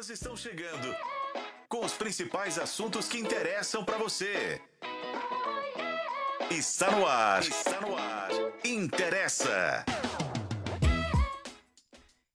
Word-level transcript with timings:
Elas 0.00 0.08
estão 0.08 0.34
chegando 0.34 0.96
com 1.68 1.84
os 1.84 1.92
principais 1.92 2.58
assuntos 2.58 3.06
que 3.06 3.18
interessam 3.18 3.84
para 3.84 3.98
você. 3.98 4.58
Está 6.50 6.90
no 6.90 7.06
ar. 7.06 7.42
Está 7.42 7.82
no 7.82 7.94
ar. 7.94 8.30
Interessa. 8.64 9.84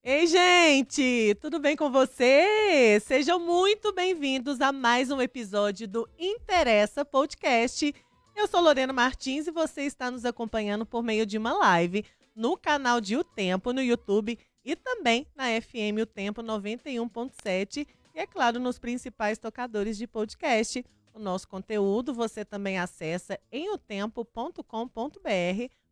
Ei, 0.04 0.28
gente, 0.28 1.36
tudo 1.42 1.58
bem 1.58 1.76
com 1.76 1.90
você? 1.90 3.00
Sejam 3.04 3.40
muito 3.40 3.92
bem-vindos 3.92 4.62
a 4.62 4.72
mais 4.72 5.10
um 5.10 5.20
episódio 5.20 5.88
do 5.88 6.08
Interessa 6.20 7.04
Podcast. 7.04 7.96
Eu 8.36 8.48
sou 8.48 8.62
Lorena 8.62 8.94
Martins 8.94 9.48
e 9.48 9.52
você 9.52 9.82
está 9.82 10.12
nos 10.12 10.24
acompanhando 10.24 10.86
por 10.86 11.02
meio 11.02 11.26
de 11.26 11.40
uma 11.40 11.54
live 11.54 12.06
no 12.36 12.56
canal 12.56 13.02
de 13.02 13.18
O 13.18 13.24
Tempo 13.24 13.74
no 13.74 13.82
YouTube 13.82 14.38
e 14.66 14.76
também 14.76 15.28
na 15.36 15.46
FM 15.62 16.02
O 16.02 16.06
Tempo 16.08 16.42
91.7 16.42 17.88
e, 18.16 18.20
é 18.20 18.26
claro, 18.26 18.60
nos 18.60 18.80
principais 18.80 19.38
tocadores 19.38 19.96
de 19.98 20.08
podcast. 20.08 20.84
O 21.14 21.20
nosso 21.20 21.48
conteúdo 21.48 22.14
você 22.14 22.44
também 22.44 22.80
acessa 22.80 23.40
em 23.52 23.70
otempo.com.br 23.70 24.60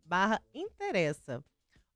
barra 0.03 0.41
interessa. 0.53 1.43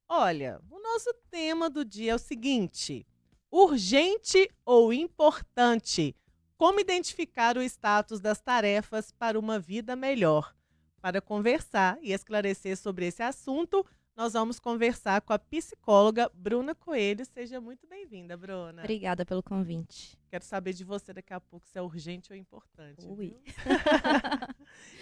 Olha, 0.08 0.62
o 0.70 0.80
nosso 0.80 1.14
tema 1.30 1.70
do 1.70 1.84
dia 1.84 2.12
é 2.12 2.16
o 2.16 2.20
seguinte: 2.20 3.06
urgente 3.52 4.50
ou 4.64 4.94
importante? 4.94 6.16
Como 6.58 6.80
identificar 6.80 7.58
o 7.58 7.62
status 7.62 8.20
das 8.20 8.40
tarefas 8.40 9.12
para 9.12 9.40
uma 9.40 9.60
vida 9.60 9.96
melhor? 9.96 10.56
Para 11.02 11.22
conversar 11.22 11.98
e 12.02 12.14
esclarecer 12.14 12.78
sobre 12.78 13.08
esse 13.08 13.22
assunto, 13.22 13.86
nós 14.18 14.34
vamos 14.34 14.60
conversar 14.60 15.22
com 15.22 15.32
a 15.32 15.38
psicóloga 15.38 16.28
Bruna 16.34 16.74
Coelho. 16.74 17.24
Seja 17.24 17.62
muito 17.62 17.86
bem-vinda, 17.86 18.36
Bruna. 18.36 18.82
Obrigada 18.82 19.24
pelo 19.24 19.44
convite. 19.44 20.18
Quero 20.28 20.44
saber 20.44 20.74
de 20.74 20.84
você 20.84 21.14
daqui 21.14 21.32
a 21.36 21.40
pouco 21.40 21.68
se 21.68 21.78
é 21.78 21.82
urgente 21.84 22.34
ou 22.34 22.38
importante. 22.38 23.06
Ui. 23.06 23.38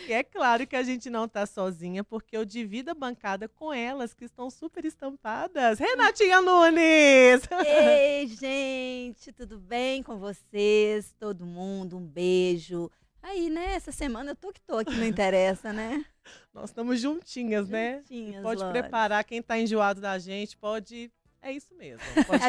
e 0.06 0.12
é 0.12 0.22
claro 0.22 0.68
que 0.68 0.76
a 0.76 0.84
gente 0.84 1.10
não 1.10 1.26
está 1.26 1.46
sozinha, 1.46 2.04
porque 2.04 2.36
eu 2.36 2.44
divido 2.44 2.92
a 2.92 2.94
bancada 2.94 3.48
com 3.48 3.72
elas, 3.72 4.14
que 4.14 4.26
estão 4.26 4.50
super 4.50 4.84
estampadas. 4.84 5.80
Renatinha 5.80 6.42
Nunes! 6.42 7.48
Ei, 7.66 8.28
gente, 8.28 9.32
tudo 9.32 9.58
bem 9.58 10.04
com 10.04 10.20
vocês? 10.20 11.16
Todo 11.18 11.46
mundo, 11.46 11.98
um 11.98 12.06
beijo. 12.06 12.92
Aí, 13.28 13.50
né, 13.50 13.74
essa 13.74 13.92
semana 13.92 14.32
eu 14.32 14.36
tô 14.36 14.54
que 14.54 14.62
tô 14.62 14.78
aqui, 14.78 14.94
não 14.96 15.06
interessa, 15.06 15.74
né? 15.74 16.06
Nós 16.54 16.70
estamos 16.70 17.00
juntinhas, 17.02 17.68
né? 17.68 17.98
Juntinhas, 18.02 18.44
Pode 18.44 18.62
Lore. 18.62 18.80
preparar 18.80 19.24
quem 19.24 19.40
está 19.40 19.58
enjoado 19.58 20.00
da 20.00 20.20
gente, 20.20 20.56
pode. 20.56 21.12
É 21.42 21.52
isso 21.52 21.74
mesmo. 21.76 22.00
Pode... 22.26 22.44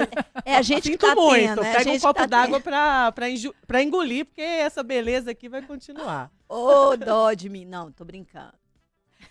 É 0.44 0.54
a 0.56 0.62
gente 0.62 0.82
que 0.84 0.92
Sinto 0.92 1.06
tá 1.06 1.14
muito. 1.14 1.48
tendo, 1.48 1.60
né? 1.62 1.72
A 1.72 1.76
Pega 1.76 1.90
um 1.92 2.00
copo 2.00 2.14
tá 2.20 2.26
d'água 2.26 2.60
pra, 2.60 3.12
pra, 3.12 3.28
enju- 3.28 3.54
pra 3.66 3.82
engolir, 3.82 4.24
porque 4.26 4.40
essa 4.40 4.82
beleza 4.82 5.30
aqui 5.30 5.48
vai 5.50 5.60
continuar. 5.62 6.30
Ô, 6.48 6.96
dó 6.96 7.32
de 7.34 7.48
mim. 7.50 7.64
Não, 7.66 7.90
tô 7.92 8.04
brincando. 8.06 8.54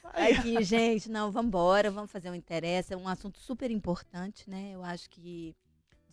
Aqui, 0.03 0.63
gente, 0.63 1.09
não, 1.09 1.31
vamos 1.31 1.47
embora, 1.49 1.89
vamos 1.89 2.11
fazer 2.11 2.29
um 2.29 2.35
interesse. 2.35 2.93
É 2.93 2.97
um 2.97 3.07
assunto 3.07 3.39
super 3.39 3.71
importante, 3.71 4.47
né? 4.49 4.71
Eu 4.73 4.83
acho 4.83 5.09
que 5.09 5.55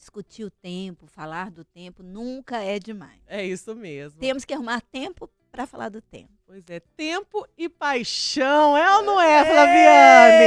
discutir 0.02 0.42
o 0.44 0.50
tempo, 0.50 1.06
falar 1.06 1.48
do 1.48 1.64
tempo, 1.64 2.02
nunca 2.02 2.58
é 2.60 2.76
demais. 2.80 3.20
É 3.28 3.44
isso 3.46 3.72
mesmo. 3.76 4.18
Temos 4.18 4.44
que 4.44 4.52
arrumar 4.52 4.80
tempo 4.80 5.30
para 5.50 5.64
falar 5.64 5.90
do 5.90 6.02
tempo. 6.02 6.32
Pois 6.44 6.64
é, 6.68 6.80
tempo 6.80 7.46
e 7.56 7.68
paixão, 7.68 8.76
é 8.76 8.96
ou 8.96 9.02
não 9.04 9.20
é, 9.20 9.44
Flaviane? 9.44 10.44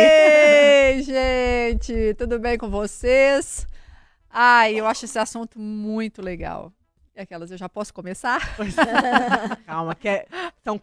Ei, 0.97 1.01
gente, 1.07 2.13
tudo 2.15 2.37
bem 2.37 2.57
com 2.57 2.69
vocês? 2.69 3.65
Ai, 4.29 4.75
eu 4.77 4.85
acho 4.85 5.05
esse 5.05 5.17
assunto 5.17 5.57
muito 5.57 6.21
legal. 6.21 6.73
E 7.15 7.21
aquelas, 7.21 7.49
eu 7.49 7.57
já 7.57 7.69
posso 7.69 7.93
começar? 7.93 8.57
Pois 8.57 8.77
é. 8.77 8.83
Calma, 9.65 9.95
que 9.95 10.09
é- 10.09 10.27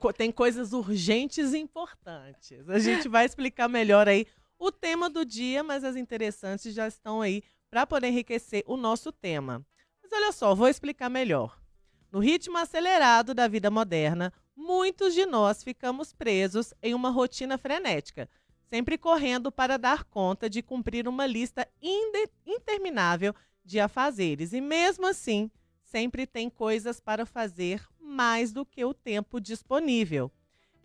co- 0.00 0.14
tem 0.14 0.32
coisas 0.32 0.72
urgentes 0.72 1.52
e 1.52 1.58
importantes. 1.58 2.66
A 2.70 2.78
gente 2.78 3.06
vai 3.06 3.26
explicar 3.26 3.68
melhor 3.68 4.08
aí 4.08 4.26
o 4.58 4.72
tema 4.72 5.10
do 5.10 5.26
dia, 5.26 5.62
mas 5.62 5.84
as 5.84 5.94
interessantes 5.94 6.72
já 6.74 6.88
estão 6.88 7.20
aí 7.20 7.42
para 7.72 7.86
poder 7.86 8.08
enriquecer 8.08 8.62
o 8.66 8.76
nosso 8.76 9.10
tema. 9.10 9.64
Mas 10.02 10.12
olha 10.12 10.30
só, 10.30 10.54
vou 10.54 10.68
explicar 10.68 11.08
melhor. 11.08 11.58
No 12.12 12.18
ritmo 12.18 12.58
acelerado 12.58 13.32
da 13.32 13.48
vida 13.48 13.70
moderna, 13.70 14.30
muitos 14.54 15.14
de 15.14 15.24
nós 15.24 15.64
ficamos 15.64 16.12
presos 16.12 16.74
em 16.82 16.92
uma 16.92 17.08
rotina 17.08 17.56
frenética, 17.56 18.28
sempre 18.68 18.98
correndo 18.98 19.50
para 19.50 19.78
dar 19.78 20.04
conta 20.04 20.50
de 20.50 20.60
cumprir 20.60 21.08
uma 21.08 21.24
lista 21.24 21.66
interminável 22.44 23.34
de 23.64 23.80
afazeres. 23.80 24.52
E 24.52 24.60
mesmo 24.60 25.06
assim, 25.06 25.50
sempre 25.82 26.26
tem 26.26 26.50
coisas 26.50 27.00
para 27.00 27.24
fazer 27.24 27.82
mais 27.98 28.52
do 28.52 28.66
que 28.66 28.84
o 28.84 28.92
tempo 28.92 29.40
disponível. 29.40 30.30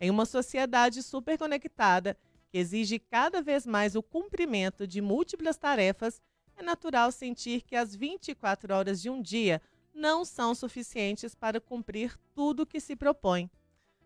Em 0.00 0.08
uma 0.08 0.24
sociedade 0.24 1.02
superconectada, 1.02 2.16
que 2.48 2.56
exige 2.56 2.98
cada 2.98 3.42
vez 3.42 3.66
mais 3.66 3.94
o 3.94 4.02
cumprimento 4.02 4.86
de 4.86 5.02
múltiplas 5.02 5.58
tarefas, 5.58 6.22
é 6.58 6.62
natural 6.62 7.12
sentir 7.12 7.62
que 7.62 7.76
as 7.76 7.94
24 7.94 8.74
horas 8.74 9.00
de 9.00 9.08
um 9.08 9.22
dia 9.22 9.62
não 9.94 10.24
são 10.24 10.54
suficientes 10.54 11.34
para 11.34 11.60
cumprir 11.60 12.16
tudo 12.34 12.62
o 12.62 12.66
que 12.66 12.80
se 12.80 12.96
propõe. 12.96 13.50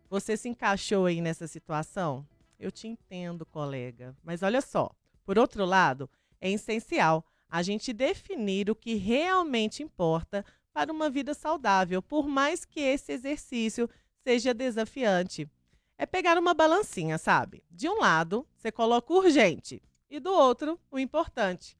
Você 0.09 0.37
se 0.37 0.49
encaixou 0.49 1.07
aí 1.07 1.21
nessa 1.21 1.47
situação? 1.47 2.27
Eu 2.59 2.71
te 2.71 2.87
entendo, 2.87 3.47
colega. 3.47 4.15
Mas 4.23 4.43
olha 4.43 4.61
só, 4.61 4.91
por 5.25 5.39
outro 5.39 5.65
lado, 5.65 6.09
é 6.41 6.51
essencial 6.51 7.25
a 7.49 7.63
gente 7.63 7.93
definir 7.93 8.71
o 8.71 8.75
que 8.75 8.95
realmente 8.95 9.83
importa 9.83 10.45
para 10.73 10.93
uma 10.93 11.11
vida 11.11 11.35
saudável, 11.35 12.03
por 12.03 12.27
mais 12.27 12.65
que 12.65 12.81
esse 12.81 13.13
exercício 13.13 13.89
seja 14.23 14.55
desafiante. 14.55 15.49
É 15.99 16.07
pegar 16.07 16.39
uma 16.39 16.55
balancinha, 16.55 17.19
sabe? 17.19 17.63
De 17.71 17.89
um 17.89 17.99
lado, 17.99 18.47
você 18.57 18.71
coloca 18.73 19.13
o 19.13 19.19
urgente 19.19 19.83
e 20.11 20.21
do 20.21 20.33
outro, 20.33 20.79
o 20.91 20.99
importante. 20.99 21.77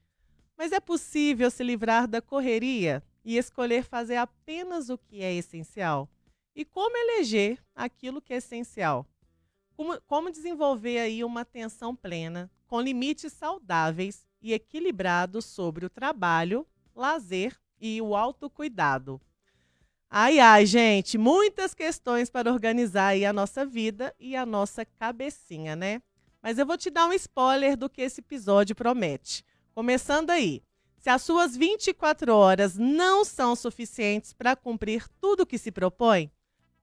Mas 0.63 0.71
é 0.71 0.79
possível 0.79 1.51
se 1.51 1.65
livrar 1.65 2.07
da 2.07 2.23
correria 2.23 3.03
e 3.25 3.37
escolher 3.37 3.83
fazer 3.83 4.15
apenas 4.15 4.91
o 4.91 4.97
que 4.97 5.21
é 5.21 5.35
essencial? 5.35 6.09
E 6.55 6.65
como 6.65 6.97
eleger 6.97 7.59
aquilo 7.75 8.23
que 8.23 8.33
é 8.33 8.37
essencial? 8.37 9.05
Como, 9.75 10.01
como 10.03 10.31
desenvolver 10.31 11.01
aí 11.01 11.25
uma 11.25 11.41
atenção 11.41 11.97
plena, 11.97 12.49
com 12.69 12.81
limites 12.81 13.33
saudáveis 13.33 14.25
e 14.41 14.53
equilibrados 14.53 15.47
sobre 15.47 15.85
o 15.85 15.91
trabalho, 15.91 16.65
lazer 16.95 17.59
e 17.81 18.01
o 18.01 18.15
autocuidado? 18.15 19.21
Ai, 20.09 20.39
ai, 20.39 20.65
gente, 20.65 21.19
muitas 21.19 21.75
questões 21.75 22.31
para 22.31 22.53
organizar 22.53 23.09
aí 23.09 23.25
a 23.25 23.33
nossa 23.33 23.67
vida 23.67 24.15
e 24.17 24.37
a 24.37 24.47
nossa 24.47 24.85
cabecinha, 24.85 25.75
né? 25.75 26.01
Mas 26.41 26.57
eu 26.57 26.65
vou 26.65 26.79
te 26.79 26.89
dar 26.89 27.09
um 27.09 27.13
spoiler 27.13 27.77
do 27.77 27.91
que 27.91 28.01
esse 28.01 28.21
episódio 28.21 28.77
promete. 28.77 29.45
Começando 29.75 30.29
aí. 30.29 30.63
Se 30.99 31.09
as 31.09 31.23
suas 31.23 31.57
24 31.57 32.35
horas 32.35 32.77
não 32.77 33.25
são 33.25 33.57
suficientes 33.57 34.33
para 34.35 34.55
cumprir 34.55 35.09
tudo 35.19 35.45
o 35.45 35.47
que 35.47 35.57
se 35.57 35.73
propõe, 35.73 36.31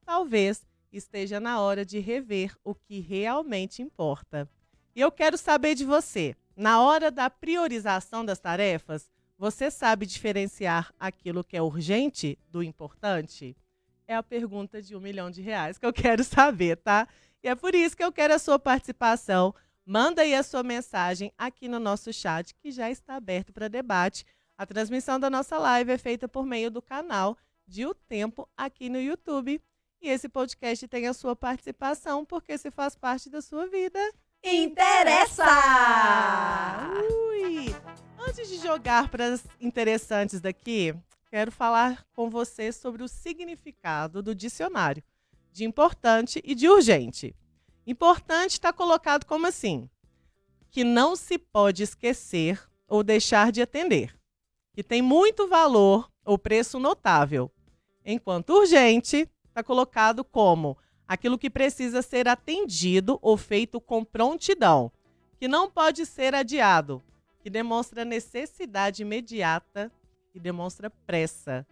talvez 0.04 0.66
esteja 0.92 1.40
na 1.40 1.62
hora 1.62 1.86
de 1.86 2.00
rever 2.00 2.56
o 2.64 2.74
que 2.74 3.00
realmente 3.00 3.84
importa. 3.84 4.50
E 4.96 5.02
eu 5.02 5.12
quero 5.12 5.38
saber 5.38 5.76
de 5.76 5.86
você. 5.86 6.36
Na 6.56 6.82
hora 6.82 7.12
da 7.12 7.30
priorização 7.30 8.26
das 8.26 8.40
tarefas, 8.40 9.10
você 9.38 9.70
sabe 9.70 10.08
diferenciar 10.08 10.92
aquilo 11.00 11.44
que 11.44 11.56
é 11.56 11.62
urgente 11.62 12.38
do 12.50 12.64
importante? 12.64 13.56
É 14.08 14.16
a 14.16 14.24
pergunta 14.24 14.82
de 14.82 14.96
um 14.96 15.00
milhão 15.00 15.30
de 15.30 15.42
reais 15.44 15.78
que 15.78 15.86
eu 15.86 15.94
quero 15.94 16.24
saber, 16.24 16.76
tá? 16.78 17.08
E 17.44 17.48
é 17.48 17.54
por 17.54 17.76
isso 17.76 17.96
que 17.96 18.04
eu 18.04 18.12
quero 18.12 18.34
a 18.34 18.40
sua 18.40 18.58
participação. 18.58 19.54
Manda 19.92 20.22
aí 20.22 20.36
a 20.36 20.44
sua 20.44 20.62
mensagem 20.62 21.34
aqui 21.36 21.68
no 21.68 21.80
nosso 21.80 22.14
chat, 22.14 22.54
que 22.54 22.70
já 22.72 22.92
está 22.92 23.16
aberto 23.16 23.52
para 23.52 23.68
debate. 23.68 24.24
A 24.56 24.64
transmissão 24.64 25.20
da 25.20 25.32
nossa 25.32 25.58
live 25.58 25.92
é 25.92 25.98
feita 25.98 26.28
por 26.28 26.46
meio 26.46 26.70
do 26.70 26.80
canal 26.80 27.36
de 27.66 27.88
O 27.88 27.96
Tempo 27.96 28.47
aqui 28.56 28.88
no 28.88 29.02
YouTube. 29.02 29.59
E 30.00 30.08
esse 30.08 30.30
podcast 30.30 30.88
tem 30.88 31.08
a 31.08 31.14
sua 31.14 31.36
participação, 31.36 32.24
porque 32.24 32.56
se 32.56 32.70
faz 32.70 32.96
parte 32.96 33.32
da 33.32 33.41
sua 33.41 33.66
vida. 33.66 34.00
Interessa! 34.44 35.44
Ui! 37.32 37.76
Antes 38.20 38.47
de 38.47 38.58
jogar 38.58 39.09
para 39.09 39.34
as 39.34 39.44
interessantes 39.59 40.40
daqui, 40.40 40.94
quero 41.32 41.52
falar 41.52 42.06
com 42.14 42.30
você 42.30 42.72
sobre 42.72 43.02
o 43.02 43.08
significado 43.08 44.22
do 44.22 44.35
dicionário 44.35 45.02
de 45.52 45.66
importante 45.66 46.40
e 46.46 46.53
de 46.53 46.70
urgente. 46.70 47.35
Importante 47.90 48.52
está 48.52 48.72
colocado 48.72 49.26
como 49.26 49.47
assim: 49.47 49.90
que 50.70 50.84
não 50.84 51.16
se 51.16 51.40
pode 51.40 51.82
esquecer 51.82 52.62
ou 52.88 53.02
deixar 53.02 53.52
de 53.52 53.64
atender, 53.64 54.16
que 54.76 54.84
tem 54.84 55.02
muito 55.02 55.47
valor 55.47 56.08
ou 56.24 56.38
preço 56.38 56.78
notável. 56.78 57.50
Enquanto 58.06 58.53
urgente 58.53 59.28
está 59.47 59.64
colocado 59.64 60.24
como 60.24 60.78
aquilo 61.08 61.36
que 61.36 61.50
precisa 61.50 62.03
ser 62.03 62.28
atendido 62.28 63.18
ou 63.24 63.36
feito 63.36 63.82
com 63.82 64.06
prontidão, 64.06 64.92
que 65.40 65.47
não 65.47 65.68
pode 65.68 66.06
ser 66.06 66.35
adiado, 66.35 67.02
que 67.42 67.50
demonstra 67.50 68.06
necessidade 68.06 69.02
imediata 69.02 69.92
e 70.35 70.40
demonstra 70.40 70.92
pressa. 71.08 71.66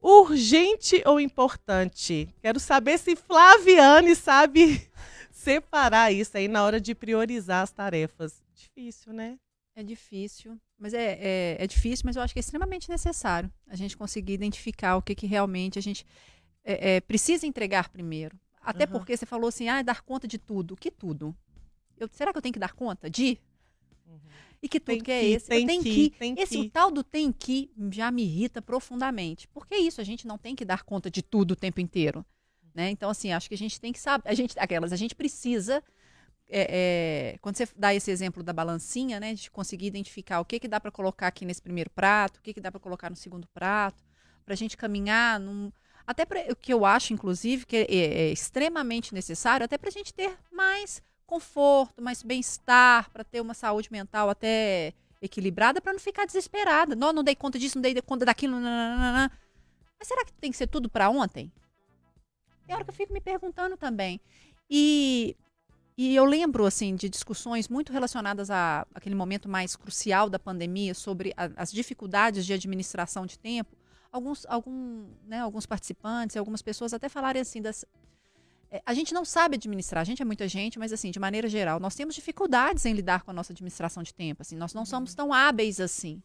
urgente 0.00 1.02
ou 1.04 1.20
importante? 1.20 2.34
Quero 2.40 2.58
saber 2.58 2.98
se 2.98 3.14
Flaviane 3.14 4.16
sabe 4.16 4.90
separar 5.42 6.12
isso 6.12 6.36
aí 6.36 6.48
na 6.48 6.62
hora 6.64 6.80
de 6.80 6.94
priorizar 6.94 7.62
as 7.62 7.70
tarefas. 7.72 8.42
Difícil, 8.54 9.12
né? 9.12 9.38
É 9.74 9.82
difícil, 9.82 10.58
mas 10.78 10.92
é, 10.92 11.18
é, 11.20 11.56
é 11.58 11.66
difícil, 11.66 12.02
mas 12.06 12.16
eu 12.16 12.22
acho 12.22 12.34
que 12.34 12.38
é 12.38 12.42
extremamente 12.42 12.90
necessário 12.90 13.50
a 13.66 13.74
gente 13.74 13.96
conseguir 13.96 14.34
identificar 14.34 14.96
o 14.96 15.02
que, 15.02 15.14
que 15.14 15.26
realmente 15.26 15.78
a 15.78 15.82
gente 15.82 16.04
é, 16.62 16.96
é, 16.96 17.00
precisa 17.00 17.46
entregar 17.46 17.88
primeiro. 17.88 18.38
Até 18.60 18.84
Uhum. 18.84 18.90
porque 18.92 19.16
você 19.16 19.26
falou 19.26 19.48
assim, 19.48 19.68
ah, 19.68 19.82
dar 19.82 20.02
conta 20.02 20.28
de 20.28 20.38
tudo. 20.38 20.76
Que 20.76 20.90
tudo? 20.90 21.34
Eu, 21.98 22.08
será 22.12 22.32
que 22.32 22.38
eu 22.38 22.42
tenho 22.42 22.52
que 22.52 22.58
dar 22.58 22.74
conta 22.74 23.08
de? 23.10 23.38
E 24.62 24.68
que 24.68 24.78
tudo 24.78 24.86
Tem 24.94 25.02
que 25.02 25.10
é 25.10 25.20
que, 25.20 25.26
esse? 25.26 25.48
tem 25.48 25.60
eu 25.62 25.66
tenho 25.66 25.82
que, 25.82 26.10
que. 26.10 26.18
tem 26.18 26.34
esse 26.38 26.54
que. 26.56 26.66
o 26.66 26.70
tal 26.70 26.90
do 26.90 27.02
tem 27.02 27.32
que 27.32 27.70
já 27.90 28.10
me 28.12 28.22
irrita 28.22 28.62
profundamente. 28.62 29.48
Porque 29.48 29.74
é 29.74 29.78
isso, 29.78 30.00
a 30.00 30.04
gente 30.04 30.26
não 30.26 30.38
tem 30.38 30.54
que 30.54 30.64
dar 30.64 30.84
conta 30.84 31.10
de 31.10 31.20
tudo 31.22 31.52
o 31.52 31.56
tempo 31.56 31.80
inteiro. 31.80 32.24
Né? 32.74 32.90
Então, 32.90 33.10
assim, 33.10 33.32
acho 33.32 33.48
que 33.48 33.54
a 33.54 33.58
gente 33.58 33.80
tem 33.80 33.92
que 33.92 34.00
saber. 34.00 34.28
A 34.28 34.34
gente, 34.34 34.58
aquelas, 34.58 34.92
a 34.92 34.96
gente 34.96 35.14
precisa. 35.14 35.82
é, 36.48 37.32
é, 37.34 37.38
quando 37.40 37.56
você 37.56 37.68
dá 37.76 37.94
esse 37.94 38.10
exemplo 38.10 38.42
da 38.42 38.52
balancinha, 38.52 39.18
né, 39.20 39.34
de 39.34 39.50
conseguir 39.50 39.86
identificar 39.86 40.40
o 40.40 40.44
que, 40.44 40.60
que 40.60 40.68
dá 40.68 40.80
para 40.80 40.90
colocar 40.90 41.28
aqui 41.28 41.44
nesse 41.44 41.62
primeiro 41.62 41.90
prato, 41.90 42.38
o 42.38 42.42
que, 42.42 42.54
que 42.54 42.60
dá 42.60 42.70
para 42.70 42.80
colocar 42.80 43.10
no 43.10 43.16
segundo 43.16 43.46
prato, 43.48 44.02
para 44.44 44.54
a 44.54 44.56
gente 44.56 44.76
caminhar 44.76 45.40
num, 45.40 45.72
até 46.06 46.24
pra, 46.24 46.40
o 46.50 46.56
que 46.56 46.72
eu 46.72 46.84
acho, 46.84 47.12
inclusive, 47.12 47.64
que 47.64 47.76
é, 47.76 47.86
é 47.88 48.32
extremamente 48.32 49.14
necessário, 49.14 49.64
até 49.64 49.78
para 49.78 49.88
a 49.88 49.92
gente 49.92 50.12
ter 50.12 50.36
mais 50.50 51.02
conforto, 51.26 52.02
mais 52.02 52.22
bem-estar, 52.22 53.10
para 53.10 53.24
ter 53.24 53.40
uma 53.40 53.54
saúde 53.54 53.88
mental 53.90 54.28
até 54.28 54.92
equilibrada, 55.20 55.80
para 55.80 55.92
não 55.92 56.00
ficar 56.00 56.26
desesperada. 56.26 56.94
Não, 56.94 57.12
não 57.12 57.22
dei 57.24 57.34
conta 57.34 57.58
disso, 57.58 57.78
não 57.78 57.82
dei 57.82 57.94
conta 58.02 58.26
daquilo. 58.26 58.56
Mas 58.60 60.08
será 60.08 60.24
que 60.24 60.32
tem 60.34 60.50
que 60.50 60.56
ser 60.56 60.66
tudo 60.66 60.90
para 60.90 61.08
ontem? 61.08 61.50
Tem 62.72 62.76
hora 62.76 62.84
que 62.84 62.90
eu 62.90 62.94
fico 62.94 63.12
me 63.12 63.20
perguntando 63.20 63.76
também. 63.76 64.18
E, 64.70 65.36
e 65.96 66.16
eu 66.16 66.24
lembro, 66.24 66.64
assim, 66.64 66.96
de 66.96 67.06
discussões 67.06 67.68
muito 67.68 67.92
relacionadas 67.92 68.50
a 68.50 68.86
aquele 68.94 69.14
momento 69.14 69.46
mais 69.46 69.76
crucial 69.76 70.30
da 70.30 70.38
pandemia 70.38 70.94
sobre 70.94 71.34
a- 71.36 71.50
as 71.56 71.70
dificuldades 71.70 72.46
de 72.46 72.54
administração 72.54 73.26
de 73.26 73.38
tempo. 73.38 73.76
Alguns, 74.10 74.46
algum, 74.46 75.06
né, 75.26 75.40
alguns 75.40 75.66
participantes 75.66 76.36
algumas 76.36 76.62
pessoas 76.62 76.94
até 76.94 77.08
falarem 77.10 77.42
assim 77.42 77.60
das, 77.60 77.84
é, 78.70 78.82
a 78.86 78.94
gente 78.94 79.12
não 79.12 79.24
sabe 79.24 79.56
administrar, 79.56 80.00
a 80.00 80.04
gente 80.04 80.22
é 80.22 80.24
muita 80.24 80.48
gente, 80.48 80.78
mas 80.78 80.92
assim, 80.94 81.10
de 81.10 81.18
maneira 81.20 81.48
geral, 81.48 81.78
nós 81.78 81.94
temos 81.94 82.14
dificuldades 82.14 82.86
em 82.86 82.94
lidar 82.94 83.22
com 83.22 83.30
a 83.30 83.34
nossa 83.34 83.52
administração 83.52 84.02
de 84.02 84.14
tempo, 84.14 84.40
assim, 84.40 84.56
nós 84.56 84.72
não 84.72 84.86
somos 84.86 85.14
tão 85.14 85.30
hábeis 85.32 85.78
assim. 85.78 86.22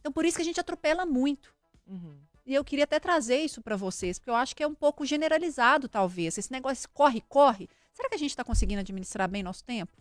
Então, 0.00 0.10
por 0.10 0.24
isso 0.24 0.36
que 0.36 0.42
a 0.42 0.44
gente 0.46 0.60
atropela 0.60 1.04
muito. 1.04 1.54
Uhum. 1.86 2.16
E 2.46 2.54
eu 2.54 2.64
queria 2.64 2.84
até 2.84 3.00
trazer 3.00 3.38
isso 3.38 3.62
para 3.62 3.76
vocês, 3.76 4.18
porque 4.18 4.30
eu 4.30 4.34
acho 4.34 4.54
que 4.54 4.62
é 4.62 4.66
um 4.66 4.74
pouco 4.74 5.06
generalizado, 5.06 5.88
talvez. 5.88 6.36
Esse 6.36 6.52
negócio 6.52 6.88
corre, 6.92 7.22
corre. 7.22 7.68
Será 7.92 8.08
que 8.08 8.14
a 8.14 8.18
gente 8.18 8.30
está 8.30 8.44
conseguindo 8.44 8.80
administrar 8.80 9.28
bem 9.28 9.42
nosso 9.42 9.64
tempo? 9.64 9.96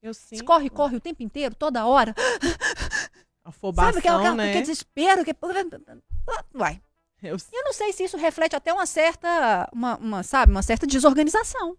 Eu 0.00 0.12
Esse 0.12 0.36
sinto 0.36 0.44
corre, 0.44 0.70
corre 0.70 0.96
o 0.96 1.00
tempo 1.00 1.22
inteiro, 1.22 1.54
toda 1.54 1.86
hora. 1.86 2.14
afobação, 3.44 3.92
Sabe 3.92 3.98
aquela, 3.98 4.18
aquela, 4.20 4.36
né? 4.36 4.48
aquele 4.50 4.62
desespero? 4.62 5.24
Que... 5.24 5.34
Vai. 6.54 6.80
Eu, 7.22 7.36
Eu 7.52 7.64
não 7.64 7.72
sei 7.72 7.92
se 7.92 8.04
isso 8.04 8.16
reflete 8.16 8.56
até 8.56 8.72
uma 8.72 8.86
certa, 8.86 9.68
uma, 9.72 9.96
uma, 9.96 10.22
sabe, 10.22 10.52
uma 10.52 10.62
certa 10.62 10.86
desorganização. 10.86 11.76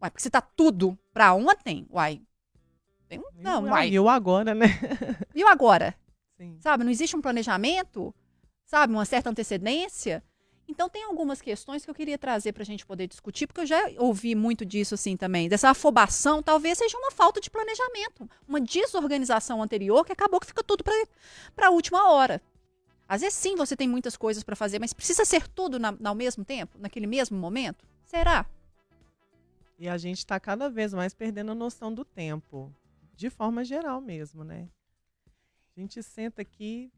Uai, 0.00 0.10
porque 0.10 0.22
se 0.22 0.30
tá 0.30 0.40
tudo 0.40 0.98
pra 1.12 1.32
ontem, 1.34 1.86
uai. 1.90 2.20
Tem 3.08 3.18
um, 3.20 3.24
não, 3.36 3.64
uai. 3.64 3.90
eu 3.90 4.08
agora, 4.08 4.54
né? 4.54 4.66
E 5.34 5.44
o 5.44 5.48
agora? 5.48 5.94
Sim. 6.36 6.58
Sabe, 6.60 6.82
não 6.82 6.90
existe 6.90 7.14
um 7.14 7.20
planejamento, 7.20 8.12
sabe, 8.72 8.94
uma 8.94 9.04
certa 9.04 9.28
antecedência. 9.28 10.24
Então 10.66 10.88
tem 10.88 11.04
algumas 11.04 11.42
questões 11.42 11.84
que 11.84 11.90
eu 11.90 11.94
queria 11.94 12.16
trazer 12.16 12.54
pra 12.54 12.64
gente 12.64 12.86
poder 12.86 13.06
discutir, 13.06 13.46
porque 13.46 13.60
eu 13.60 13.66
já 13.66 13.78
ouvi 13.98 14.34
muito 14.34 14.64
disso 14.64 14.94
assim 14.94 15.14
também, 15.14 15.46
dessa 15.46 15.68
afobação, 15.68 16.42
talvez 16.42 16.78
seja 16.78 16.96
uma 16.96 17.10
falta 17.10 17.38
de 17.38 17.50
planejamento, 17.50 18.26
uma 18.48 18.58
desorganização 18.58 19.62
anterior 19.62 20.06
que 20.06 20.12
acabou 20.12 20.40
que 20.40 20.46
fica 20.46 20.64
tudo 20.64 20.82
para 21.54 21.66
a 21.66 21.70
última 21.70 22.10
hora. 22.12 22.40
Às 23.06 23.20
vezes 23.20 23.38
sim, 23.38 23.56
você 23.56 23.76
tem 23.76 23.86
muitas 23.86 24.16
coisas 24.16 24.42
pra 24.42 24.56
fazer, 24.56 24.78
mas 24.78 24.94
precisa 24.94 25.26
ser 25.26 25.46
tudo 25.48 25.78
na, 25.78 25.94
ao 26.02 26.14
mesmo 26.14 26.42
tempo, 26.42 26.78
naquele 26.78 27.06
mesmo 27.06 27.36
momento? 27.38 27.84
Será? 28.06 28.46
E 29.78 29.86
a 29.86 29.98
gente 29.98 30.18
está 30.18 30.40
cada 30.40 30.70
vez 30.70 30.94
mais 30.94 31.12
perdendo 31.12 31.52
a 31.52 31.54
noção 31.54 31.92
do 31.92 32.06
tempo. 32.06 32.74
De 33.14 33.28
forma 33.28 33.62
geral 33.62 34.00
mesmo, 34.00 34.42
né? 34.42 34.66
A 35.76 35.80
gente 35.80 36.02
senta 36.02 36.40
aqui, 36.40 36.90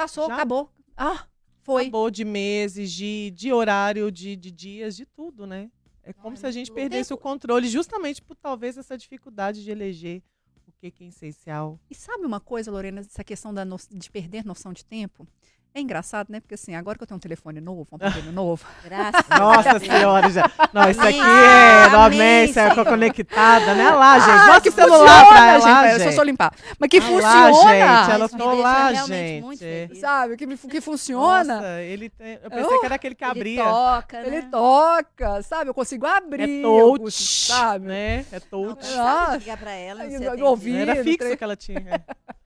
Passou, 0.00 0.26
Já? 0.28 0.34
acabou. 0.34 0.70
Ah, 0.96 1.26
foi. 1.62 1.82
acabou 1.82 2.10
de 2.10 2.24
meses, 2.24 2.90
de, 2.90 3.30
de 3.32 3.52
horário, 3.52 4.10
de, 4.10 4.34
de 4.34 4.50
dias, 4.50 4.96
de 4.96 5.04
tudo, 5.04 5.46
né? 5.46 5.70
É 6.02 6.12
como 6.14 6.30
Ai, 6.30 6.36
se 6.38 6.46
a 6.46 6.50
gente 6.50 6.72
perdesse 6.72 7.12
o 7.12 7.18
controle, 7.18 7.68
justamente 7.68 8.22
por 8.22 8.34
talvez 8.34 8.78
essa 8.78 8.96
dificuldade 8.96 9.62
de 9.62 9.70
eleger 9.70 10.22
o 10.66 10.72
que, 10.72 10.90
que 10.90 11.04
é 11.04 11.08
essencial. 11.08 11.78
E 11.90 11.94
sabe 11.94 12.24
uma 12.24 12.40
coisa, 12.40 12.70
Lorena, 12.70 13.00
essa 13.00 13.22
questão 13.22 13.52
da 13.52 13.64
no- 13.64 13.76
de 13.90 14.10
perder 14.10 14.42
noção 14.44 14.72
de 14.72 14.84
tempo? 14.84 15.28
É 15.72 15.80
engraçado, 15.80 16.30
né? 16.30 16.40
Porque 16.40 16.54
assim, 16.54 16.74
agora 16.74 16.98
que 16.98 17.04
eu 17.04 17.06
tenho 17.06 17.16
um 17.16 17.20
telefone 17.20 17.60
novo, 17.60 17.86
um 17.92 17.96
aparelho 17.96 18.32
novo, 18.32 18.64
Graças 18.84 19.24
Nossa 19.38 19.70
a 19.70 19.78
Deus. 19.78 19.82
senhora, 19.92 20.28
já. 20.28 20.50
Não, 20.72 20.90
isso 20.90 21.00
aqui 21.00 21.20
é. 21.20 21.88
Não, 21.90 22.02
Amém, 22.02 22.44
isso 22.46 22.58
é 22.58 22.84
conectada, 22.84 23.74
né? 23.74 23.88
Lá, 23.90 24.18
gente. 24.18 24.50
Ah, 24.56 24.60
que 24.60 24.70
celular 24.72 24.98
funciona, 24.98 25.28
pra 25.28 25.46
ela, 25.46 25.60
gente. 25.60 25.70
lá, 25.70 25.82
Deixa 25.82 26.04
eu 26.06 26.12
só 26.12 26.16
gente. 26.22 26.24
limpar. 26.30 26.52
Mas 26.76 26.88
que 26.90 26.96
Ah 26.98 27.00
lá, 27.00 27.08
funciona! 27.52 27.70
gente, 28.02 28.10
ela 28.10 28.28
tô 28.28 28.52
lá, 28.54 28.84
muito 28.92 29.06
gente. 29.06 29.58
feliz. 29.58 30.00
Sabe? 30.00 30.36
Que, 30.36 30.56
que 30.56 30.80
funciona. 30.80 31.54
Nossa, 31.54 31.80
ele 31.82 32.10
tem, 32.10 32.40
eu 32.42 32.50
pensei 32.50 32.64
Oh, 32.76 32.80
que 32.80 32.86
era 32.86 32.94
aquele 32.96 33.14
que 33.14 33.24
Ele 33.24 33.30
abria. 33.30 33.64
toca, 33.64 34.20
Ele 34.26 34.42
né? 34.42 34.48
toca, 34.50 35.42
sabe? 35.42 35.70
Eu 35.70 35.74
consigo 35.74 36.04
abrir. 36.04 36.58
É 36.58 36.62
touch, 36.62 36.98
consigo- 37.00 37.56
sabe? 37.58 37.86
né? 37.86 38.26
É 38.32 38.40
Não, 38.40 38.74
touch. 38.74 38.86
Ah. 38.98 39.26
sabe 39.26 39.38
ligar 39.38 39.56
pra 39.56 39.70
ela, 39.72 40.02
não. 40.04 40.10
Não 40.10 40.18
era 40.76 40.94
no 40.96 41.04
fixo 41.04 41.36
que 41.36 41.44
ela 41.44 41.54
tinha. 41.56 42.04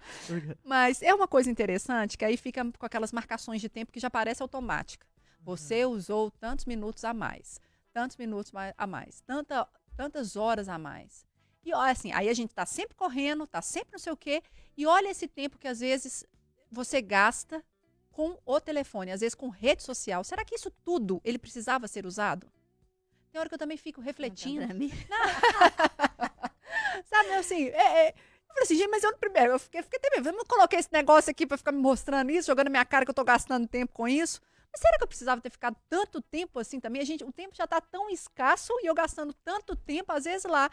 Mas 0.64 1.02
é 1.02 1.14
uma 1.14 1.28
coisa 1.28 1.50
interessante 1.50 2.18
que 2.18 2.24
aí 2.24 2.36
fica 2.36 2.64
com 2.78 2.86
aquelas 2.86 3.12
marcações 3.12 3.60
de 3.60 3.68
tempo 3.68 3.92
que 3.92 4.00
já 4.00 4.10
parece 4.10 4.42
automática. 4.42 5.06
Você 5.40 5.84
usou 5.84 6.30
tantos 6.30 6.64
minutos 6.64 7.04
a 7.04 7.12
mais, 7.12 7.60
tantos 7.92 8.16
minutos 8.16 8.52
a 8.76 8.86
mais, 8.86 9.20
tanta, 9.20 9.68
tantas 9.96 10.36
horas 10.36 10.68
a 10.68 10.78
mais. 10.78 11.26
E 11.64 11.72
olha 11.72 11.92
assim, 11.92 12.12
aí 12.12 12.28
a 12.28 12.34
gente 12.34 12.54
tá 12.54 12.66
sempre 12.66 12.96
correndo, 12.96 13.46
tá 13.46 13.62
sempre 13.62 13.92
não 13.92 13.98
sei 13.98 14.12
o 14.12 14.16
quê, 14.16 14.42
e 14.76 14.86
olha 14.86 15.08
esse 15.08 15.28
tempo 15.28 15.58
que 15.58 15.68
às 15.68 15.80
vezes 15.80 16.26
você 16.70 17.00
gasta 17.00 17.64
com 18.10 18.38
o 18.44 18.60
telefone, 18.60 19.10
às 19.10 19.20
vezes 19.20 19.34
com 19.34 19.48
rede 19.48 19.82
social. 19.82 20.22
Será 20.24 20.44
que 20.44 20.54
isso 20.54 20.70
tudo 20.84 21.20
ele 21.24 21.38
precisava 21.38 21.88
ser 21.88 22.06
usado? 22.06 22.50
Tem 23.30 23.40
hora 23.40 23.48
que 23.48 23.54
eu 23.54 23.58
também 23.58 23.76
fico 23.76 24.00
refletindo. 24.00 24.72
Mim. 24.74 24.92
Sabe, 27.06 27.32
assim, 27.32 27.68
é, 27.68 28.08
é, 28.08 28.14
falei 28.54 28.62
assim, 28.64 28.76
gente, 28.76 28.88
mas 28.88 29.02
eu 29.02 29.16
primeiro, 29.18 29.52
eu 29.52 29.58
fiquei, 29.58 29.82
fiquei 29.82 29.98
até 29.98 30.10
meio, 30.10 30.26
eu 30.28 30.32
não 30.36 30.44
coloquei 30.44 30.78
esse 30.78 30.92
negócio 30.92 31.30
aqui 31.30 31.46
pra 31.46 31.56
ficar 31.58 31.72
me 31.72 31.78
mostrando 31.80 32.30
isso, 32.30 32.46
jogando 32.46 32.70
minha 32.70 32.84
cara 32.84 33.04
que 33.04 33.10
eu 33.10 33.14
tô 33.14 33.24
gastando 33.24 33.66
tempo 33.68 33.92
com 33.92 34.08
isso. 34.08 34.40
Mas 34.72 34.80
será 34.80 34.96
que 34.98 35.04
eu 35.04 35.08
precisava 35.08 35.40
ter 35.40 35.50
ficado 35.50 35.76
tanto 35.88 36.20
tempo 36.20 36.58
assim 36.58 36.80
também? 36.80 37.00
A 37.00 37.04
gente, 37.04 37.22
o 37.22 37.32
tempo 37.32 37.54
já 37.54 37.66
tá 37.66 37.80
tão 37.80 38.10
escasso 38.10 38.72
e 38.80 38.86
eu 38.86 38.94
gastando 38.94 39.32
tanto 39.44 39.76
tempo, 39.76 40.10
às 40.12 40.24
vezes, 40.24 40.44
lá, 40.44 40.70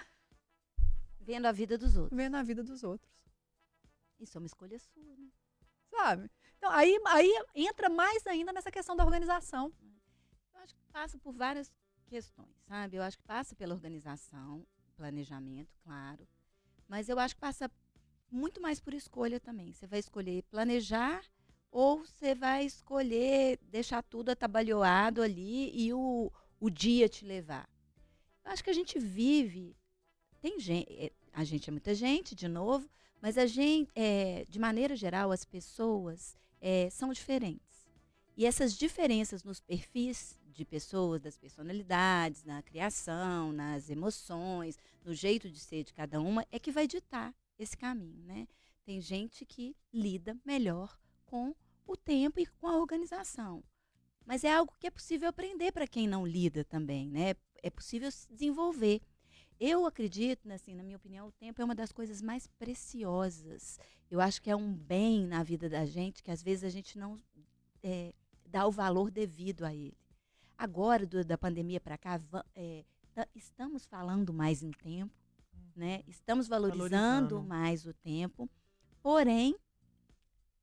Vendo 1.19 1.45
a 1.45 1.51
vida 1.51 1.77
dos 1.77 1.95
outros. 1.95 2.17
vendo 2.17 2.35
a 2.35 2.41
vida 2.43 2.63
dos 2.63 2.83
outros, 2.83 3.11
Isso 4.19 4.37
é 4.37 4.39
uma 4.39 4.47
escolha 4.47 4.79
sua, 4.79 5.15
né? 5.17 5.29
sabe? 5.91 6.31
Então, 6.57 6.71
aí, 6.71 6.99
aí 7.05 7.31
entra 7.55 7.89
mais 7.89 8.25
ainda 8.25 8.51
nessa 8.51 8.71
questão 8.71 8.95
da 8.95 9.03
organização. 9.03 9.71
Eu 10.53 10.59
acho 10.61 10.73
que 10.75 10.83
passa 10.91 11.17
por 11.19 11.33
várias 11.33 11.71
questões, 12.07 12.55
sabe? 12.67 12.97
Eu 12.97 13.03
acho 13.03 13.17
que 13.17 13.23
passa 13.23 13.55
pela 13.55 13.73
organização, 13.75 14.65
planejamento, 14.95 15.71
claro. 15.83 16.27
Mas 16.91 17.07
eu 17.07 17.17
acho 17.17 17.35
que 17.35 17.39
passa 17.39 17.71
muito 18.29 18.59
mais 18.59 18.81
por 18.81 18.93
escolha 18.93 19.39
também. 19.39 19.71
Você 19.71 19.87
vai 19.87 19.99
escolher 19.99 20.43
planejar 20.51 21.23
ou 21.71 21.99
você 21.99 22.35
vai 22.35 22.65
escolher 22.65 23.57
deixar 23.69 24.03
tudo 24.03 24.27
atabalhoado 24.27 25.21
ali 25.21 25.71
e 25.73 25.93
o, 25.93 26.29
o 26.59 26.69
dia 26.69 27.07
te 27.07 27.23
levar. 27.23 27.69
Eu 28.43 28.51
acho 28.51 28.61
que 28.61 28.69
a 28.69 28.73
gente 28.73 28.99
vive. 28.99 29.73
Tem 30.41 30.59
gente. 30.59 31.13
A 31.31 31.45
gente 31.45 31.69
é 31.69 31.71
muita 31.71 31.95
gente, 31.95 32.35
de 32.35 32.49
novo, 32.49 32.89
mas 33.21 33.37
a 33.37 33.45
gente, 33.45 33.89
é, 33.95 34.45
de 34.49 34.59
maneira 34.59 34.93
geral, 34.93 35.31
as 35.31 35.45
pessoas 35.45 36.35
é, 36.59 36.89
são 36.89 37.13
diferentes. 37.13 37.87
E 38.35 38.45
essas 38.45 38.77
diferenças 38.77 39.45
nos 39.45 39.61
perfis 39.61 40.37
de 40.51 40.65
pessoas, 40.65 41.21
das 41.21 41.37
personalidades, 41.37 42.43
na 42.43 42.61
criação, 42.61 43.51
nas 43.51 43.89
emoções, 43.89 44.77
no 45.03 45.13
jeito 45.13 45.49
de 45.49 45.59
ser 45.59 45.83
de 45.83 45.93
cada 45.93 46.19
uma, 46.19 46.45
é 46.51 46.59
que 46.59 46.71
vai 46.71 46.87
ditar 46.87 47.33
esse 47.57 47.77
caminho, 47.77 48.23
né? 48.23 48.47
Tem 48.83 48.99
gente 48.99 49.45
que 49.45 49.75
lida 49.93 50.37
melhor 50.45 50.97
com 51.25 51.55
o 51.85 51.95
tempo 51.95 52.39
e 52.39 52.45
com 52.45 52.67
a 52.67 52.77
organização. 52.77 53.63
Mas 54.25 54.43
é 54.43 54.53
algo 54.53 54.73
que 54.79 54.87
é 54.87 54.91
possível 54.91 55.29
aprender 55.29 55.71
para 55.71 55.87
quem 55.87 56.07
não 56.07 56.25
lida 56.25 56.63
também, 56.63 57.09
né? 57.09 57.35
É 57.61 57.69
possível 57.69 58.11
se 58.11 58.27
desenvolver. 58.27 59.01
Eu 59.59 59.85
acredito, 59.85 60.47
né, 60.47 60.55
assim, 60.55 60.73
na 60.73 60.83
minha 60.83 60.97
opinião, 60.97 61.27
o 61.27 61.31
tempo 61.31 61.61
é 61.61 61.65
uma 61.65 61.75
das 61.75 61.91
coisas 61.91 62.21
mais 62.21 62.47
preciosas. 62.47 63.79
Eu 64.09 64.19
acho 64.19 64.41
que 64.41 64.49
é 64.49 64.55
um 64.55 64.73
bem 64.73 65.27
na 65.27 65.43
vida 65.43 65.69
da 65.69 65.85
gente 65.85 66.23
que 66.23 66.31
às 66.31 66.41
vezes 66.41 66.63
a 66.63 66.69
gente 66.69 66.97
não 66.97 67.21
é, 67.83 68.13
dar 68.45 68.65
o 68.67 68.71
valor 68.71 69.11
devido 69.11 69.63
a 69.63 69.73
ele. 69.73 70.00
Agora, 70.65 71.07
do- 71.07 71.25
da 71.25 71.39
pandemia 71.39 71.81
para 71.81 71.97
cá, 71.97 72.21
é, 72.55 72.83
estamos 73.33 73.83
falando 73.87 74.31
mais 74.31 74.61
em 74.61 74.69
tempo, 74.69 75.11
né? 75.75 76.03
Estamos 76.07 76.47
valorizando, 76.47 76.91
Valorizando. 76.91 77.41
mais 77.43 77.83
o 77.87 77.93
tempo, 77.95 78.47
porém, 79.01 79.55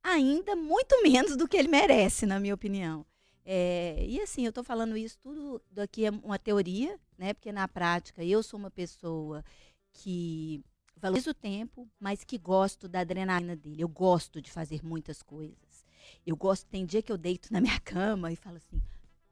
ainda 0.01 0.55
muito 0.55 0.95
menos 1.03 1.37
do 1.37 1.49
que 1.49 1.57
ele 1.57 1.67
merece, 1.67 2.27
na 2.27 2.39
minha 2.39 2.55
opinião. 2.55 3.05
É, 3.45 4.05
e 4.07 4.21
assim, 4.21 4.45
eu 4.45 4.51
estou 4.51 4.63
falando 4.63 4.97
isso 4.97 5.19
tudo 5.21 5.61
daqui 5.69 6.05
é 6.05 6.11
uma 6.11 6.39
teoria, 6.39 6.97
né? 7.19 7.35
Porque 7.35 7.51
na 7.51 7.67
prática 7.67 8.23
eu 8.23 8.41
sou 8.41 8.57
uma 8.61 8.71
pessoa 8.71 9.45
que 9.93 10.63
valorizo 10.97 11.31
o 11.31 11.35
tempo, 11.35 11.89
mas 11.99 12.23
que 12.23 12.39
gosto 12.39 12.87
da 12.87 13.01
adrenalina 13.01 13.57
dele. 13.57 13.83
Eu 13.83 13.89
gosto 13.89 14.41
de 14.41 14.53
fazer 14.53 14.85
muitas 14.85 15.25
coisas. 15.25 15.85
Eu 16.25 16.37
gosto, 16.37 16.67
tem 16.67 16.87
dia 16.87 17.03
que 17.03 17.11
eu 17.11 17.19
deito 17.19 17.53
na 17.53 17.61
minha 17.61 17.81
cama 17.83 18.31
e 18.31 18.37
falo 18.37 18.59
assim: 18.59 18.81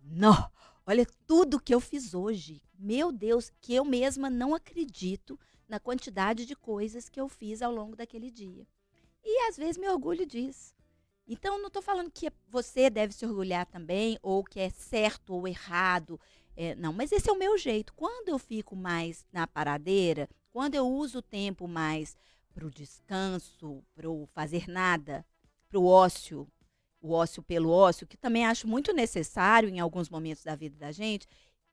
"Não, 0.08 0.50
olha 0.86 1.06
tudo 1.26 1.60
que 1.60 1.74
eu 1.74 1.80
fiz 1.80 2.14
hoje. 2.14 2.62
Meu 2.78 3.10
Deus, 3.12 3.50
que 3.60 3.74
eu 3.74 3.84
mesma 3.84 4.30
não 4.30 4.54
acredito 4.54 5.38
na 5.68 5.80
quantidade 5.80 6.46
de 6.46 6.54
coisas 6.54 7.08
que 7.08 7.20
eu 7.20 7.28
fiz 7.28 7.62
ao 7.62 7.72
longo 7.72 7.96
daquele 7.96 8.30
dia". 8.30 8.66
E 9.24 9.48
às 9.48 9.56
vezes 9.56 9.76
me 9.76 9.88
orgulho 9.88 10.24
disso. 10.24 10.74
Então, 11.26 11.58
não 11.58 11.66
estou 11.66 11.82
falando 11.82 12.10
que 12.10 12.30
você 12.48 12.88
deve 12.88 13.12
se 13.12 13.26
orgulhar 13.26 13.66
também, 13.66 14.16
ou 14.22 14.44
que 14.44 14.60
é 14.60 14.70
certo 14.70 15.34
ou 15.34 15.48
errado. 15.48 16.20
É, 16.56 16.76
não, 16.76 16.92
mas 16.92 17.10
esse 17.10 17.28
é 17.28 17.32
o 17.32 17.38
meu 17.38 17.58
jeito. 17.58 17.92
Quando 17.94 18.28
eu 18.28 18.38
fico 18.38 18.76
mais 18.76 19.26
na 19.32 19.46
paradeira, 19.46 20.28
quando 20.52 20.76
eu 20.76 20.86
uso 20.86 21.18
o 21.18 21.22
tempo 21.22 21.66
mais 21.66 22.16
para 22.54 22.64
o 22.64 22.70
descanso, 22.70 23.82
para 23.94 24.08
o 24.08 24.26
fazer 24.26 24.68
nada, 24.68 25.26
para 25.68 25.80
o 25.80 25.86
ócio, 25.86 26.48
o 27.06 27.12
ócio 27.12 27.42
pelo 27.42 27.70
ócio, 27.70 28.06
que 28.06 28.16
também 28.16 28.44
acho 28.44 28.66
muito 28.66 28.92
necessário 28.92 29.68
em 29.68 29.80
alguns 29.80 30.08
momentos 30.08 30.42
da 30.42 30.56
vida 30.56 30.76
da 30.76 30.90
gente, 30.92 31.26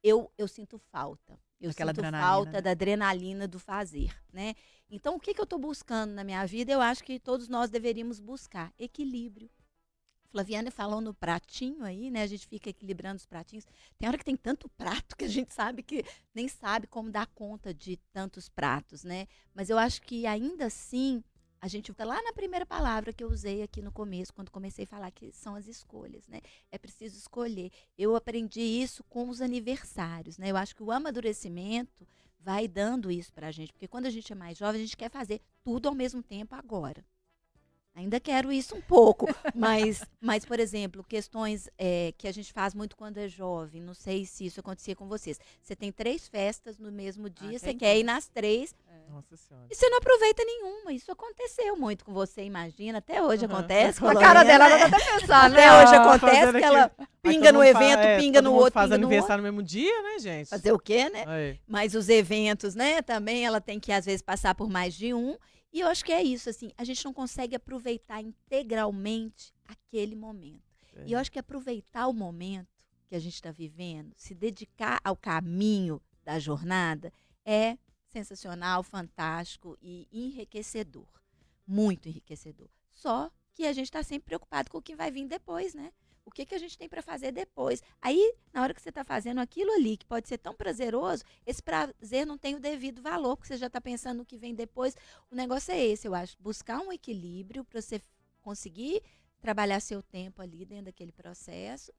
eu, 0.03 0.31
eu 0.37 0.47
sinto 0.47 0.77
falta. 0.77 1.39
Eu 1.59 1.69
Daquela 1.69 1.93
sinto 1.93 2.11
falta 2.11 2.51
né? 2.51 2.61
da 2.61 2.71
adrenalina 2.71 3.47
do 3.47 3.57
fazer, 3.57 4.13
né? 4.31 4.53
Então, 4.89 5.15
o 5.15 5.19
que, 5.19 5.33
que 5.33 5.39
eu 5.39 5.45
estou 5.45 5.57
buscando 5.57 6.11
na 6.11 6.23
minha 6.23 6.45
vida? 6.45 6.71
Eu 6.71 6.81
acho 6.81 7.03
que 7.03 7.19
todos 7.19 7.47
nós 7.47 7.69
deveríamos 7.69 8.19
buscar 8.19 8.71
equilíbrio. 8.77 9.49
Flaviana 10.29 10.71
falou 10.71 10.99
no 10.99 11.13
pratinho 11.13 11.83
aí, 11.83 12.11
né? 12.11 12.23
A 12.23 12.27
gente 12.27 12.47
fica 12.47 12.69
equilibrando 12.69 13.17
os 13.17 13.25
pratinhos. 13.25 13.65
Tem 13.97 14.07
hora 14.07 14.17
que 14.17 14.25
tem 14.25 14.35
tanto 14.35 14.67
prato 14.77 15.15
que 15.15 15.25
a 15.25 15.29
gente 15.29 15.53
sabe 15.53 15.83
que 15.83 16.03
nem 16.33 16.47
sabe 16.47 16.87
como 16.87 17.11
dar 17.11 17.27
conta 17.27 17.73
de 17.73 17.97
tantos 18.11 18.49
pratos, 18.49 19.03
né? 19.03 19.27
Mas 19.53 19.69
eu 19.69 19.77
acho 19.77 20.01
que 20.01 20.25
ainda 20.25 20.65
assim, 20.65 21.23
a 21.63 21.67
gente 21.69 21.93
fica 21.93 22.03
lá 22.03 22.21
na 22.21 22.33
primeira 22.33 22.65
palavra 22.65 23.13
que 23.13 23.23
eu 23.23 23.29
usei 23.29 23.61
aqui 23.63 23.81
no 23.81 23.89
começo, 23.89 24.33
quando 24.33 24.51
comecei 24.51 24.83
a 24.83 24.87
falar 24.87 25.09
que 25.11 25.31
são 25.31 25.55
as 25.55 25.65
escolhas, 25.65 26.27
né? 26.27 26.41
É 26.69 26.77
preciso 26.77 27.17
escolher. 27.17 27.71
Eu 27.97 28.17
aprendi 28.17 28.59
isso 28.59 29.01
com 29.05 29.29
os 29.29 29.39
aniversários, 29.39 30.37
né? 30.37 30.51
Eu 30.51 30.57
acho 30.57 30.75
que 30.75 30.83
o 30.83 30.91
amadurecimento 30.91 32.05
vai 32.37 32.67
dando 32.67 33.09
isso 33.09 33.31
pra 33.31 33.49
gente, 33.49 33.71
porque 33.71 33.87
quando 33.87 34.07
a 34.07 34.09
gente 34.09 34.29
é 34.29 34.35
mais 34.35 34.57
jovem, 34.57 34.81
a 34.81 34.83
gente 34.83 34.97
quer 34.97 35.09
fazer 35.09 35.39
tudo 35.63 35.87
ao 35.87 35.95
mesmo 35.95 36.21
tempo 36.21 36.53
agora. 36.53 37.01
Ainda 37.95 38.19
quero 38.19 38.51
isso 38.51 38.75
um 38.75 38.81
pouco, 38.81 39.27
mas, 39.55 40.03
mas 40.19 40.43
por 40.43 40.59
exemplo, 40.59 41.01
questões 41.01 41.69
é, 41.77 42.13
que 42.17 42.27
a 42.27 42.33
gente 42.33 42.51
faz 42.51 42.73
muito 42.73 42.97
quando 42.97 43.19
é 43.19 43.29
jovem, 43.29 43.81
não 43.81 43.93
sei 43.93 44.25
se 44.25 44.45
isso 44.45 44.59
acontecia 44.59 44.97
com 44.97 45.07
vocês. 45.07 45.39
Você 45.61 45.77
tem 45.77 45.93
três 45.93 46.27
festas 46.27 46.77
no 46.77 46.91
mesmo 46.91 47.29
dia, 47.29 47.57
você 47.57 47.67
tem 47.67 47.77
quer 47.77 47.97
ir 47.97 48.03
nas 48.03 48.27
três 48.27 48.75
Nossa 49.09 49.37
senhora. 49.37 49.67
e 49.69 49.75
você 49.75 49.87
não 49.89 49.97
aproveita 49.97 50.43
nenhuma. 50.43 50.93
Isso 50.93 51.11
aconteceu 51.11 51.75
muito 51.77 52.03
com 52.05 52.13
você, 52.13 52.43
imagina. 52.43 52.97
Até 52.99 53.21
hoje 53.21 53.45
Aham. 53.45 53.57
acontece. 53.57 53.99
com 53.99 54.07
A 54.07 54.13
cara 54.19 54.43
dela, 54.43 54.69
ela 54.69 54.89
tá 54.89 54.97
até 54.97 55.19
pensando, 55.19 55.53
Até 55.53 55.67
né? 55.69 55.83
hoje 55.83 55.95
Ah, 55.95 56.01
acontece 56.03 56.57
que 56.57 56.63
ela 56.63 56.91
pinga 57.21 57.51
no 57.51 57.63
evento, 57.63 57.99
é, 57.99 58.19
pinga 58.19 58.41
no 58.41 58.53
outro, 58.53 58.73
faz 58.73 58.89
pinga 58.89 58.97
no 58.97 59.07
aniversário 59.07 59.43
no 59.43 59.51
mesmo 59.51 59.63
dia, 59.63 60.01
né, 60.01 60.19
gente? 60.19 60.49
Fazer 60.49 60.71
o 60.71 60.79
quê, 60.79 61.09
né? 61.09 61.23
Aí. 61.27 61.59
Mas 61.67 61.95
os 61.95 62.09
eventos, 62.09 62.75
né, 62.75 63.01
também 63.01 63.45
ela 63.45 63.61
tem 63.61 63.79
que 63.79 63.91
às 63.91 64.05
vezes 64.05 64.21
passar 64.21 64.55
por 64.55 64.69
mais 64.69 64.93
de 64.93 65.13
um. 65.13 65.37
E 65.71 65.79
eu 65.79 65.87
acho 65.87 66.05
que 66.05 66.11
é 66.11 66.21
isso, 66.21 66.49
assim, 66.49 66.71
a 66.77 66.83
gente 66.83 67.03
não 67.03 67.13
consegue 67.13 67.55
aproveitar 67.55 68.21
integralmente 68.21 69.53
aquele 69.67 70.15
momento. 70.15 70.61
É. 70.95 71.03
E 71.07 71.13
eu 71.13 71.19
acho 71.19 71.31
que 71.31 71.39
aproveitar 71.39 72.07
o 72.07 72.13
momento 72.13 72.67
que 73.07 73.15
a 73.15 73.19
gente 73.19 73.33
está 73.33 73.51
vivendo, 73.51 74.11
se 74.15 74.33
dedicar 74.35 74.99
ao 75.03 75.15
caminho 75.15 76.01
da 76.23 76.39
jornada, 76.39 77.11
é 77.45 77.77
sensacional, 78.13 78.83
fantástico 78.83 79.75
e 79.81 80.07
enriquecedor. 80.11 81.07
Muito 81.65 82.07
enriquecedor. 82.07 82.69
Só 82.91 83.31
que 83.53 83.65
a 83.65 83.73
gente 83.73 83.85
está 83.85 84.03
sempre 84.03 84.27
preocupado 84.27 84.69
com 84.69 84.77
o 84.77 84.81
que 84.81 84.95
vai 84.95 85.11
vir 85.11 85.27
depois, 85.27 85.73
né? 85.73 85.91
O 86.25 86.31
que, 86.31 86.45
que 86.45 86.55
a 86.55 86.57
gente 86.57 86.77
tem 86.77 86.87
para 86.87 87.01
fazer 87.01 87.31
depois? 87.31 87.81
Aí, 88.01 88.35
na 88.53 88.61
hora 88.61 88.73
que 88.73 88.81
você 88.81 88.89
está 88.89 89.03
fazendo 89.03 89.39
aquilo 89.39 89.71
ali, 89.73 89.97
que 89.97 90.05
pode 90.05 90.27
ser 90.27 90.37
tão 90.37 90.53
prazeroso, 90.53 91.23
esse 91.45 91.61
prazer 91.61 92.25
não 92.25 92.37
tem 92.37 92.55
o 92.55 92.59
devido 92.59 93.01
valor, 93.01 93.35
porque 93.35 93.49
você 93.49 93.57
já 93.57 93.67
está 93.67 93.81
pensando 93.81 94.19
no 94.19 94.25
que 94.25 94.37
vem 94.37 94.55
depois. 94.55 94.95
O 95.29 95.35
negócio 95.35 95.73
é 95.73 95.83
esse, 95.83 96.07
eu 96.07 96.15
acho. 96.15 96.37
Buscar 96.39 96.79
um 96.79 96.93
equilíbrio 96.93 97.65
para 97.65 97.81
você 97.81 98.01
conseguir 98.41 99.01
trabalhar 99.41 99.81
seu 99.81 100.01
tempo 100.01 100.41
ali 100.41 100.65
dentro 100.65 100.85
daquele 100.85 101.11
processo 101.11 101.91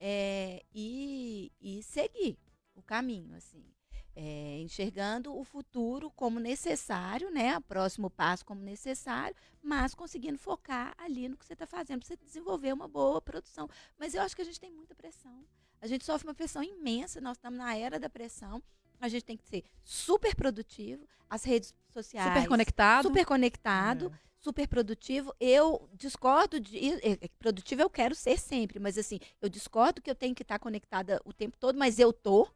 é, 0.00 0.62
e, 0.74 1.52
e 1.60 1.82
seguir 1.82 2.38
o 2.74 2.82
caminho, 2.82 3.34
assim. 3.34 3.75
É, 4.18 4.58
enxergando 4.62 5.36
o 5.36 5.44
futuro 5.44 6.10
como 6.12 6.40
necessário, 6.40 7.30
né? 7.30 7.58
O 7.58 7.60
próximo 7.60 8.08
passo 8.08 8.46
como 8.46 8.62
necessário, 8.62 9.36
mas 9.62 9.94
conseguindo 9.94 10.38
focar 10.38 10.94
ali 10.96 11.28
no 11.28 11.36
que 11.36 11.44
você 11.44 11.52
está 11.52 11.66
fazendo 11.66 11.98
para 12.00 12.08
você 12.08 12.16
desenvolver 12.16 12.72
uma 12.72 12.88
boa 12.88 13.20
produção. 13.20 13.68
Mas 13.98 14.14
eu 14.14 14.22
acho 14.22 14.34
que 14.34 14.40
a 14.40 14.44
gente 14.44 14.58
tem 14.58 14.72
muita 14.72 14.94
pressão. 14.94 15.44
A 15.82 15.86
gente 15.86 16.02
sofre 16.04 16.26
uma 16.26 16.34
pressão 16.34 16.62
imensa, 16.62 17.20
nós 17.20 17.36
estamos 17.36 17.58
na 17.58 17.76
era 17.76 18.00
da 18.00 18.08
pressão. 18.08 18.62
A 18.98 19.06
gente 19.08 19.24
tem 19.26 19.36
que 19.36 19.46
ser 19.46 19.62
super 19.84 20.34
produtivo, 20.34 21.06
as 21.28 21.44
redes 21.44 21.74
sociais 21.92 22.32
Super 22.32 22.48
conectado. 22.48 23.02
super 23.08 23.26
conectado, 23.26 24.10
É. 24.14 24.18
super 24.40 24.66
produtivo. 24.66 25.34
Eu 25.38 25.90
discordo 25.92 26.58
de. 26.58 26.78
é, 26.78 27.12
é, 27.20 27.28
Produtivo 27.38 27.82
eu 27.82 27.90
quero 27.90 28.14
ser 28.14 28.38
sempre, 28.38 28.78
mas 28.78 28.96
assim, 28.96 29.20
eu 29.42 29.50
discordo 29.50 30.00
que 30.00 30.10
eu 30.10 30.14
tenho 30.14 30.34
que 30.34 30.40
estar 30.42 30.58
conectada 30.58 31.20
o 31.26 31.34
tempo 31.34 31.58
todo, 31.58 31.78
mas 31.78 31.98
eu 31.98 32.14
tô. 32.14 32.48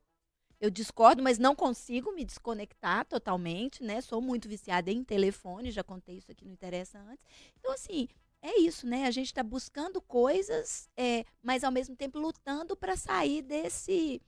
Eu 0.60 0.68
discordo, 0.70 1.22
mas 1.22 1.38
não 1.38 1.56
consigo 1.56 2.12
me 2.12 2.24
desconectar 2.24 3.06
totalmente, 3.06 3.82
né? 3.82 4.00
Sou 4.02 4.20
muito 4.20 4.46
viciada 4.48 4.90
em 4.90 5.02
telefone, 5.02 5.70
já 5.70 5.82
contei 5.82 6.18
isso 6.18 6.30
aqui, 6.30 6.44
não 6.44 6.52
interessa 6.52 6.98
antes. 6.98 7.24
Então, 7.58 7.72
assim, 7.72 8.08
é 8.42 8.58
isso, 8.60 8.86
né? 8.86 9.06
A 9.06 9.10
gente 9.10 9.26
está 9.28 9.42
buscando 9.42 10.02
coisas, 10.02 10.88
é, 10.96 11.24
mas 11.42 11.64
ao 11.64 11.72
mesmo 11.72 11.96
tempo 11.96 12.18
lutando 12.18 12.76
para 12.76 12.94
sair 12.96 13.40
desse, 13.40 14.20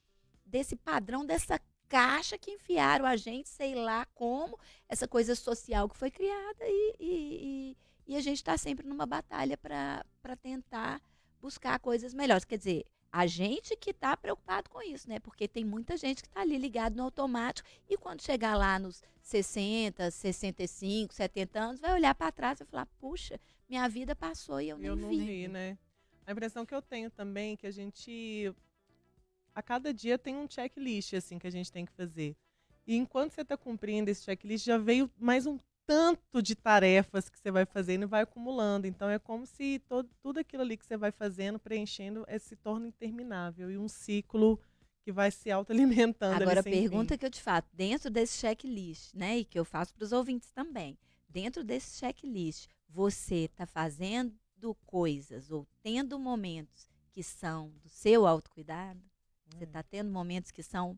desse 0.46 0.74
padrão, 0.74 1.24
dessa 1.26 1.60
caixa 1.88 2.38
que 2.38 2.50
enfiaram 2.52 3.04
a 3.04 3.16
gente, 3.16 3.50
sei 3.50 3.74
lá 3.74 4.06
como, 4.14 4.58
essa 4.88 5.06
coisa 5.06 5.34
social 5.34 5.86
que 5.86 5.96
foi 5.96 6.10
criada 6.10 6.64
e, 6.66 6.96
e, 6.98 7.72
e- 7.72 7.76
e 8.14 8.16
a 8.16 8.20
gente 8.20 8.38
está 8.38 8.56
sempre 8.58 8.86
numa 8.86 9.06
batalha 9.06 9.56
para 9.58 10.04
tentar 10.40 11.00
buscar 11.40 11.78
coisas 11.78 12.14
melhores. 12.14 12.44
Quer 12.44 12.56
dizer, 12.58 12.84
a 13.12 13.26
gente 13.26 13.76
que 13.76 13.90
está 13.90 14.16
preocupado 14.16 14.70
com 14.70 14.80
isso, 14.80 15.06
né? 15.06 15.18
Porque 15.20 15.46
tem 15.46 15.64
muita 15.64 15.98
gente 15.98 16.22
que 16.22 16.28
está 16.28 16.40
ali 16.40 16.56
ligado 16.56 16.96
no 16.96 17.02
automático 17.02 17.68
e 17.88 17.96
quando 17.98 18.22
chegar 18.22 18.56
lá 18.56 18.78
nos 18.78 19.02
60, 19.20 20.10
65, 20.10 21.12
70 21.12 21.60
anos, 21.60 21.80
vai 21.80 21.92
olhar 21.92 22.14
para 22.14 22.32
trás 22.32 22.60
e 22.60 22.64
falar: 22.64 22.86
puxa, 22.98 23.38
minha 23.68 23.86
vida 23.86 24.16
passou 24.16 24.60
e 24.62 24.70
eu 24.70 24.78
nem 24.78 24.86
Eu 24.88 24.96
não 24.96 25.10
vi. 25.10 25.20
vi, 25.20 25.48
né? 25.48 25.76
A 26.26 26.32
impressão 26.32 26.64
que 26.64 26.74
eu 26.74 26.80
tenho 26.80 27.10
também 27.10 27.52
é 27.52 27.56
que 27.56 27.66
a 27.66 27.70
gente. 27.70 28.54
A 29.54 29.60
cada 29.60 29.92
dia 29.92 30.16
tem 30.16 30.34
um 30.34 30.48
checklist, 30.48 31.12
assim, 31.12 31.38
que 31.38 31.46
a 31.46 31.50
gente 31.50 31.70
tem 31.70 31.84
que 31.84 31.92
fazer. 31.92 32.34
E 32.86 32.96
enquanto 32.96 33.32
você 33.32 33.42
está 33.42 33.56
cumprindo 33.56 34.10
esse 34.10 34.24
checklist, 34.24 34.64
já 34.64 34.78
veio 34.78 35.10
mais 35.18 35.46
um 35.46 35.58
tanto 35.86 36.42
de 36.42 36.54
tarefas 36.54 37.28
que 37.28 37.38
você 37.38 37.50
vai 37.50 37.64
fazendo 37.66 38.02
e 38.02 38.06
vai 38.06 38.22
acumulando. 38.22 38.86
Então 38.86 39.08
é 39.08 39.18
como 39.18 39.46
se 39.46 39.80
todo, 39.88 40.08
tudo 40.22 40.38
aquilo 40.40 40.62
ali 40.62 40.76
que 40.76 40.86
você 40.86 40.96
vai 40.96 41.10
fazendo, 41.12 41.58
preenchendo, 41.58 42.24
é, 42.28 42.38
se 42.38 42.56
torna 42.56 42.86
interminável. 42.86 43.70
E 43.70 43.78
um 43.78 43.88
ciclo 43.88 44.58
que 45.04 45.12
vai 45.12 45.30
se 45.30 45.50
autoalimentando. 45.50 46.34
ali 46.34 46.42
Agora, 46.44 46.60
a 46.60 46.62
pergunta 46.62 47.14
fim. 47.14 47.18
que 47.18 47.26
eu 47.26 47.30
te 47.30 47.42
faço, 47.42 47.66
dentro 47.72 48.08
desse 48.10 48.38
checklist, 48.38 49.12
né, 49.14 49.38
e 49.38 49.44
que 49.44 49.58
eu 49.58 49.64
faço 49.64 49.92
para 49.94 50.04
os 50.04 50.12
ouvintes 50.12 50.50
também, 50.52 50.96
dentro 51.28 51.64
desse 51.64 51.98
checklist, 51.98 52.68
você 52.88 53.46
está 53.46 53.66
fazendo 53.66 54.34
coisas 54.86 55.50
ou 55.50 55.66
tendo 55.82 56.18
momentos 56.20 56.88
que 57.10 57.22
são 57.22 57.70
do 57.82 57.88
seu 57.88 58.26
autocuidado? 58.26 59.02
Você 59.48 59.64
Hum. 59.64 59.66
está 59.66 59.82
tendo 59.82 60.10
momentos 60.10 60.50
que 60.52 60.62
são 60.62 60.96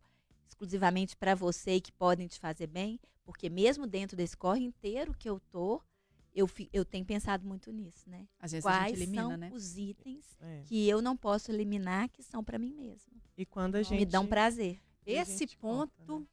exclusivamente 0.54 1.16
para 1.16 1.34
você 1.34 1.75
e 1.76 1.80
que 1.80 1.92
podem 1.92 2.28
te 2.28 2.38
fazer 2.38 2.68
bem? 2.68 2.99
Porque 3.25 3.50
mesmo 3.50 3.87
dentro 3.87 4.16
desse 4.16 4.37
corre 4.37 4.62
inteiro 4.62 5.12
que 5.14 5.28
eu 5.28 5.40
tô, 5.50 5.82
eu, 6.32 6.49
eu 6.73 6.84
tenho 6.84 7.04
pensado 7.04 7.46
muito 7.46 7.73
nisso, 7.73 8.08
né? 8.08 8.26
Às 8.38 8.52
vezes 8.52 8.64
a 8.66 8.70
Quais 8.70 8.90
gente 8.99 9.02
elimina, 9.02 9.23
são 9.28 9.37
né? 9.37 9.50
os 9.52 9.76
itens 9.76 10.37
É. 10.40 10.62
que 10.64 10.88
eu 10.88 11.02
não 11.02 11.16
posso 11.16 11.50
eliminar 11.50 12.08
que 12.08 12.23
são 12.23 12.42
para 12.44 12.58
mim 12.58 12.73
mesma? 12.73 13.12
E 13.37 13.44
quando 13.44 13.75
a 13.75 13.78
Me 13.78 13.84
gente. 13.84 14.06
dão 14.06 14.26
prazer. 14.26 14.80
a 15.06 15.11
Esse 15.11 15.38
gente 15.38 15.56
conta, 15.58 15.92
ponto 16.06 16.20
né? 16.20 16.26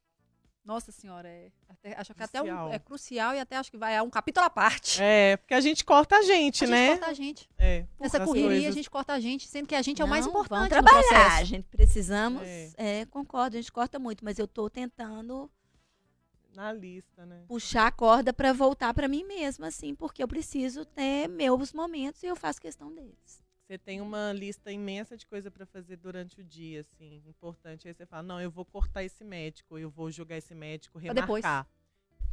Nossa 0.63 0.91
senhora, 0.91 1.27
é, 1.27 1.51
até- 1.67 1.95
acho 1.99 2.13
que 2.13 2.21
até 2.21 2.39
um- 2.39 2.45
Crucial. 2.45 2.71
é 2.73 2.79
crucial 2.79 3.33
e 3.33 3.39
até 3.39 3.57
acho 3.57 3.71
que 3.71 3.77
vai 3.77 3.97
a 3.97 4.03
um 4.03 4.11
capítulo 4.11 4.45
à 4.45 4.49
parte. 4.49 5.01
É, 5.01 5.35
porque 5.37 5.55
a 5.55 5.59
gente 5.61 5.83
corta 5.83 6.17
a 6.17 6.21
gente, 6.21 6.63
a 6.63 6.67
gente 6.67 6.75
né? 6.75 6.89
corta 6.89 7.07
a 7.07 7.13
gente. 7.13 7.49
É, 7.57 7.85
Nessa 7.99 8.19
correria, 8.23 8.47
coisas. 8.49 8.67
a 8.67 8.71
gente 8.71 8.89
corta 8.89 9.13
a 9.13 9.19
gente, 9.19 9.47
sendo 9.47 9.67
que 9.67 9.73
a 9.73 9.81
gente 9.81 10.01
é 10.01 10.05
o 10.05 10.07
mais 10.07 10.25
Não, 10.25 10.31
importante 10.31 10.69
Vamos 10.69 10.69
no 10.69 10.69
trabalhar, 10.87 11.25
processo. 11.29 11.45
gente. 11.45 11.65
Precisamos. 11.67 12.43
É. 12.43 12.71
É. 12.77 13.05
concordo, 13.07 13.57
a 13.57 13.59
gente 13.61 13.71
corta 13.71 13.97
muito, 13.97 14.23
mas 14.23 14.37
eu 14.37 14.47
tô 14.47 14.69
tentando 14.69 15.49
Na 16.53 16.71
lista, 16.71 17.25
né? 17.25 17.43
puxar 17.47 17.87
a 17.87 17.91
corda 17.91 18.31
para 18.31 18.53
voltar 18.53 18.93
para 18.93 19.07
mim 19.07 19.23
mesma, 19.23 19.67
assim, 19.67 19.95
porque 19.95 20.21
eu 20.21 20.27
preciso 20.27 20.85
ter 20.85 21.27
meus 21.27 21.73
momentos 21.73 22.21
e 22.21 22.27
eu 22.27 22.35
faço 22.35 22.61
questão 22.61 22.93
deles. 22.93 23.40
Você 23.71 23.77
tem 23.77 24.01
uma 24.01 24.33
lista 24.33 24.69
imensa 24.69 25.15
de 25.15 25.25
coisa 25.25 25.49
pra 25.49 25.65
fazer 25.65 25.95
durante 25.95 26.41
o 26.41 26.43
dia, 26.43 26.81
assim, 26.81 27.23
importante. 27.25 27.87
Aí 27.87 27.93
você 27.93 28.05
fala, 28.05 28.21
não, 28.21 28.41
eu 28.41 28.51
vou 28.51 28.65
cortar 28.65 29.01
esse 29.01 29.23
médico, 29.23 29.79
eu 29.79 29.89
vou 29.89 30.11
jogar 30.11 30.35
esse 30.35 30.53
médico, 30.53 30.99
Pra 30.99 31.13
depois. 31.13 31.41
remarcar. 31.41 31.65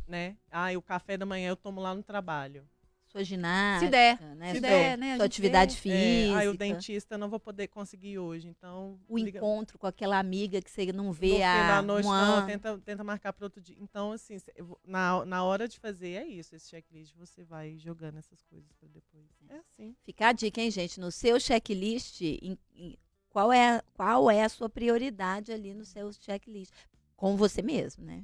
Né? 0.05 0.37
Ah, 0.51 0.73
e 0.73 0.77
o 0.77 0.83
café 0.83 1.17
da 1.17 1.25
manhã 1.25 1.51
eu 1.51 1.57
tomo 1.57 1.81
lá 1.81 1.95
no 1.95 2.03
trabalho. 2.03 2.69
Sua 3.09 3.25
ginástica, 3.25 3.87
Se 3.87 3.91
der, 3.91 4.37
né? 4.37 4.53
se 4.55 4.61
sua- 4.61 4.69
der, 4.69 4.99
né, 4.99 5.17
Sua 5.17 5.25
atividade 5.25 5.75
vê. 5.75 5.81
física. 5.81 6.39
É, 6.43 6.47
ah, 6.47 6.51
o 6.51 6.55
dentista 6.57 7.15
eu 7.15 7.19
não 7.19 7.31
vou 7.31 7.41
poder 7.41 7.67
conseguir 7.69 8.19
hoje, 8.19 8.49
então... 8.49 9.01
o 9.09 9.17
liga- 9.17 9.39
encontro 9.39 9.79
com 9.79 9.87
aquela 9.87 10.19
amiga 10.19 10.61
que 10.61 10.71
você 10.71 10.93
não 10.93 11.05
no 11.07 11.13
vê 11.13 11.37
fim 11.37 11.43
há 11.43 11.67
da 11.69 11.83
noite, 11.83 12.07
um 12.07 12.11
não, 12.11 12.47
tenta, 12.47 12.79
tenta 12.79 13.03
marcar 13.03 13.33
para 13.33 13.47
outro 13.47 13.63
dia. 13.63 13.77
Então, 13.81 14.13
assim, 14.13 14.37
na, 14.85 15.25
na 15.25 15.43
hora 15.43 15.67
de 15.67 15.79
fazer, 15.81 16.13
é 16.17 16.27
isso. 16.27 16.55
Esse 16.55 16.69
checklist, 16.69 17.15
você 17.17 17.43
vai 17.45 17.79
jogando 17.79 18.19
essas 18.19 18.43
coisas 18.45 18.71
para 18.75 18.89
depois. 18.89 19.25
É 19.49 19.57
assim. 19.57 19.97
Fica 20.05 20.29
a 20.29 20.33
dica, 20.33 20.61
hein, 20.61 20.71
gente? 20.71 21.01
No 21.01 21.11
seu 21.11 21.41
checklist, 21.41 22.21
em- 22.21 22.59
em- 22.75 22.99
qual, 23.31 23.51
é, 23.51 23.83
qual 23.95 24.31
é 24.31 24.43
a 24.45 24.49
sua 24.51 24.69
prioridade 24.69 25.51
ali 25.51 25.73
no 25.73 25.85
seu 25.87 26.13
checklist? 26.13 26.73
Com 27.17 27.37
você 27.37 27.63
mesmo, 27.63 28.05
né? 28.05 28.23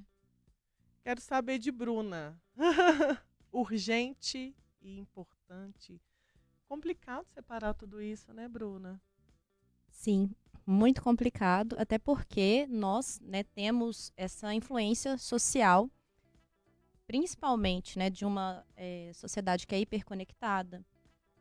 Quero 1.03 1.21
saber 1.23 1.59
de 1.59 1.73
Bruna. 1.73 2.39
Urgente 3.53 4.55
e 4.85 4.99
importante. 4.99 6.01
Complicado 6.69 7.27
separar 7.29 7.75
tudo 7.75 8.01
isso, 8.01 8.33
né, 8.33 8.49
Bruna? 8.49 9.01
Sim, 9.91 10.31
muito 10.67 11.03
complicado, 11.03 11.77
até 11.79 11.99
porque 11.99 12.67
nós 12.69 13.21
né, 13.21 13.43
temos 13.45 14.13
essa 14.17 14.53
influência 14.55 15.17
social, 15.17 15.89
principalmente 17.07 17.99
né, 17.99 18.11
de 18.11 18.25
uma 18.25 18.65
eh, 18.77 19.13
sociedade 19.15 19.67
que 19.67 19.75
é 19.75 19.81
hiperconectada. 19.81 20.85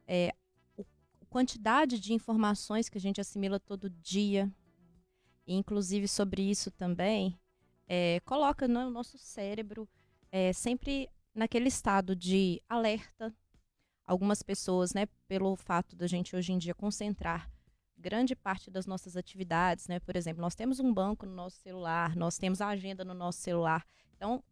É, 0.07 0.33
o- 0.77 0.85
a 1.21 1.25
quantidade 1.27 1.99
de 1.99 2.13
informações 2.13 2.89
que 2.89 2.97
a 2.97 3.01
gente 3.01 3.21
assimila 3.21 3.59
todo 3.59 3.89
dia, 3.89 4.51
inclusive 5.47 6.07
sobre 6.07 6.43
isso 6.49 6.71
também, 6.71 7.37
eh, 7.87 8.19
coloca 8.25 8.67
né, 8.67 8.85
o 8.85 8.89
nosso 8.89 9.17
cérebro 9.17 9.87
eh, 10.31 10.53
sempre 10.53 11.09
naquele 11.33 11.67
estado 11.67 12.15
de 12.15 12.61
alerta. 12.67 13.33
Algumas 14.05 14.41
pessoas, 14.43 14.93
né, 14.93 15.07
pelo 15.27 15.55
fato 15.55 15.95
da 15.95 16.07
gente 16.07 16.35
hoje 16.35 16.51
em 16.51 16.57
dia 16.57 16.75
concentrar 16.75 17.49
grande 18.03 18.35
parte 18.35 18.69
das 18.69 18.85
nossas 18.85 19.15
atividades, 19.15 19.87
né? 19.87 19.97
Por 19.99 20.17
exemplo, 20.17 20.41
nós 20.41 20.55
temos 20.55 20.79
um 20.79 20.93
banco 20.93 21.25
no 21.25 21.33
nosso 21.33 21.57
celular, 21.57 22.15
nós 22.17 22.37
temos 22.37 22.59
a 22.59 22.67
agenda 22.67 23.05
no 23.05 23.13
nosso 23.13 23.39
celular. 23.39 23.85
Então, 24.17 24.43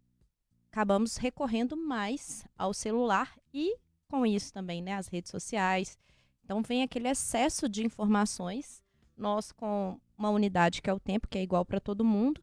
acabamos 0.72 1.18
recorrendo 1.18 1.76
mais 1.76 2.46
ao 2.58 2.74
celular 2.74 3.38
e 3.54 3.78
com 4.08 4.26
isso 4.26 4.54
também, 4.54 4.82
né, 4.82 4.94
as 4.94 5.08
redes 5.08 5.32
sociais. 5.32 5.98
Então, 6.44 6.62
vem 6.62 6.82
aquele 6.82 7.10
excesso 7.10 7.68
de 7.68 7.86
informações, 7.86 8.82
nós 9.18 9.52
com 9.52 10.00
uma 10.18 10.30
unidade 10.30 10.82
que 10.82 10.90
é 10.90 10.94
o 10.94 11.00
tempo, 11.00 11.28
que 11.28 11.38
é 11.38 11.44
igual 11.44 11.66
para 11.66 11.80
todo 11.80 12.06
mundo, 12.06 12.42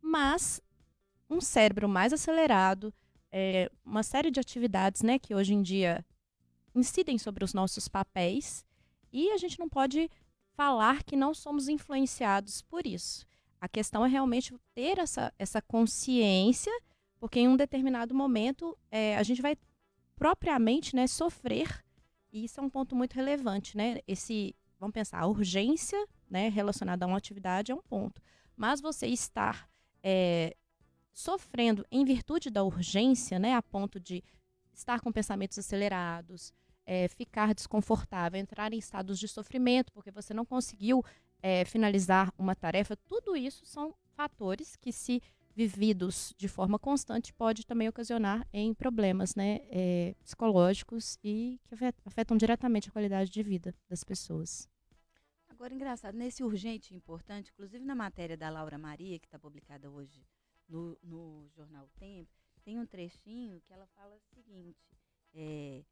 mas 0.00 0.60
um 1.30 1.40
cérebro 1.40 1.88
mais 1.88 2.12
acelerado, 2.12 2.92
é, 3.32 3.70
uma 3.84 4.02
série 4.02 4.30
de 4.30 4.40
atividades, 4.40 5.02
né, 5.02 5.18
que 5.18 5.34
hoje 5.34 5.54
em 5.54 5.62
dia 5.62 6.04
incidem 6.74 7.18
sobre 7.18 7.44
os 7.44 7.54
nossos 7.54 7.88
papéis 7.88 8.64
e 9.12 9.30
a 9.30 9.36
gente 9.36 9.58
não 9.58 9.68
pode 9.68 10.10
falar 10.54 11.02
que 11.02 11.16
não 11.16 11.32
somos 11.32 11.68
influenciados 11.68 12.62
por 12.62 12.86
isso. 12.86 13.26
A 13.60 13.68
questão 13.68 14.04
é 14.04 14.08
realmente 14.08 14.54
ter 14.74 14.98
essa, 14.98 15.32
essa 15.38 15.60
consciência, 15.60 16.72
porque 17.18 17.40
em 17.40 17.48
um 17.48 17.56
determinado 17.56 18.14
momento 18.14 18.76
é, 18.90 19.16
a 19.16 19.22
gente 19.22 19.42
vai 19.42 19.56
propriamente 20.16 20.94
né, 20.94 21.06
sofrer, 21.06 21.84
e 22.32 22.44
isso 22.44 22.60
é 22.60 22.62
um 22.62 22.70
ponto 22.70 22.94
muito 22.94 23.14
relevante, 23.14 23.76
né? 23.76 24.00
Esse, 24.06 24.54
vamos 24.78 24.92
pensar, 24.92 25.20
a 25.20 25.26
urgência 25.26 25.98
né, 26.28 26.48
relacionada 26.48 27.04
a 27.04 27.08
uma 27.08 27.16
atividade 27.16 27.72
é 27.72 27.74
um 27.74 27.82
ponto. 27.82 28.20
Mas 28.56 28.80
você 28.80 29.06
estar 29.06 29.68
é, 30.02 30.54
sofrendo 31.12 31.84
em 31.90 32.04
virtude 32.04 32.50
da 32.50 32.62
urgência, 32.62 33.38
né, 33.38 33.54
a 33.54 33.62
ponto 33.62 33.98
de 33.98 34.22
estar 34.72 35.00
com 35.00 35.10
pensamentos 35.10 35.58
acelerados, 35.58 36.52
é, 36.86 37.08
ficar 37.08 37.54
desconfortável, 37.54 38.40
entrar 38.40 38.72
em 38.72 38.78
estados 38.78 39.18
de 39.18 39.28
sofrimento, 39.28 39.92
porque 39.92 40.10
você 40.10 40.32
não 40.32 40.44
conseguiu 40.44 41.04
é, 41.42 41.64
finalizar 41.64 42.32
uma 42.38 42.54
tarefa, 42.54 42.96
tudo 42.96 43.36
isso 43.36 43.66
são 43.66 43.94
fatores 44.14 44.76
que, 44.76 44.92
se 44.92 45.22
vividos 45.54 46.32
de 46.38 46.46
forma 46.46 46.78
constante, 46.78 47.34
pode 47.34 47.66
também 47.66 47.88
ocasionar 47.88 48.46
em 48.52 48.72
problemas 48.72 49.34
né, 49.34 49.58
é, 49.70 50.14
psicológicos 50.22 51.18
e 51.22 51.60
que 51.64 51.74
afet- 51.74 52.00
afetam 52.04 52.36
diretamente 52.36 52.88
a 52.88 52.92
qualidade 52.92 53.28
de 53.28 53.42
vida 53.42 53.74
das 53.88 54.04
pessoas. 54.04 54.68
Agora, 55.48 55.74
engraçado, 55.74 56.16
nesse 56.16 56.44
urgente 56.44 56.94
e 56.94 56.96
importante, 56.96 57.50
inclusive 57.50 57.84
na 57.84 57.96
matéria 57.96 58.36
da 58.36 58.48
Laura 58.48 58.78
Maria, 58.78 59.18
que 59.18 59.26
está 59.26 59.36
publicada 59.36 59.90
hoje 59.90 60.24
no, 60.68 60.96
no 61.02 61.48
jornal 61.56 61.88
Tempo, 61.98 62.28
tem 62.64 62.78
um 62.78 62.86
trechinho 62.86 63.60
que 63.66 63.72
ela 63.72 63.86
fala 63.96 64.14
o 64.14 64.20
seguinte, 64.34 64.76
é, 65.34 65.82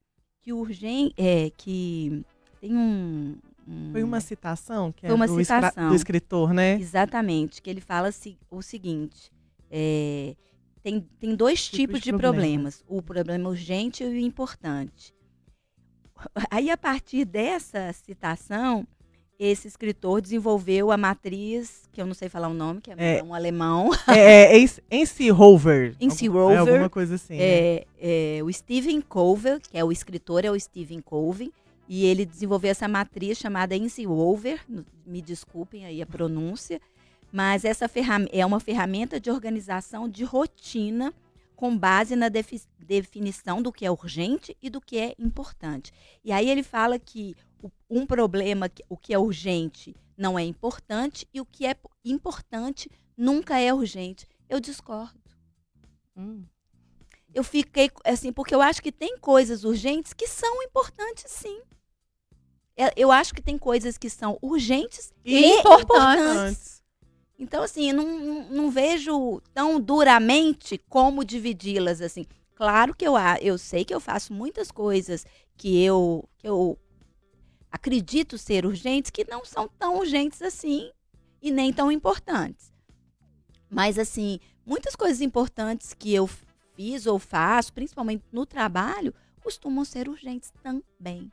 que 0.43 0.53
urgente, 0.53 1.15
é, 1.17 1.51
que 1.51 2.25
tem 2.61 2.77
um... 2.77 3.39
um- 3.67 3.93
Foi 3.93 4.03
uma 4.03 4.21
citação 4.21 4.93
que 4.93 5.07
é 5.07 5.09
Foi 5.09 5.17
uma 5.17 5.27
do, 5.27 5.37
citação. 5.39 5.89
do 5.89 5.95
escritor, 5.95 6.53
né? 6.53 6.75
Exatamente, 6.75 7.63
que 7.63 7.71
ele 7.71 7.81
fala 7.81 8.13
se- 8.13 8.39
o 8.51 8.61
seguinte, 8.63 9.33
é, 9.71 10.37
tem, 10.83 11.01
tem 11.19 11.35
dois 11.35 11.65
Tipos 11.65 11.79
tipos 11.79 11.99
de 12.01 12.05
de 12.05 12.11
problemas. 12.11 12.83
problemas, 12.83 12.85
o 12.87 13.03
problema 13.03 13.49
urgente 13.49 14.05
e 14.05 14.07
o 14.07 14.17
importante. 14.19 15.15
Aí, 16.51 16.71
a 16.71 16.77
partir 16.79 17.25
dessa 17.27 17.93
citação, 17.93 18.87
esse 19.39 19.69
escritor 19.69 20.21
desenvolveu 20.21 20.91
a 20.91 20.97
matriz, 20.97 21.83
que 21.93 22.01
eu 22.01 22.07
não 22.07 22.15
sei 22.15 22.29
falar 22.29 22.49
o 22.49 22.55
nome, 22.55 22.81
que 22.81 22.91
é, 22.91 23.19
É. 23.19 23.23
um 23.23 23.35
alemão, 23.35 23.91
É, 24.09 24.57
é 24.57 24.67
Ensehover. 24.91 25.95
Ensehover. 26.01 26.57
É 26.57 26.59
alguma 26.61 26.89
coisa 26.91 27.15
assim. 27.17 27.35
né? 27.37 27.43
é, 27.45 27.87
é, 28.01 28.41
o 28.43 28.53
Stephen 28.53 29.01
Covey, 29.01 29.61
que 29.61 29.77
é 29.79 29.85
o 29.85 29.93
escritor, 29.93 30.45
é 30.45 30.51
o 30.51 30.59
Stephen 30.59 31.01
Covey, 31.01 31.53
e 31.89 32.05
ele 32.05 32.25
desenvolveu 32.27 32.71
essa 32.71 32.89
matriz 32.89 33.39
chamada 33.39 33.77
Ensehover, 33.77 34.61
no- 34.69 34.85
me 35.07 35.23
desculpem 35.23 35.85
aí 35.85 36.03
a 36.03 36.07
pronúncia, 36.07 36.81
mas 37.33 37.65
essa 37.65 37.91
é 38.33 38.45
uma 38.47 38.59
ferramenta 38.61 39.21
de 39.21 39.31
organização 39.31 40.09
de 40.09 40.25
rotina 40.25 41.13
com 41.55 41.77
base 41.77 42.15
na 42.17 42.29
defi- 42.29 42.63
definição 42.79 43.63
do 43.63 43.73
que 43.73 43.87
é 43.87 43.91
urgente 43.91 44.57
e 44.63 44.69
do 44.69 44.81
que 44.81 44.99
é 44.99 45.15
importante. 45.19 45.93
E 46.25 46.31
aí 46.33 46.49
ele 46.51 46.63
fala 46.63 46.99
que 46.99 47.35
um 47.89 48.07
problema, 48.07 48.69
que- 48.69 48.85
o 48.89 48.97
que 48.97 49.13
é 49.15 49.19
urgente 49.19 49.95
não 50.17 50.39
é 50.39 50.43
importante 50.45 51.29
e 51.33 51.41
o 51.41 51.47
que 51.47 51.67
é 51.67 51.77
importante 52.05 52.91
nunca 53.17 53.59
é 53.59 53.73
urgente. 53.73 54.27
Eu 54.49 54.61
discordo 54.61 55.21
Hum. 56.17 56.45
eu 57.35 57.45
fiquei 57.45 57.91
assim, 58.05 58.33
porque 58.33 58.55
eu 58.55 58.63
acho 58.63 58.83
que 58.83 58.91
tem 58.91 59.19
coisas 59.19 59.65
urgentes 59.65 60.15
que 60.15 60.27
são 60.27 60.63
importantes, 60.63 61.31
sim. 61.31 61.61
É, 62.77 62.93
Eu 62.97 63.11
acho 63.13 63.35
que 63.35 63.43
tem 63.43 63.59
coisas 63.59 63.97
que 63.99 64.09
são 64.11 64.39
urgentes 64.43 65.13
e, 65.25 65.37
E 65.37 65.59
importantes. 65.61 66.27
Antes. 66.27 66.83
Então, 67.39 67.63
assim, 67.63 67.93
não, 67.93 68.19
não, 68.19 68.49
não 68.49 68.71
vejo 68.71 69.41
tão 69.53 69.79
duramente 69.79 70.79
como 70.89 71.25
dividi-las, 71.25 72.01
assim. 72.01 72.25
Claro 72.55 72.95
que 72.95 73.07
eu, 73.07 73.15
eu 73.43 73.59
sei 73.59 73.85
que 73.85 73.95
eu 73.95 74.01
faço 74.01 74.33
muitas 74.33 74.71
coisas 74.71 75.27
que 75.57 75.83
eu, 75.83 76.27
que 76.39 76.49
eu 76.49 76.79
acredito 77.77 78.37
ser 78.37 78.67
urgentes, 78.67 79.11
que 79.11 79.25
não 79.29 79.45
são 79.45 79.69
tão 79.79 79.99
urgentes 79.99 80.43
assim 80.43 80.91
e 81.41 81.51
nem 81.51 81.73
tão 81.73 81.93
importantes. 81.93 82.73
Mas, 83.71 83.99
assim, 83.99 84.41
muitas 84.65 84.97
coisas 84.97 85.21
importantes 85.21 85.95
que 85.95 86.13
eu 86.13 86.29
fiz 86.75 87.07
ou 87.07 87.19
faço, 87.19 87.73
principalmente 87.73 88.25
no 88.33 88.45
trabalho, 88.45 89.15
costumam 89.43 89.85
ser 89.85 90.09
urgentes 90.09 90.53
também. 90.63 91.31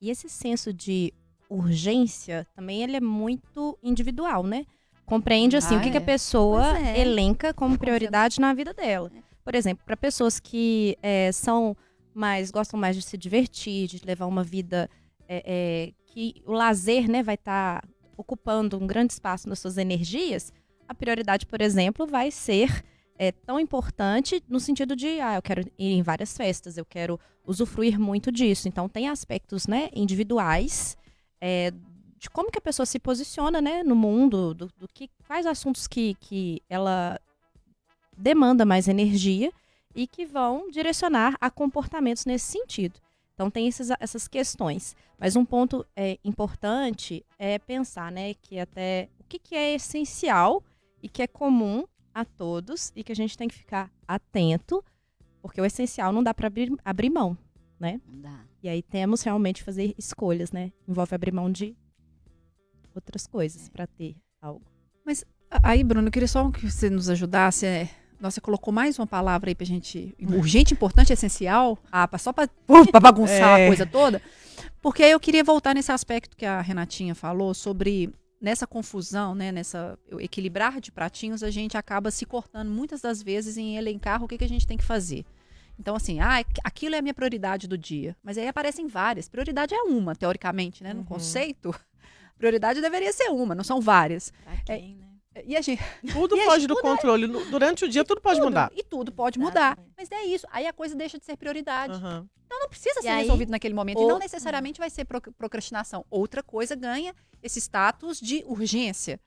E 0.00 0.10
esse 0.10 0.28
senso 0.28 0.72
de 0.72 1.12
urgência 1.48 2.46
também 2.54 2.82
ele 2.82 2.96
é 2.96 3.00
muito 3.00 3.78
individual, 3.82 4.42
né? 4.44 4.66
Compreende 5.06 5.56
assim 5.56 5.76
Ah, 5.76 5.78
o 5.78 5.82
que, 5.82 5.90
que 5.90 5.98
a 5.98 6.00
é. 6.00 6.04
pessoa 6.04 6.78
é. 6.78 7.00
elenca 7.00 7.54
como 7.54 7.78
prioridade 7.78 8.40
na 8.40 8.52
vida 8.52 8.72
dela. 8.74 9.10
É. 9.14 9.22
Por 9.44 9.54
exemplo, 9.54 9.84
para 9.84 9.96
pessoas 9.96 10.40
que 10.40 10.96
é, 11.02 11.30
são 11.30 11.76
mais 12.14 12.50
gostam 12.50 12.78
mais 12.78 12.96
de 12.96 13.02
se 13.02 13.16
divertir, 13.18 13.88
de 13.88 14.00
levar 14.04 14.26
uma 14.26 14.42
vida 14.42 14.88
é, 15.28 15.42
é, 15.46 15.92
que 16.06 16.42
o 16.46 16.52
lazer, 16.52 17.08
né, 17.08 17.22
vai 17.22 17.34
estar 17.34 17.84
ocupando 18.16 18.78
um 18.78 18.86
grande 18.86 19.12
espaço 19.12 19.48
nas 19.48 19.58
suas 19.58 19.76
energias. 19.76 20.52
A 20.88 20.94
prioridade, 20.94 21.46
por 21.46 21.60
exemplo, 21.60 22.06
vai 22.06 22.30
ser 22.30 22.84
é 23.16 23.30
tão 23.30 23.60
importante 23.60 24.42
no 24.48 24.58
sentido 24.58 24.96
de, 24.96 25.20
ah, 25.20 25.36
eu 25.36 25.42
quero 25.42 25.62
ir 25.78 25.92
em 25.92 26.02
várias 26.02 26.36
festas, 26.36 26.76
eu 26.76 26.84
quero 26.84 27.18
usufruir 27.46 27.98
muito 27.98 28.32
disso. 28.32 28.68
Então, 28.68 28.88
tem 28.88 29.08
aspectos 29.08 29.66
né, 29.66 29.88
individuais 29.94 30.96
é, 31.40 31.72
de 32.18 32.28
como 32.30 32.50
que 32.50 32.58
a 32.58 32.62
pessoa 32.62 32.86
se 32.86 32.98
posiciona 32.98 33.60
né, 33.60 33.82
no 33.82 33.94
mundo, 33.94 34.54
do, 34.54 34.66
do 34.78 34.88
que, 34.88 35.08
quais 35.26 35.46
assuntos 35.46 35.86
que, 35.86 36.14
que 36.14 36.60
ela 36.68 37.20
demanda 38.16 38.64
mais 38.64 38.88
energia 38.88 39.52
e 39.94 40.06
que 40.06 40.26
vão 40.26 40.68
direcionar 40.70 41.36
a 41.40 41.50
comportamentos 41.50 42.24
nesse 42.24 42.50
sentido. 42.50 42.98
Então 43.34 43.50
tem 43.50 43.66
esses, 43.66 43.90
essas 44.00 44.28
questões. 44.28 44.96
Mas 45.18 45.36
um 45.36 45.44
ponto 45.44 45.84
é, 45.94 46.18
importante 46.24 47.24
é 47.38 47.58
pensar, 47.58 48.10
né, 48.10 48.34
que 48.34 48.58
até 48.58 49.08
o 49.18 49.24
que, 49.24 49.38
que 49.38 49.54
é 49.54 49.74
essencial 49.74 50.62
e 51.02 51.08
que 51.08 51.22
é 51.22 51.26
comum 51.26 51.84
a 52.14 52.24
todos 52.24 52.92
e 52.94 53.02
que 53.02 53.12
a 53.12 53.16
gente 53.16 53.36
tem 53.36 53.48
que 53.48 53.54
ficar 53.54 53.90
atento, 54.06 54.82
porque 55.42 55.60
o 55.60 55.64
essencial 55.64 56.12
não 56.12 56.22
dá 56.22 56.32
para 56.32 56.46
abrir, 56.46 56.72
abrir 56.84 57.10
mão, 57.10 57.36
né? 57.78 58.00
Não 58.06 58.20
dá. 58.20 58.44
E 58.62 58.68
aí 58.68 58.82
temos 58.82 59.22
realmente 59.22 59.62
fazer 59.62 59.94
escolhas, 59.98 60.52
né? 60.52 60.72
Envolve 60.88 61.14
abrir 61.14 61.32
mão 61.32 61.50
de 61.50 61.76
outras 62.94 63.26
coisas 63.26 63.68
para 63.68 63.86
ter 63.86 64.16
algo. 64.40 64.64
Mas 65.04 65.24
aí, 65.50 65.82
Bruno, 65.82 66.08
eu 66.08 66.12
queria 66.12 66.28
só 66.28 66.50
que 66.50 66.70
você 66.70 66.88
nos 66.88 67.10
ajudasse. 67.10 67.66
É... 67.66 67.90
Nossa, 68.20 68.34
você 68.36 68.40
colocou 68.40 68.72
mais 68.72 68.98
uma 68.98 69.06
palavra 69.06 69.50
aí 69.50 69.54
pra 69.54 69.66
gente. 69.66 70.14
Urgente, 70.20 70.72
importante, 70.72 71.12
essencial. 71.12 71.78
Ah, 71.90 72.08
só 72.18 72.32
pra, 72.32 72.48
pra 72.90 73.00
bagunçar 73.00 73.60
É. 73.60 73.64
a 73.64 73.68
coisa 73.68 73.84
toda. 73.86 74.22
Porque 74.80 75.02
aí 75.02 75.10
eu 75.10 75.20
queria 75.20 75.42
voltar 75.44 75.74
nesse 75.74 75.90
aspecto 75.92 76.36
que 76.36 76.46
a 76.46 76.60
Renatinha 76.60 77.14
falou 77.14 77.52
sobre 77.54 78.10
nessa 78.40 78.66
confusão, 78.66 79.34
né, 79.34 79.50
nessa 79.50 79.98
equilibrar 80.18 80.78
de 80.80 80.92
pratinhos, 80.92 81.42
a 81.42 81.50
gente 81.50 81.76
acaba 81.78 82.10
se 82.10 82.26
cortando 82.26 82.68
muitas 82.70 83.00
das 83.00 83.22
vezes 83.22 83.56
em 83.56 83.76
elencar 83.78 84.22
o 84.22 84.28
que, 84.28 84.36
que 84.36 84.44
a 84.44 84.48
gente 84.48 84.66
tem 84.66 84.76
que 84.76 84.84
fazer. 84.84 85.24
Então, 85.78 85.96
assim, 85.96 86.20
ah, 86.20 86.44
aquilo 86.62 86.94
é 86.94 86.98
a 86.98 87.02
minha 87.02 87.14
prioridade 87.14 87.66
do 87.66 87.76
dia. 87.78 88.14
Mas 88.22 88.36
aí 88.38 88.46
aparecem 88.46 88.86
várias. 88.86 89.28
Prioridade 89.28 89.74
é 89.74 89.82
uma, 89.82 90.14
teoricamente, 90.14 90.84
né? 90.84 90.92
No 90.92 91.00
Uhum. 91.00 91.04
conceito, 91.06 91.74
prioridade 92.38 92.80
deveria 92.82 93.12
ser 93.12 93.30
uma, 93.30 93.54
não 93.54 93.64
são 93.64 93.80
várias. 93.80 94.30
Pra 94.44 94.56
quem, 94.76 94.96
né? 94.96 95.03
E 95.44 95.56
a 95.56 95.60
gente, 95.60 95.82
Tudo 96.12 96.36
E 96.36 96.40
a 96.40 96.44
foge 96.44 96.60
gente- 96.60 96.68
do 96.68 96.74
tudo 96.76 96.86
é- 96.86 96.90
controle. 96.90 97.26
No- 97.26 97.44
Durante 97.46 97.84
o 97.84 97.88
dia, 97.88 98.04
tudo 98.04 98.20
pode 98.20 98.38
tudo, 98.38 98.48
mudar. 98.48 98.70
E 98.74 98.82
tudo 98.84 99.10
pode 99.12 99.38
mudar. 99.38 99.72
Exatamente. 99.78 99.94
Mas 99.96 100.10
é 100.12 100.24
isso. 100.24 100.46
Aí 100.50 100.66
a 100.66 100.72
coisa 100.72 100.94
deixa 100.94 101.18
de 101.18 101.24
ser 101.24 101.36
prioridade. 101.36 101.92
Aham. 101.94 102.28
Então 102.46 102.60
não 102.60 102.68
precisa 102.68 103.00
E 103.00 103.02
ser 103.02 103.08
aí, 103.08 103.20
resolvido 103.22 103.50
naquele 103.50 103.74
momento. 103.74 104.00
E 104.00 104.06
não 104.06 104.18
necessariamente 104.18 104.78
vai 104.78 104.90
ser 104.90 105.04
pro- 105.04 105.20
procrastinação. 105.32 106.04
Outra 106.10 106.42
coisa 106.42 106.76
ganha 106.76 107.14
esse 107.42 107.58
status 107.60 108.20
de 108.20 108.44
urgência. 108.46 109.18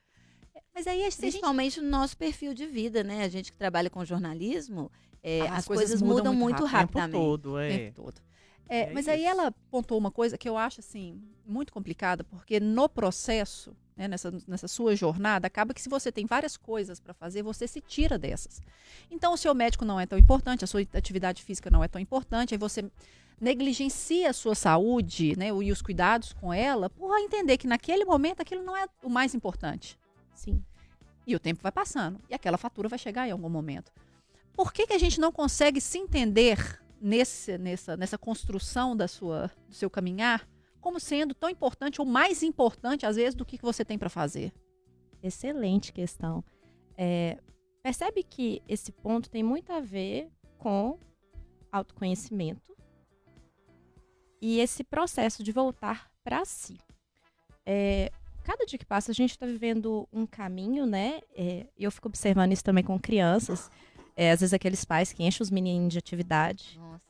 Mas 0.74 0.86
aí 0.86 0.98
se 1.00 1.06
a 1.06 1.10
gente 1.10 1.18
Principalmente 1.20 1.80
no 1.80 1.88
nosso 1.90 2.16
perfil 2.16 2.54
de 2.54 2.66
vida, 2.66 3.02
né? 3.04 3.24
A 3.24 3.28
gente 3.28 3.50
que 3.52 3.58
trabalha 3.58 3.90
com 3.90 4.04
jornalismo, 4.04 4.90
é, 5.22 5.42
Ah, 5.42 5.56
as, 5.56 5.66
coisas, 5.66 6.00
mudam, 6.00 6.32
muito, 6.32 6.58
O 6.62 6.64
tempo 6.64 6.68
rapidamente. 6.76 7.12
todo, 7.20 7.52
o 7.52 7.58
é. 7.58 7.68
tempo 7.68 8.02
todo. 8.02 8.20
É, 8.68 8.80
É 8.82 8.92
mas 8.92 9.08
aí 9.08 9.20
isso. 9.22 9.28
ela 9.30 9.50
pontuou 9.70 9.98
uma 9.98 10.10
coisa 10.10 10.38
que 10.38 10.48
eu 10.48 10.56
acho 10.56 10.80
assim 10.80 11.20
muito 11.44 11.72
complicada, 11.72 12.22
porque 12.22 12.60
no 12.60 12.88
processo, 12.88 13.74
né, 13.98 14.06
nessa, 14.06 14.32
nessa 14.46 14.68
sua 14.68 14.94
jornada, 14.94 15.48
acaba 15.48 15.74
que 15.74 15.82
se 15.82 15.88
você 15.88 16.12
tem 16.12 16.24
várias 16.24 16.56
coisas 16.56 17.00
para 17.00 17.12
fazer, 17.12 17.42
você 17.42 17.66
se 17.66 17.80
tira 17.80 18.16
dessas. 18.16 18.62
Então, 19.10 19.34
o 19.34 19.36
seu 19.36 19.52
médico 19.52 19.84
não 19.84 19.98
é 19.98 20.06
tão 20.06 20.16
importante, 20.16 20.64
a 20.64 20.68
sua 20.68 20.82
atividade 20.94 21.42
física 21.42 21.68
não 21.68 21.82
é 21.82 21.88
tão 21.88 22.00
importante, 22.00 22.54
aí 22.54 22.58
você 22.58 22.88
negligencia 23.40 24.30
a 24.30 24.32
sua 24.32 24.54
saúde 24.54 25.36
né, 25.36 25.48
e 25.48 25.72
os 25.72 25.82
cuidados 25.82 26.32
com 26.32 26.52
ela 26.54 26.88
por 26.88 27.16
entender 27.18 27.56
que 27.58 27.66
naquele 27.66 28.04
momento 28.04 28.40
aquilo 28.40 28.62
não 28.62 28.76
é 28.76 28.86
o 29.02 29.10
mais 29.10 29.34
importante. 29.34 29.98
Sim. 30.32 30.62
E 31.26 31.34
o 31.34 31.40
tempo 31.40 31.60
vai 31.60 31.72
passando. 31.72 32.20
E 32.30 32.34
aquela 32.34 32.56
fatura 32.56 32.88
vai 32.88 32.98
chegar 32.98 33.26
em 33.26 33.32
algum 33.32 33.48
momento. 33.48 33.92
Por 34.54 34.72
que, 34.72 34.86
que 34.86 34.92
a 34.92 34.98
gente 34.98 35.20
não 35.20 35.30
consegue 35.30 35.80
se 35.80 35.98
entender 35.98 36.80
nesse, 37.00 37.58
nessa, 37.58 37.96
nessa 37.96 38.18
construção 38.18 38.96
da 38.96 39.06
sua, 39.06 39.50
do 39.68 39.74
seu 39.74 39.90
caminhar 39.90 40.48
como 40.88 40.98
sendo 40.98 41.34
tão 41.34 41.50
importante 41.50 42.00
ou 42.00 42.06
mais 42.06 42.42
importante, 42.42 43.04
às 43.04 43.16
vezes, 43.16 43.34
do 43.34 43.44
que 43.44 43.58
que 43.58 43.64
você 43.64 43.84
tem 43.84 43.98
para 43.98 44.08
fazer? 44.08 44.54
Excelente 45.22 45.92
questão. 45.92 46.42
É, 46.96 47.36
percebe 47.82 48.22
que 48.22 48.62
esse 48.66 48.90
ponto 48.90 49.28
tem 49.28 49.42
muito 49.42 49.70
a 49.70 49.80
ver 49.80 50.30
com 50.56 50.98
autoconhecimento 51.70 52.74
e 54.40 54.60
esse 54.60 54.82
processo 54.82 55.44
de 55.44 55.52
voltar 55.52 56.10
para 56.24 56.42
si. 56.46 56.78
É, 57.66 58.10
cada 58.42 58.64
dia 58.64 58.78
que 58.78 58.86
passa, 58.86 59.10
a 59.10 59.14
gente 59.14 59.32
está 59.32 59.44
vivendo 59.44 60.08
um 60.10 60.24
caminho, 60.24 60.86
né? 60.86 61.20
É, 61.36 61.66
E 61.76 61.84
eu 61.84 61.92
fico 61.92 62.08
observando 62.08 62.52
isso 62.52 62.64
também 62.64 62.82
com 62.82 62.98
crianças. 62.98 63.70
É, 64.16 64.30
às 64.30 64.40
vezes 64.40 64.54
aqueles 64.54 64.86
pais 64.86 65.12
que 65.12 65.22
enchem 65.22 65.42
os 65.42 65.50
meninos 65.50 65.92
de 65.92 65.98
atividade. 65.98 66.78
Nossa. 66.78 67.02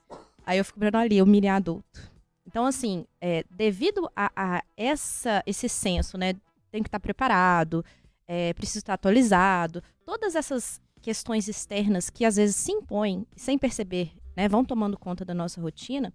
Aí 0.45 0.59
eu 0.59 0.65
fico 0.65 0.81
vendo 0.81 0.97
ali, 0.97 1.23
o 1.23 1.27
mini 1.27 1.47
adulto. 1.47 2.18
Então, 2.49 2.65
assim, 2.65 3.05
é, 3.21 3.45
devido 3.51 4.11
a, 4.17 4.33
a 4.35 4.65
essa, 4.75 5.43
esse 5.47 5.69
senso, 5.69 6.17
né? 6.17 6.33
Tem 6.71 6.83
que 6.83 6.89
estar 6.89 6.99
preparado, 6.99 7.85
é, 8.27 8.55
precisa 8.55 8.79
estar 8.79 8.95
atualizado. 8.95 9.83
Todas 10.03 10.35
essas 10.35 10.81
questões 11.03 11.47
externas 11.47 12.09
que 12.09 12.25
às 12.25 12.37
vezes 12.37 12.57
se 12.57 12.73
impõem 12.73 13.27
sem 13.37 13.59
perceber, 13.59 14.13
né? 14.35 14.49
Vão 14.49 14.65
tomando 14.65 14.99
conta 14.99 15.27
da 15.27 15.35
nossa 15.35 15.61
rotina. 15.61 16.11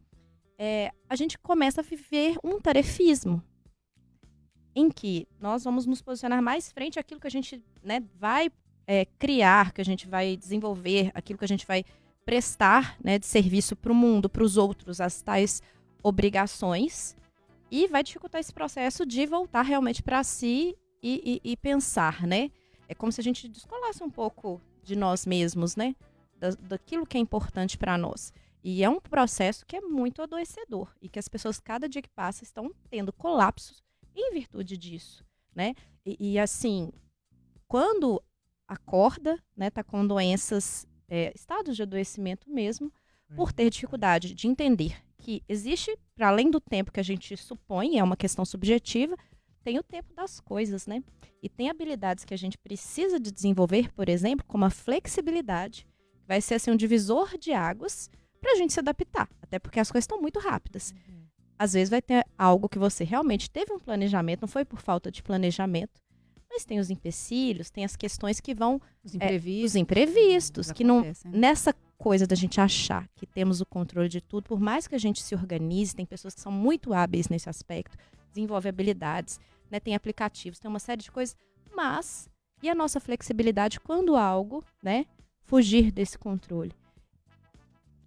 é, 0.58 0.92
a 1.08 1.16
gente 1.16 1.38
começa 1.38 1.82
a 1.82 1.84
viver 1.84 2.36
um 2.44 2.60
tarefismo. 2.60 3.42
Em 4.76 4.90
que 4.90 5.28
nós 5.40 5.64
vamos 5.64 5.86
nos 5.86 6.02
posicionar 6.02 6.42
mais 6.42 6.72
frente 6.72 6.98
àquilo 6.98 7.20
que 7.20 7.28
a 7.28 7.32
gente 7.32 7.64
né, 7.84 8.04
vai 8.16 8.52
é, 8.88 9.06
criar, 9.20 9.72
que 9.72 9.82
a 9.82 9.86
gente 9.86 10.08
vai 10.08 10.36
desenvolver, 10.36 11.12
aquilo 11.14 11.38
que 11.38 11.46
a 11.46 11.48
gente 11.48 11.68
vai 11.68 11.86
prestar 12.26 12.98
né, 13.04 13.20
de 13.20 13.28
serviço 13.28 13.76
para 13.76 13.92
o 13.92 13.96
mundo, 13.96 14.28
para 14.28 14.44
os 14.44 14.58
outros, 14.58 15.00
as 15.00 15.22
tais 15.22 15.62
obrigações, 16.04 17.16
e 17.72 17.88
vai 17.88 18.04
dificultar 18.04 18.40
esse 18.40 18.54
processo 18.54 19.06
de 19.06 19.26
voltar 19.26 19.64
realmente 19.64 20.04
para 20.04 20.24
si 20.24 20.78
e, 21.02 21.42
e- 21.44 21.52
e 21.52 21.58
pensar, 21.58 22.28
né? 22.28 22.52
É 22.88 22.94
como 22.94 23.12
se 23.12 23.20
a 23.20 23.24
gente 23.24 23.48
descolasse 23.48 24.04
um 24.04 24.10
pouco 24.10 24.62
de 24.84 24.96
nós 24.96 25.26
mesmos, 25.26 25.76
né? 25.76 25.96
Da, 26.38 26.52
daquilo 26.52 27.06
que 27.08 27.18
é 27.18 27.20
importante 27.20 27.78
para 27.78 27.98
nós. 27.98 28.32
E 28.64 28.84
é 28.84 28.90
um 28.90 29.00
processo 29.00 29.66
que 29.66 29.76
é 29.76 29.82
muito 29.82 30.22
adoecedor 30.22 30.94
e 31.02 31.10
que 31.10 31.18
as 31.18 31.28
pessoas, 31.28 31.60
cada 31.60 31.90
dia 31.90 32.02
que 32.02 32.10
passa, 32.10 32.44
estão 32.44 32.72
tendo 32.90 33.12
colapsos 33.12 33.82
em 34.16 34.32
virtude 34.34 34.78
disso, 34.78 35.26
né? 35.56 35.74
E, 36.06 36.34
e, 36.34 36.40
assim, 36.40 36.92
quando 37.68 38.22
acorda, 38.68 39.42
né, 39.56 39.70
tá 39.70 39.84
com 39.84 40.06
doenças, 40.06 40.88
é, 41.10 41.32
estados 41.36 41.76
de 41.76 41.84
adoecimento 41.84 42.50
mesmo, 42.50 42.92
por 43.36 43.52
ter 43.52 43.70
dificuldade 43.70 44.34
de 44.34 44.48
entender 44.48 45.04
que 45.24 45.42
existe, 45.48 45.98
para 46.16 46.28
além 46.28 46.52
do 46.52 46.60
tempo 46.60 46.92
que 46.92 47.00
a 47.00 47.04
gente 47.04 47.36
supõe, 47.38 47.98
é 47.98 48.04
uma 48.04 48.18
questão 48.18 48.44
subjetiva, 48.44 49.16
tem 49.64 49.80
o 49.80 49.84
tempo 49.84 50.14
das 50.14 50.42
coisas, 50.42 50.86
né? 50.86 51.02
E 51.42 51.48
tem 51.48 51.70
habilidades 51.70 52.26
que 52.26 52.34
a 52.34 52.38
gente 52.38 52.58
precisa 52.58 53.18
de 53.20 53.32
desenvolver, 53.32 53.92
por 53.94 54.10
exemplo, 54.10 54.46
como 54.46 54.66
a 54.66 54.70
flexibilidade, 54.70 55.88
que 56.20 56.28
vai 56.28 56.42
ser 56.42 56.56
assim 56.56 56.72
um 56.72 56.76
divisor 56.76 57.38
de 57.38 57.54
águas 57.54 58.10
para 58.42 58.52
a 58.52 58.56
gente 58.56 58.74
se 58.74 58.80
adaptar, 58.80 59.30
até 59.42 59.58
porque 59.60 59.80
as 59.80 59.90
coisas 59.90 60.04
estão 60.04 60.20
muito 60.22 60.40
rápidas. 60.40 60.94
Às 61.58 61.72
vezes 61.74 61.90
vai 61.90 62.02
ter 62.02 62.26
algo 62.38 62.68
que 62.68 62.78
você 62.78 63.06
realmente 63.06 63.50
teve 63.50 63.72
um 63.72 63.80
planejamento, 63.80 64.42
não 64.42 64.48
foi 64.50 64.66
por 64.66 64.82
falta 64.82 65.10
de 65.10 65.24
planejamento, 65.24 66.02
mas 66.50 66.66
tem 66.66 66.80
os 66.80 66.90
empecilhos, 66.90 67.70
tem 67.70 67.86
as 67.86 67.96
questões 67.96 68.42
que 68.42 68.54
vão 68.54 68.82
Os 69.04 69.14
É, 69.14 69.16
imprevistos. 69.16 69.72
os 69.72 69.76
imprevistos, 69.78 70.72
que 70.74 70.84
não 70.84 71.02
né? 71.02 71.14
nessa 71.26 71.74
coisa 72.04 72.28
da 72.28 72.36
gente 72.36 72.60
achar 72.60 73.08
que 73.16 73.26
temos 73.26 73.62
o 73.62 73.66
controle 73.66 74.10
de 74.10 74.20
tudo, 74.20 74.44
por 74.44 74.60
mais 74.60 74.88
que 74.90 74.96
a 74.96 74.98
gente 74.98 75.24
se 75.24 75.34
organize, 75.34 75.96
tem 75.96 76.06
pessoas 76.06 76.36
que 76.36 76.42
são 76.42 76.52
muito 76.52 76.94
hábeis 76.94 77.30
nesse 77.30 77.50
aspecto, 77.50 77.98
desenvolve 78.34 78.68
habilidades, 78.68 79.40
né, 79.72 79.80
tem 79.80 79.96
aplicativos, 79.96 80.60
tem 80.60 80.68
uma 80.68 80.80
série 80.80 81.02
de 81.02 81.10
coisas, 81.10 81.34
mas 81.74 82.28
e 82.62 82.70
a 82.70 82.76
nossa 82.76 83.00
flexibilidade 83.00 83.80
quando 83.80 84.18
algo, 84.18 84.62
né, 84.82 85.06
fugir 85.46 85.92
desse 85.94 86.18
controle? 86.18 86.74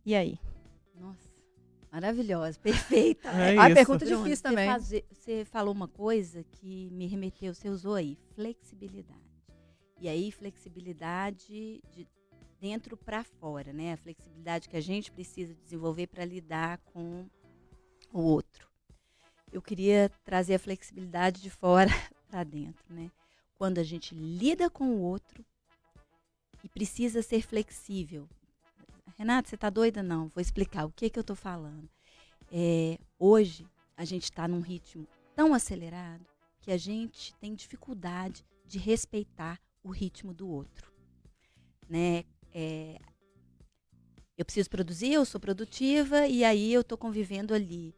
E 0.04 0.14
aí? 0.14 0.38
Nossa, 0.94 1.28
maravilhosa, 1.90 2.58
perfeita. 2.60 3.30
É 3.30 3.58
a 3.58 3.72
pergunta 3.74 4.04
Bruno, 4.04 4.24
difícil 4.24 4.36
você 4.36 4.42
também. 4.42 4.66
faze- 4.68 5.04
Você 5.10 5.44
falou 5.46 5.72
uma 5.72 5.88
coisa 5.88 6.44
que 6.52 6.90
me 6.92 7.06
remeteu, 7.06 7.54
você 7.54 7.70
usou 7.70 7.94
aí, 7.94 8.18
flexibilidade. 8.34 9.20
E 10.02 10.06
aí, 10.06 10.30
flexibilidade 10.30 11.80
de 11.90 12.06
dentro 12.60 12.96
para 12.96 13.24
fora, 13.24 13.72
né? 13.72 13.92
A 13.92 13.96
flexibilidade 13.96 14.68
que 14.68 14.76
a 14.76 14.80
gente 14.80 15.12
precisa 15.12 15.54
desenvolver 15.54 16.06
para 16.06 16.24
lidar 16.24 16.78
com 16.78 17.28
o 18.12 18.20
outro. 18.20 18.68
Eu 19.52 19.62
queria 19.62 20.10
trazer 20.24 20.54
a 20.54 20.58
flexibilidade 20.58 21.40
de 21.40 21.50
fora 21.50 21.90
para 22.28 22.44
dentro, 22.44 22.84
né? 22.92 23.10
Quando 23.56 23.78
a 23.78 23.82
gente 23.82 24.14
lida 24.14 24.68
com 24.68 24.90
o 24.90 25.00
outro 25.00 25.44
e 26.62 26.68
precisa 26.68 27.22
ser 27.22 27.42
flexível. 27.42 28.28
Renata, 29.16 29.48
você 29.48 29.54
está 29.54 29.70
doida? 29.70 30.02
Não, 30.02 30.28
vou 30.28 30.42
explicar 30.42 30.84
o 30.84 30.92
que, 30.92 31.08
que 31.08 31.18
eu 31.18 31.22
estou 31.22 31.36
falando. 31.36 31.88
É, 32.52 32.98
hoje, 33.18 33.66
a 33.96 34.04
gente 34.04 34.24
está 34.24 34.46
num 34.46 34.60
ritmo 34.60 35.06
tão 35.34 35.54
acelerado 35.54 36.26
que 36.60 36.70
a 36.70 36.76
gente 36.76 37.34
tem 37.36 37.54
dificuldade 37.54 38.44
de 38.66 38.78
respeitar 38.78 39.60
o 39.82 39.90
ritmo 39.90 40.34
do 40.34 40.48
outro. 40.48 40.92
Né? 41.88 42.24
É, 42.58 42.98
eu 44.38 44.46
preciso 44.46 44.70
produzir, 44.70 45.12
eu 45.12 45.26
sou 45.26 45.38
produtiva 45.38 46.26
e 46.26 46.42
aí 46.42 46.72
eu 46.72 46.80
estou 46.80 46.96
convivendo 46.96 47.52
ali 47.52 47.94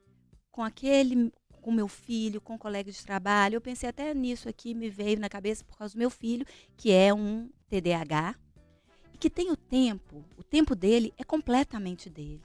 com 0.50 0.64
aquele, 0.64 1.32
com 1.62 1.70
meu 1.70 1.86
filho, 1.86 2.40
com 2.40 2.54
um 2.54 2.58
colega 2.58 2.90
de 2.90 3.04
trabalho. 3.04 3.54
Eu 3.54 3.60
pensei 3.60 3.88
até 3.88 4.12
nisso 4.12 4.48
aqui, 4.48 4.74
me 4.74 4.90
veio 4.90 5.20
na 5.20 5.28
cabeça 5.28 5.64
por 5.64 5.78
causa 5.78 5.94
do 5.94 5.98
meu 5.98 6.10
filho, 6.10 6.44
que 6.76 6.90
é 6.90 7.14
um 7.14 7.48
TDAH 7.68 8.34
e 9.14 9.18
que 9.18 9.30
tem 9.30 9.52
o 9.52 9.56
tempo, 9.56 10.24
o 10.36 10.42
tempo 10.42 10.74
dele 10.74 11.14
é 11.16 11.22
completamente 11.22 12.10
dele, 12.10 12.42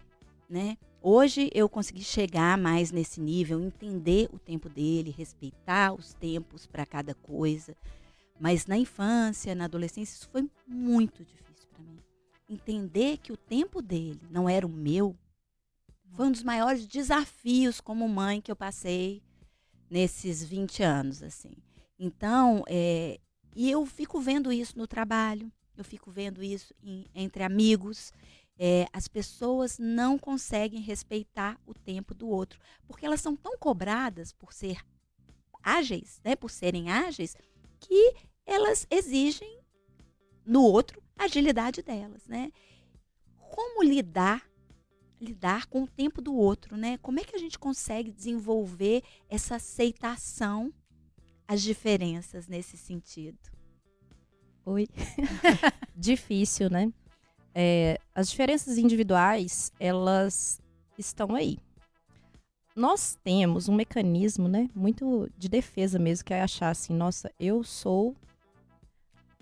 né? 0.47 0.77
Hoje 1.01 1.49
eu 1.51 1.67
consegui 1.67 2.03
chegar 2.03 2.59
mais 2.59 2.91
nesse 2.91 3.19
nível, 3.19 3.59
entender 3.59 4.29
o 4.31 4.37
tempo 4.37 4.69
dele, 4.69 5.09
respeitar 5.17 5.93
os 5.93 6.13
tempos 6.13 6.67
para 6.67 6.85
cada 6.85 7.15
coisa. 7.15 7.75
Mas 8.39 8.67
na 8.67 8.77
infância, 8.77 9.55
na 9.55 9.65
adolescência, 9.65 10.13
isso 10.15 10.29
foi 10.29 10.47
muito 10.67 11.23
difícil 11.25 11.42
para 11.73 11.83
mim. 11.83 11.99
Entender 12.49 13.17
que 13.17 13.31
o 13.31 13.37
tempo 13.37 13.81
dele 13.81 14.21
não 14.29 14.47
era 14.47 14.65
o 14.65 14.69
meu 14.69 15.17
foi 16.13 16.27
um 16.27 16.31
dos 16.31 16.43
maiores 16.43 16.85
desafios 16.85 17.81
como 17.81 18.07
mãe 18.07 18.39
que 18.39 18.51
eu 18.51 18.55
passei 18.55 19.23
nesses 19.89 20.43
20 20.43 20.83
anos, 20.83 21.23
assim. 21.23 21.53
Então, 21.97 22.63
é, 22.67 23.19
e 23.55 23.69
eu 23.69 23.85
fico 23.85 24.21
vendo 24.21 24.51
isso 24.51 24.77
no 24.77 24.87
trabalho, 24.87 25.51
eu 25.75 25.83
fico 25.83 26.11
vendo 26.11 26.43
isso 26.43 26.73
em, 26.83 27.05
entre 27.15 27.43
amigos. 27.43 28.13
É, 28.59 28.87
as 28.93 29.07
pessoas 29.07 29.79
não 29.79 30.19
conseguem 30.19 30.81
respeitar 30.81 31.59
o 31.65 31.73
tempo 31.73 32.13
do 32.13 32.27
outro, 32.27 32.59
porque 32.85 33.05
elas 33.05 33.19
são 33.19 33.35
tão 33.35 33.57
cobradas 33.57 34.31
por 34.31 34.53
ser 34.53 34.77
ágeis, 35.63 36.21
né, 36.23 36.35
por 36.35 36.51
serem 36.51 36.91
ágeis, 36.91 37.35
que 37.79 38.13
elas 38.45 38.85
exigem 38.91 39.62
no 40.45 40.63
outro 40.63 41.01
a 41.17 41.25
agilidade 41.25 41.81
delas, 41.81 42.25
né? 42.27 42.51
Como 43.37 43.83
lidar 43.83 44.43
lidar 45.23 45.67
com 45.67 45.83
o 45.83 45.87
tempo 45.87 46.21
do 46.21 46.35
outro, 46.35 46.75
né? 46.75 46.97
Como 46.97 47.19
é 47.19 47.23
que 47.23 47.35
a 47.35 47.39
gente 47.39 47.57
consegue 47.57 48.11
desenvolver 48.11 49.01
essa 49.29 49.55
aceitação 49.55 50.73
às 51.47 51.61
diferenças 51.61 52.47
nesse 52.47 52.77
sentido? 52.77 53.39
Oi. 54.65 54.87
Difícil, 55.95 56.69
né? 56.69 56.91
É, 57.55 57.99
as 58.13 58.29
diferenças 58.29 58.77
individuais, 58.77 59.71
elas 59.79 60.61
estão 60.97 61.35
aí. 61.35 61.57
Nós 62.75 63.17
temos 63.23 63.69
um 63.69 63.75
mecanismo, 63.75 64.47
né, 64.47 64.67
muito 64.73 65.29
de 65.37 65.47
defesa 65.47 65.99
mesmo, 65.99 66.25
que 66.25 66.33
é 66.33 66.41
achar 66.41 66.69
assim, 66.69 66.91
nossa, 66.91 67.31
eu 67.39 67.63
sou 67.63 68.15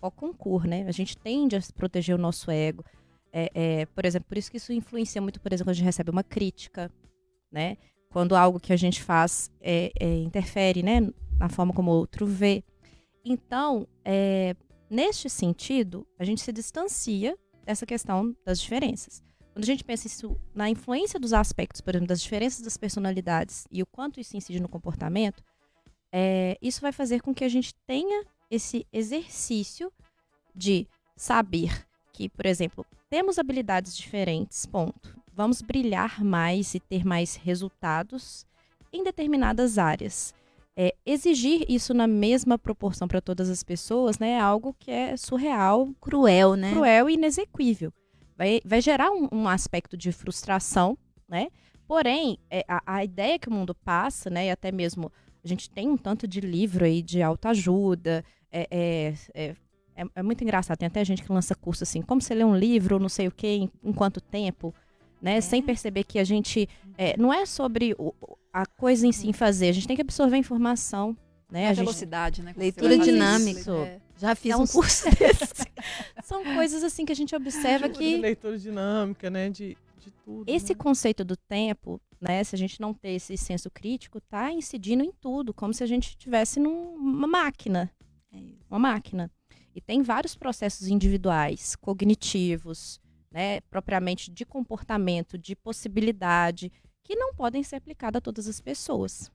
o 0.07 0.11
concurso, 0.11 0.67
né? 0.67 0.85
A 0.87 0.91
gente 0.91 1.17
tende 1.17 1.55
a 1.55 1.61
proteger 1.75 2.15
o 2.15 2.17
nosso 2.17 2.49
ego. 2.49 2.83
É, 3.31 3.51
é, 3.53 3.85
por 3.85 4.05
exemplo, 4.05 4.27
por 4.27 4.37
isso 4.37 4.51
que 4.51 4.57
isso 4.57 4.73
influencia 4.73 5.21
muito, 5.21 5.39
por 5.39 5.51
exemplo, 5.53 5.65
quando 5.65 5.75
a 5.75 5.77
gente 5.77 5.85
recebe 5.85 6.09
uma 6.09 6.23
crítica, 6.23 6.91
né? 7.51 7.77
Quando 8.09 8.35
algo 8.35 8.59
que 8.59 8.73
a 8.73 8.77
gente 8.77 9.01
faz 9.01 9.49
é, 9.61 9.91
é 9.99 10.15
interfere, 10.17 10.83
né? 10.83 11.01
Na 11.39 11.49
forma 11.49 11.73
como 11.73 11.91
o 11.91 11.95
outro 11.95 12.25
vê. 12.25 12.63
Então, 13.23 13.87
é, 14.03 14.55
neste 14.89 15.29
sentido, 15.29 16.05
a 16.19 16.23
gente 16.23 16.41
se 16.41 16.51
distancia 16.51 17.37
dessa 17.65 17.85
questão 17.85 18.35
das 18.45 18.59
diferenças. 18.59 19.23
Quando 19.53 19.63
a 19.63 19.67
gente 19.67 19.83
pensa 19.83 20.07
isso 20.07 20.39
na 20.55 20.69
influência 20.69 21.19
dos 21.19 21.33
aspectos, 21.33 21.81
por 21.81 21.91
exemplo, 21.91 22.07
das 22.07 22.21
diferenças 22.21 22.61
das 22.61 22.77
personalidades 22.77 23.65
e 23.71 23.81
o 23.81 23.85
quanto 23.85 24.19
isso 24.19 24.35
incide 24.35 24.61
no 24.61 24.69
comportamento, 24.69 25.43
é, 26.11 26.57
isso 26.61 26.81
vai 26.81 26.91
fazer 26.91 27.21
com 27.21 27.33
que 27.33 27.43
a 27.43 27.49
gente 27.49 27.73
tenha 27.85 28.25
esse 28.51 28.85
exercício 28.91 29.91
de 30.53 30.85
saber 31.15 31.87
que, 32.11 32.27
por 32.27 32.45
exemplo, 32.45 32.85
temos 33.09 33.39
habilidades 33.39 33.95
diferentes, 33.95 34.65
ponto. 34.65 35.17
Vamos 35.33 35.61
brilhar 35.61 36.23
mais 36.23 36.75
e 36.75 36.79
ter 36.79 37.05
mais 37.05 37.35
resultados 37.35 38.45
em 38.91 39.03
determinadas 39.03 39.77
áreas. 39.77 40.33
É, 40.75 40.93
exigir 41.05 41.65
isso 41.69 41.93
na 41.93 42.07
mesma 42.07 42.57
proporção 42.57 43.07
para 43.07 43.21
todas 43.21 43.49
as 43.49 43.63
pessoas, 43.63 44.19
né, 44.19 44.31
é 44.31 44.39
algo 44.39 44.75
que 44.79 44.91
é 44.91 45.15
surreal, 45.15 45.89
cruel, 45.99 46.55
né? 46.55 46.71
Cruel 46.71 47.09
e 47.09 47.13
inexequível. 47.13 47.93
Vai, 48.37 48.61
vai 48.65 48.81
gerar 48.81 49.11
um, 49.11 49.27
um 49.31 49.47
aspecto 49.47 49.95
de 49.95 50.11
frustração, 50.11 50.97
né? 51.27 51.47
Porém, 51.87 52.39
é, 52.49 52.63
a, 52.67 52.81
a, 52.85 53.03
ideia 53.03 53.37
que 53.37 53.49
o 53.49 53.53
mundo 53.53 53.75
passa, 53.75 54.29
né, 54.29 54.47
e 54.47 54.49
até 54.49 54.71
mesmo 54.71 55.11
a 55.43 55.47
gente 55.47 55.69
tem 55.69 55.89
um 55.89 55.97
tanto 55.97 56.27
de 56.27 56.39
livro 56.39 56.85
aí 56.85 57.01
de 57.01 57.21
autoajuda, 57.21 58.23
é, 58.51 58.67
é, 58.71 59.13
é 59.33 59.55
é, 59.95 60.05
é, 60.15 60.23
muito 60.23 60.43
engraçado. 60.43 60.77
Tem 60.77 60.87
até 60.87 61.03
gente 61.03 61.21
que 61.21 61.31
lança 61.31 61.53
curso 61.53 61.83
assim, 61.83 62.01
como 62.01 62.21
você 62.21 62.33
lê 62.33 62.43
um 62.43 62.55
livro, 62.55 62.99
não 62.99 63.09
sei 63.09 63.27
o 63.27 63.31
quê, 63.31 63.47
em, 63.47 63.71
em 63.83 63.93
quanto 63.93 64.21
tempo, 64.21 64.73
né? 65.21 65.37
É. 65.37 65.41
Sem 65.41 65.61
perceber 65.61 66.03
que 66.03 66.17
a 66.19 66.23
gente. 66.23 66.67
É, 66.97 67.15
não 67.17 67.33
é 67.33 67.45
sobre 67.45 67.95
o, 67.97 68.13
a 68.51 68.65
coisa 68.65 69.05
em 69.05 69.11
si 69.11 69.29
em 69.29 69.33
fazer, 69.33 69.69
a 69.69 69.71
gente 69.71 69.87
tem 69.87 69.95
que 69.95 70.01
absorver 70.01 70.35
a 70.35 70.39
informação. 70.39 71.15
Né? 71.51 71.67
A, 71.67 71.71
a 71.71 71.73
velocidade, 71.73 72.41
né? 72.41 72.53
Leitura 72.55 72.97
dinâmica. 72.97 73.71
É. 73.71 73.99
Já 74.17 74.35
fiz 74.35 74.53
é 74.53 74.55
um 74.55 74.65
curso 74.65 75.09
desse. 75.17 75.65
São 76.23 76.43
coisas 76.55 76.83
assim 76.83 77.05
que 77.05 77.11
a 77.11 77.15
gente 77.15 77.35
observa 77.35 77.89
que. 77.89 78.17
Leitura 78.17 78.57
dinâmica, 78.57 79.29
né? 79.29 79.49
De, 79.49 79.77
de 79.99 80.11
tudo. 80.23 80.45
Esse 80.47 80.73
né? 80.73 80.75
conceito 80.75 81.25
do 81.25 81.35
tempo, 81.35 81.99
né? 82.21 82.41
Se 82.43 82.55
a 82.55 82.57
gente 82.57 82.79
não 82.79 82.93
ter 82.93 83.11
esse 83.11 83.35
senso 83.35 83.69
crítico, 83.69 84.21
tá 84.21 84.49
incidindo 84.51 85.03
em 85.03 85.11
tudo, 85.11 85.53
como 85.53 85.73
se 85.73 85.83
a 85.83 85.87
gente 85.87 86.09
estivesse 86.09 86.59
numa 86.59 87.27
máquina. 87.27 87.91
É 88.31 88.37
uma 88.69 88.79
máquina. 88.79 89.29
E 89.75 89.81
tem 89.81 90.01
vários 90.01 90.35
processos 90.35 90.87
individuais, 90.87 91.75
cognitivos, 91.75 92.99
né, 93.31 93.61
propriamente 93.61 94.29
de 94.29 94.45
comportamento, 94.45 95.37
de 95.37 95.55
possibilidade, 95.55 96.71
que 97.03 97.15
não 97.15 97.33
podem 97.33 97.63
ser 97.63 97.77
aplicados 97.77 98.17
a 98.17 98.21
todas 98.21 98.47
as 98.47 98.59
pessoas. 98.59 99.31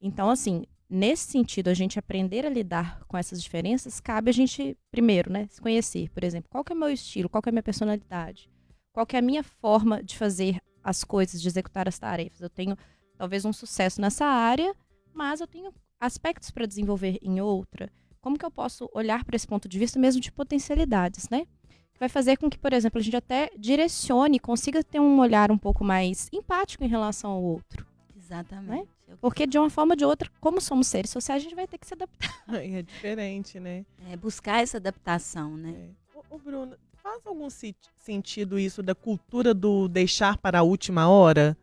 Então, 0.00 0.30
assim, 0.30 0.64
nesse 0.88 1.30
sentido, 1.30 1.68
a 1.68 1.74
gente 1.74 1.98
aprender 1.98 2.44
a 2.44 2.50
lidar 2.50 3.04
com 3.06 3.16
essas 3.16 3.42
diferenças, 3.42 4.00
cabe 4.00 4.30
a 4.30 4.34
gente, 4.34 4.76
primeiro, 4.90 5.32
né, 5.32 5.46
se 5.48 5.60
conhecer. 5.60 6.10
Por 6.10 6.24
exemplo, 6.24 6.50
qual 6.50 6.64
é 6.68 6.72
o 6.72 6.76
meu 6.76 6.90
estilo, 6.90 7.28
qual 7.28 7.42
é 7.44 7.48
a 7.48 7.52
minha 7.52 7.62
personalidade, 7.62 8.50
qual 8.92 9.06
é 9.12 9.16
a 9.16 9.22
minha 9.22 9.42
forma 9.42 10.02
de 10.02 10.16
fazer 10.16 10.60
as 10.82 11.04
coisas, 11.04 11.40
de 11.40 11.48
executar 11.48 11.88
as 11.88 11.98
tarefas. 11.98 12.40
Eu 12.40 12.50
tenho 12.50 12.76
talvez 13.16 13.44
um 13.44 13.52
sucesso 13.52 14.00
nessa 14.00 14.24
área, 14.24 14.74
mas 15.12 15.40
eu 15.40 15.46
tenho 15.46 15.72
aspectos 15.98 16.50
para 16.50 16.66
desenvolver 16.66 17.18
em 17.22 17.40
outra 17.40 17.90
como 18.20 18.38
que 18.38 18.44
eu 18.44 18.50
posso 18.50 18.88
olhar 18.92 19.24
para 19.24 19.36
esse 19.36 19.46
ponto 19.46 19.68
de 19.68 19.78
vista 19.78 19.98
mesmo 19.98 20.20
de 20.20 20.30
potencialidades, 20.30 21.28
né? 21.28 21.46
Que 21.92 22.00
vai 22.00 22.08
fazer 22.08 22.36
com 22.36 22.48
que, 22.48 22.58
por 22.58 22.72
exemplo, 22.72 22.98
a 22.98 23.02
gente 23.02 23.16
até 23.16 23.50
direcione, 23.56 24.38
consiga 24.38 24.82
ter 24.84 25.00
um 25.00 25.18
olhar 25.18 25.50
um 25.50 25.58
pouco 25.58 25.84
mais 25.84 26.28
empático 26.32 26.84
em 26.84 26.88
relação 26.88 27.30
ao 27.30 27.42
outro. 27.42 27.86
Exatamente. 28.16 28.88
Né? 29.08 29.16
Porque 29.20 29.46
de 29.46 29.58
uma 29.58 29.70
forma 29.70 29.94
ou 29.94 29.96
de 29.96 30.04
outra, 30.04 30.30
como 30.40 30.60
somos 30.60 30.86
seres 30.86 31.10
sociais, 31.10 31.42
a 31.42 31.44
gente 31.44 31.54
vai 31.54 31.66
ter 31.66 31.78
que 31.78 31.86
se 31.86 31.94
adaptar. 31.94 32.30
É 32.50 32.82
diferente, 32.82 33.60
né? 33.60 33.84
É 34.10 34.16
buscar 34.16 34.62
essa 34.62 34.76
adaptação, 34.76 35.56
né? 35.56 35.70
É. 36.14 36.18
Ô, 36.18 36.36
ô 36.36 36.38
Bruno, 36.38 36.76
faz 36.94 37.24
algum 37.26 37.48
sentido 37.98 38.58
isso 38.58 38.82
da 38.82 38.94
cultura 38.94 39.54
do 39.54 39.88
deixar 39.88 40.36
para 40.38 40.60
a 40.60 40.62
última 40.62 41.08
hora? 41.08 41.56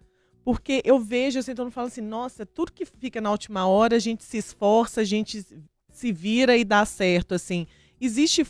Porque 0.44 0.82
eu 0.86 0.98
vejo 1.00 1.40
assim, 1.40 1.54
todo 1.54 1.66
mundo 1.66 1.74
fala 1.74 1.88
assim, 1.88 2.02
nossa, 2.02 2.46
tudo 2.46 2.72
que 2.72 2.86
fica 2.86 3.20
na 3.20 3.32
última 3.32 3.68
hora, 3.68 3.98
a 3.98 4.00
gente 4.00 4.24
se 4.24 4.38
esforça, 4.38 5.02
a 5.02 5.04
gente 5.04 5.46
se 5.98 6.12
vira 6.12 6.56
e 6.56 6.64
dá 6.64 6.86
certo, 6.86 7.34
assim. 7.34 7.66
Existe. 8.00 8.46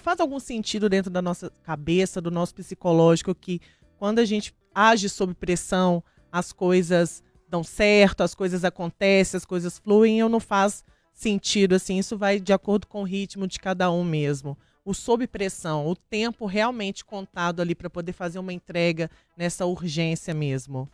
Faz 0.00 0.20
algum 0.20 0.40
sentido 0.40 0.88
dentro 0.88 1.10
da 1.10 1.22
nossa 1.22 1.50
cabeça, 1.62 2.20
do 2.20 2.30
nosso 2.30 2.54
psicológico, 2.54 3.34
que 3.34 3.60
quando 3.96 4.18
a 4.18 4.24
gente 4.24 4.52
age 4.74 5.08
sob 5.08 5.34
pressão, 5.34 6.02
as 6.32 6.52
coisas 6.52 7.22
dão 7.48 7.62
certo, 7.62 8.22
as 8.22 8.34
coisas 8.34 8.64
acontecem, 8.64 9.38
as 9.38 9.44
coisas 9.44 9.78
fluem, 9.78 10.22
ou 10.22 10.28
não 10.28 10.40
faz 10.40 10.84
sentido, 11.12 11.76
assim, 11.76 11.96
isso 11.98 12.18
vai 12.18 12.40
de 12.40 12.52
acordo 12.52 12.88
com 12.88 13.02
o 13.02 13.04
ritmo 13.04 13.46
de 13.46 13.58
cada 13.60 13.90
um 13.90 14.02
mesmo. 14.02 14.58
O 14.84 14.92
sob 14.92 15.28
pressão, 15.28 15.86
o 15.86 15.94
tempo 15.94 16.44
realmente 16.44 17.04
contado 17.04 17.62
ali 17.62 17.74
para 17.74 17.88
poder 17.88 18.12
fazer 18.12 18.40
uma 18.40 18.52
entrega 18.52 19.08
nessa 19.36 19.64
urgência 19.64 20.34
mesmo. 20.34 20.90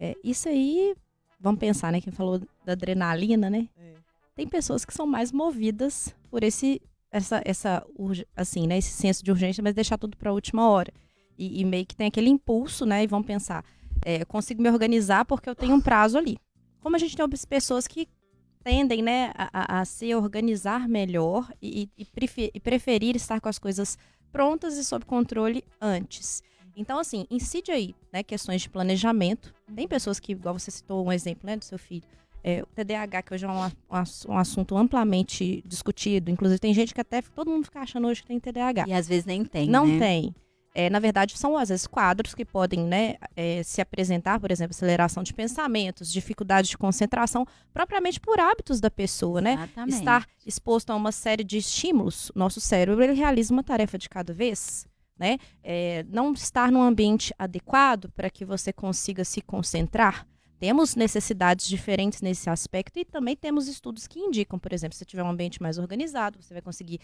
É, 0.00 0.16
isso 0.24 0.48
aí, 0.48 0.96
vamos 1.40 1.60
pensar, 1.60 1.92
né? 1.92 2.00
Quem 2.00 2.12
falou 2.12 2.42
da 2.64 2.72
adrenalina, 2.72 3.48
né? 3.48 3.68
É 3.78 3.96
tem 4.36 4.46
pessoas 4.46 4.84
que 4.84 4.92
são 4.92 5.06
mais 5.06 5.32
movidas 5.32 6.14
por 6.30 6.44
esse 6.44 6.80
essa 7.10 7.40
essa 7.44 7.84
assim, 8.36 8.66
né, 8.66 8.76
esse 8.78 8.90
senso 8.90 9.24
de 9.24 9.30
urgência, 9.30 9.62
mas 9.62 9.74
deixar 9.74 9.96
tudo 9.96 10.16
para 10.16 10.30
a 10.30 10.34
última 10.34 10.68
hora. 10.68 10.92
E, 11.38 11.60
e, 11.60 11.64
meio 11.64 11.84
que 11.84 11.96
tem 11.96 12.06
aquele 12.06 12.30
impulso, 12.30 12.86
né, 12.86 13.02
e 13.02 13.06
vão 13.06 13.22
pensar, 13.22 13.64
é, 14.04 14.24
consigo 14.24 14.62
me 14.62 14.70
organizar 14.70 15.24
porque 15.24 15.48
eu 15.48 15.54
tenho 15.54 15.74
um 15.74 15.80
prazo 15.80 16.16
ali. 16.16 16.38
Como 16.80 16.96
a 16.96 16.98
gente 16.98 17.16
tem 17.16 17.28
pessoas 17.48 17.86
que 17.86 18.08
tendem, 18.62 19.02
né, 19.02 19.32
a, 19.34 19.80
a 19.80 19.84
se 19.84 20.14
organizar 20.14 20.88
melhor 20.88 21.50
e, 21.60 21.88
e, 21.96 22.06
e 22.54 22.60
preferir 22.60 23.16
estar 23.16 23.40
com 23.40 23.48
as 23.48 23.58
coisas 23.58 23.98
prontas 24.32 24.76
e 24.76 24.84
sob 24.84 25.04
controle 25.04 25.62
antes. 25.80 26.42
Então, 26.74 26.98
assim, 26.98 27.26
incide 27.30 27.70
aí, 27.70 27.94
né, 28.12 28.22
questões 28.22 28.62
de 28.62 28.70
planejamento. 28.70 29.54
Tem 29.74 29.86
pessoas 29.86 30.18
que, 30.18 30.32
igual 30.32 30.58
você 30.58 30.70
citou 30.70 31.06
um 31.06 31.12
exemplo, 31.12 31.46
né, 31.46 31.56
do 31.56 31.64
seu 31.64 31.78
filho, 31.78 32.04
é, 32.46 32.62
o 32.62 32.66
TDAH, 32.66 33.22
que 33.22 33.34
hoje 33.34 33.44
é 33.44 33.48
um, 33.48 33.60
um, 33.60 33.68
um, 34.28 34.38
assunto 34.38 34.76
amplamente 34.76 35.64
discutido, 35.66 36.30
inclusive 36.30 36.60
tem 36.60 36.72
gente 36.72 36.94
que 36.94 37.00
até 37.00 37.20
todo 37.20 37.50
mundo 37.50 37.64
fica 37.64 37.80
achando 37.80 38.06
hoje 38.06 38.22
que 38.22 38.28
tem 38.28 38.38
TDAH. 38.38 38.84
E 38.86 38.92
às 38.92 39.08
vezes 39.08 39.24
nem 39.24 39.44
tem. 39.44 39.68
Não 39.68 39.84
né? 39.84 39.98
tem. 39.98 40.34
É, 40.72 40.88
na 40.88 41.00
verdade, 41.00 41.36
são 41.36 41.56
às 41.56 41.70
vezes 41.70 41.88
quadros 41.88 42.34
que 42.34 42.44
podem 42.44 42.84
né, 42.84 43.16
é, 43.34 43.64
se 43.64 43.80
apresentar, 43.80 44.38
por 44.38 44.52
exemplo, 44.52 44.70
aceleração 44.70 45.24
de 45.24 45.34
pensamentos, 45.34 46.12
dificuldade 46.12 46.68
de 46.68 46.78
concentração, 46.78 47.44
propriamente 47.74 48.20
por 48.20 48.38
hábitos 48.38 48.78
da 48.78 48.90
pessoa, 48.90 49.40
né? 49.40 49.54
Exatamente. 49.54 49.94
Estar 49.96 50.26
exposto 50.46 50.90
a 50.90 50.94
uma 50.94 51.10
série 51.10 51.42
de 51.42 51.56
estímulos. 51.56 52.30
Nosso 52.32 52.60
cérebro 52.60 53.02
ele 53.02 53.14
realiza 53.14 53.52
uma 53.52 53.64
tarefa 53.64 53.98
de 53.98 54.08
cada 54.08 54.32
vez. 54.32 54.86
Né? 55.18 55.38
É, 55.64 56.04
não 56.10 56.34
estar 56.34 56.70
num 56.70 56.82
ambiente 56.82 57.34
adequado 57.38 58.08
para 58.14 58.28
que 58.30 58.44
você 58.44 58.70
consiga 58.72 59.24
se 59.24 59.40
concentrar. 59.40 60.26
Temos 60.58 60.94
necessidades 60.94 61.66
diferentes 61.66 62.22
nesse 62.22 62.48
aspecto 62.48 62.98
e 62.98 63.04
também 63.04 63.36
temos 63.36 63.68
estudos 63.68 64.06
que 64.06 64.18
indicam, 64.18 64.58
por 64.58 64.72
exemplo, 64.72 64.96
se 64.96 65.04
tiver 65.04 65.22
um 65.22 65.30
ambiente 65.30 65.60
mais 65.60 65.78
organizado, 65.78 66.40
você 66.40 66.54
vai 66.54 66.62
conseguir 66.62 67.00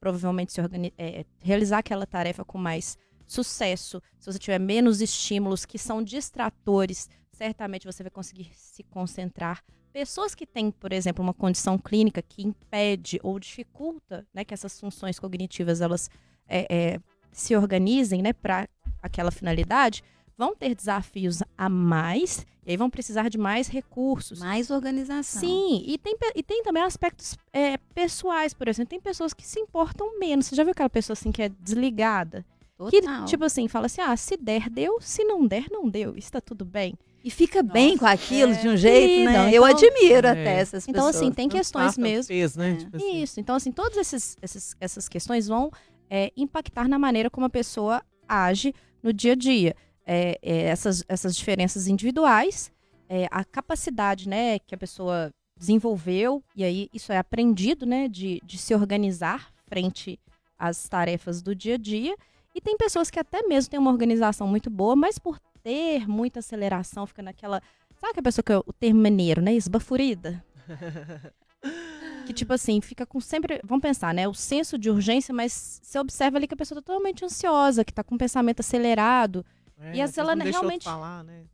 provavelmente 0.00 0.52
se 0.52 0.60
é, 0.98 1.24
realizar 1.40 1.78
aquela 1.78 2.06
tarefa 2.06 2.44
com 2.44 2.58
mais 2.58 2.96
sucesso. 3.26 4.02
Se 4.18 4.30
você 4.30 4.38
tiver 4.38 4.58
menos 4.58 5.00
estímulos 5.00 5.64
que 5.64 5.78
são 5.78 6.02
distratores, 6.02 7.08
certamente 7.32 7.86
você 7.86 8.02
vai 8.02 8.10
conseguir 8.10 8.50
se 8.54 8.82
concentrar. 8.84 9.62
Pessoas 9.92 10.34
que 10.34 10.46
têm, 10.46 10.70
por 10.70 10.92
exemplo, 10.92 11.22
uma 11.22 11.34
condição 11.34 11.78
clínica 11.78 12.20
que 12.20 12.42
impede 12.42 13.20
ou 13.22 13.38
dificulta 13.38 14.26
né, 14.32 14.44
que 14.44 14.52
essas 14.52 14.78
funções 14.80 15.18
cognitivas 15.18 15.80
elas 15.80 16.10
é, 16.48 16.66
é, 16.68 17.00
se 17.32 17.54
organizem 17.54 18.20
né, 18.22 18.32
para 18.32 18.68
aquela 19.02 19.30
finalidade, 19.30 20.02
vão 20.36 20.54
ter 20.54 20.74
desafios 20.74 21.42
a 21.56 21.68
mais 21.68 22.46
e 22.66 22.70
aí 22.70 22.76
vão 22.76 22.88
precisar 22.88 23.28
de 23.28 23.36
mais 23.36 23.68
recursos. 23.68 24.40
Mais 24.40 24.70
organização. 24.70 25.40
Sim, 25.40 25.84
e 25.86 25.98
tem, 25.98 26.16
e 26.34 26.42
tem 26.42 26.62
também 26.62 26.82
aspectos 26.82 27.36
é, 27.52 27.76
pessoais, 27.94 28.54
por 28.54 28.68
exemplo. 28.68 28.88
Tem 28.88 29.00
pessoas 29.00 29.34
que 29.34 29.46
se 29.46 29.60
importam 29.60 30.18
menos. 30.18 30.46
Você 30.46 30.56
já 30.56 30.64
viu 30.64 30.72
aquela 30.72 30.88
pessoa 30.88 31.12
assim 31.12 31.30
que 31.30 31.42
é 31.42 31.48
desligada? 31.48 32.44
Total. 32.76 32.90
Que, 32.90 33.24
tipo 33.26 33.44
assim, 33.44 33.68
fala 33.68 33.86
assim: 33.86 34.00
ah, 34.00 34.16
se 34.16 34.36
der, 34.36 34.70
deu, 34.70 34.98
se 35.00 35.22
não 35.24 35.46
der, 35.46 35.66
não 35.70 35.88
deu. 35.88 36.16
Está 36.16 36.40
tudo 36.40 36.64
bem. 36.64 36.94
E 37.22 37.30
fica 37.30 37.62
Nossa, 37.62 37.72
bem 37.72 37.96
com 37.96 38.06
aquilo 38.06 38.52
é, 38.52 38.60
de 38.60 38.68
um 38.68 38.76
jeito, 38.76 39.08
querida, 39.08 39.32
né? 39.32 39.48
Então, 39.48 39.50
eu 39.50 39.64
admiro 39.64 40.26
é. 40.26 40.30
até 40.30 40.60
essas 40.60 40.88
então, 40.88 40.94
pessoas. 40.94 41.16
Então, 41.16 41.28
assim, 41.28 41.34
tem 41.34 41.48
questões 41.48 41.96
mesmo. 41.96 42.26
Fez, 42.26 42.56
né? 42.56 42.76
Tipo 42.76 42.96
assim. 42.96 43.22
Isso. 43.22 43.40
Então, 43.40 43.56
assim, 43.56 43.72
todas 43.72 43.96
esses, 43.96 44.36
esses, 44.42 44.76
essas 44.80 45.08
questões 45.08 45.48
vão 45.48 45.70
é, 46.10 46.32
impactar 46.36 46.88
na 46.88 46.98
maneira 46.98 47.30
como 47.30 47.46
a 47.46 47.50
pessoa 47.50 48.02
age 48.28 48.74
no 49.02 49.12
dia 49.12 49.32
a 49.32 49.36
dia. 49.36 49.74
É, 50.06 50.38
é, 50.42 50.62
essas, 50.64 51.02
essas 51.08 51.34
diferenças 51.34 51.86
individuais, 51.86 52.70
é, 53.08 53.26
a 53.30 53.44
capacidade 53.44 54.28
né, 54.28 54.58
que 54.58 54.74
a 54.74 54.78
pessoa 54.78 55.30
desenvolveu, 55.56 56.42
e 56.54 56.62
aí 56.64 56.88
isso 56.92 57.12
é 57.12 57.16
aprendido, 57.16 57.86
né, 57.86 58.08
de, 58.08 58.40
de 58.44 58.58
se 58.58 58.74
organizar 58.74 59.52
frente 59.66 60.18
às 60.58 60.88
tarefas 60.88 61.42
do 61.42 61.54
dia 61.54 61.74
a 61.74 61.78
dia. 61.78 62.16
E 62.54 62.60
tem 62.60 62.76
pessoas 62.76 63.10
que 63.10 63.18
até 63.18 63.42
mesmo 63.42 63.70
têm 63.70 63.80
uma 63.80 63.90
organização 63.90 64.46
muito 64.46 64.70
boa, 64.70 64.94
mas 64.94 65.18
por 65.18 65.38
ter 65.62 66.08
muita 66.08 66.38
aceleração, 66.38 67.06
fica 67.06 67.22
naquela. 67.22 67.60
Sabe 67.96 68.10
aquela 68.10 68.24
pessoa 68.24 68.44
que 68.44 68.52
é 68.52 68.58
o 68.58 68.72
termo 68.72 69.02
maneiro, 69.02 69.42
né? 69.42 69.54
Esbafurida? 69.54 70.44
que 72.26 72.32
tipo 72.32 72.52
assim, 72.52 72.80
fica 72.80 73.04
com 73.04 73.20
sempre. 73.20 73.60
Vamos 73.64 73.82
pensar, 73.82 74.14
né? 74.14 74.28
O 74.28 74.34
senso 74.34 74.78
de 74.78 74.88
urgência, 74.88 75.34
mas 75.34 75.80
você 75.82 75.98
observa 75.98 76.36
ali 76.36 76.46
que 76.46 76.54
a 76.54 76.56
pessoa 76.56 76.80
tá 76.80 76.86
totalmente 76.86 77.24
ansiosa, 77.24 77.84
que 77.84 77.92
tá 77.92 78.04
com 78.04 78.14
um 78.14 78.18
pensamento 78.18 78.60
acelerado. 78.60 79.44
É, 79.84 79.96
e 79.96 80.00
às 80.00 80.10
vezes 80.10 80.18
ela 80.18 80.36
não 80.36 80.46
realmente. 80.46 80.84
Falar, 80.84 81.22
né? 81.24 81.44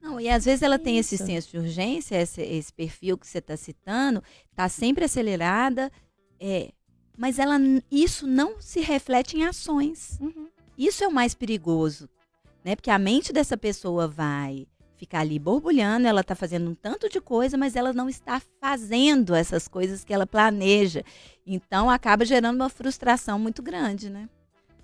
Não, 0.00 0.18
e 0.18 0.28
às 0.28 0.44
vezes 0.44 0.62
ela 0.62 0.78
tem 0.78 0.96
esse 0.96 1.18
senso 1.18 1.50
de 1.50 1.58
urgência, 1.58 2.16
esse, 2.16 2.40
esse 2.40 2.72
perfil 2.72 3.18
que 3.18 3.26
você 3.26 3.38
está 3.38 3.56
citando, 3.56 4.22
tá 4.54 4.66
sempre 4.68 5.04
acelerada, 5.04 5.92
é, 6.38 6.72
mas 7.18 7.38
ela, 7.38 7.58
isso 7.90 8.26
não 8.26 8.58
se 8.60 8.80
reflete 8.80 9.36
em 9.36 9.44
ações. 9.44 10.18
Uhum. 10.20 10.48
Isso 10.76 11.04
é 11.04 11.08
o 11.08 11.12
mais 11.12 11.34
perigoso, 11.34 12.08
né? 12.64 12.74
Porque 12.74 12.90
a 12.90 12.98
mente 12.98 13.30
dessa 13.30 13.58
pessoa 13.58 14.08
vai 14.08 14.66
ficar 14.96 15.20
ali 15.20 15.38
borbulhando, 15.38 16.06
ela 16.06 16.20
está 16.20 16.34
fazendo 16.34 16.70
um 16.70 16.74
tanto 16.74 17.08
de 17.08 17.20
coisa, 17.20 17.56
mas 17.56 17.76
ela 17.76 17.92
não 17.92 18.08
está 18.08 18.40
fazendo 18.60 19.34
essas 19.34 19.66
coisas 19.68 20.04
que 20.04 20.12
ela 20.12 20.26
planeja. 20.26 21.02
Então 21.46 21.90
acaba 21.90 22.24
gerando 22.24 22.56
uma 22.56 22.68
frustração 22.68 23.38
muito 23.38 23.62
grande, 23.62 24.08
né? 24.08 24.28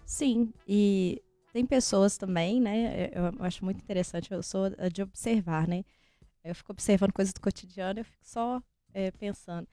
Sim, 0.07 0.53
e 0.69 1.23
tem 1.57 1.65
pessoas 1.65 2.19
também, 2.19 2.61
né? 2.61 3.09
Eu, 3.15 3.33
eu 3.39 3.45
acho 3.47 3.65
muito 3.65 3.79
interessante, 3.79 4.31
eu 4.31 4.43
sou 4.43 4.69
de 4.93 5.01
observar, 5.01 5.67
né? 5.67 5.85
Eu 6.45 6.55
fico 6.55 6.71
observando 6.71 7.15
coisas 7.15 7.33
do 7.33 7.41
cotidiano, 7.41 8.01
eu 8.01 8.05
fico 8.05 8.19
só 8.23 8.61
é, 8.93 9.11
pensando. 9.11 9.67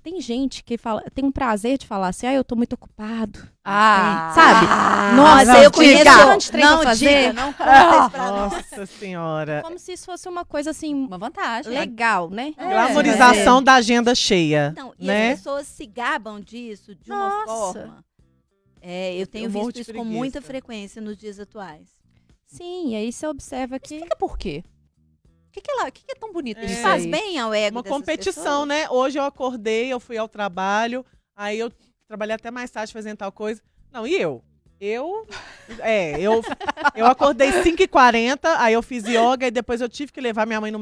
Tem 0.00 0.20
gente 0.20 0.62
que 0.62 0.78
fala, 0.78 1.02
tem 1.12 1.24
um 1.24 1.32
prazer 1.32 1.76
de 1.76 1.88
falar 1.88 2.06
assim, 2.06 2.28
ah, 2.28 2.34
eu 2.34 2.44
tô 2.44 2.54
muito 2.54 2.74
ocupado. 2.74 3.48
Ah, 3.64 4.30
sabe? 4.32 4.66
Ah, 4.70 5.12
Nossa, 5.16 5.44
não, 5.54 5.62
eu 5.64 5.72
conheço 5.72 6.04
diga. 6.04 6.26
um 6.28 6.38
de 6.38 6.50
trem 6.52 6.62
pra 6.64 6.70
Não 6.76 6.82
fazer. 6.84 7.18
diga, 7.18 7.32
não 7.32 7.54
nós. 7.58 8.12
Nossa 8.52 8.86
senhora. 8.86 9.60
Como 9.64 9.76
se 9.76 9.92
isso 9.94 10.06
fosse 10.06 10.28
uma 10.28 10.44
coisa 10.44 10.70
assim 10.70 10.94
Uma 10.94 11.18
vantagem. 11.18 11.72
legal, 11.72 12.30
né? 12.30 12.54
É. 12.56 12.68
Glamorização 12.68 13.60
da 13.60 13.74
agenda 13.74 14.14
cheia. 14.14 14.72
Não, 14.76 14.94
e 14.96 15.04
né? 15.04 15.32
as 15.32 15.38
pessoas 15.38 15.66
se 15.66 15.84
gabam 15.84 16.40
disso 16.40 16.94
de 16.94 17.10
uma 17.10 17.44
Nossa. 17.44 17.72
forma. 17.80 18.07
É, 18.80 19.14
eu 19.16 19.26
tenho 19.26 19.46
Eu 19.46 19.50
visto 19.50 19.80
isso 19.80 19.92
com 19.94 20.04
muita 20.04 20.40
frequência 20.40 21.00
nos 21.02 21.16
dias 21.16 21.38
atuais. 21.38 21.88
Sim, 22.46 22.90
e 22.92 22.96
aí 22.96 23.12
você 23.12 23.26
observa 23.26 23.78
que 23.78 23.94
Explica 23.96 24.16
por 24.16 24.38
quê. 24.38 24.62
O 25.48 25.50
que, 25.52 25.60
que, 25.60 25.70
ela, 25.70 25.90
que, 25.90 26.04
que 26.04 26.12
é 26.12 26.14
tão 26.14 26.32
bonito 26.32 26.58
É. 26.58 26.66
nisso 26.66 26.82
Faz 26.82 27.04
bem 27.04 27.38
ao 27.38 27.52
ego 27.52 27.76
Uma 27.76 27.82
competição, 27.82 28.42
pessoas? 28.42 28.68
né? 28.68 28.88
Hoje 28.90 29.18
eu 29.18 29.24
acordei, 29.24 29.92
eu 29.92 29.98
fui 29.98 30.16
ao 30.16 30.28
trabalho, 30.28 31.04
aí 31.34 31.58
eu 31.58 31.70
trabalhei 32.06 32.34
até 32.34 32.50
mais 32.50 32.70
tarde 32.70 32.92
fazendo 32.92 33.18
tal 33.18 33.32
coisa. 33.32 33.62
Não, 33.90 34.06
e 34.06 34.14
eu? 34.14 34.42
Eu. 34.80 35.26
É, 35.80 36.20
eu, 36.20 36.40
eu 36.94 37.06
acordei 37.06 37.50
5h40, 37.50 38.38
aí 38.58 38.74
eu 38.74 38.82
fiz 38.82 39.04
yoga 39.04 39.46
e 39.46 39.50
depois 39.50 39.80
eu 39.80 39.88
tive 39.88 40.12
que 40.12 40.20
levar 40.20 40.46
minha 40.46 40.60
mãe 40.60 40.70
no 40.70 40.78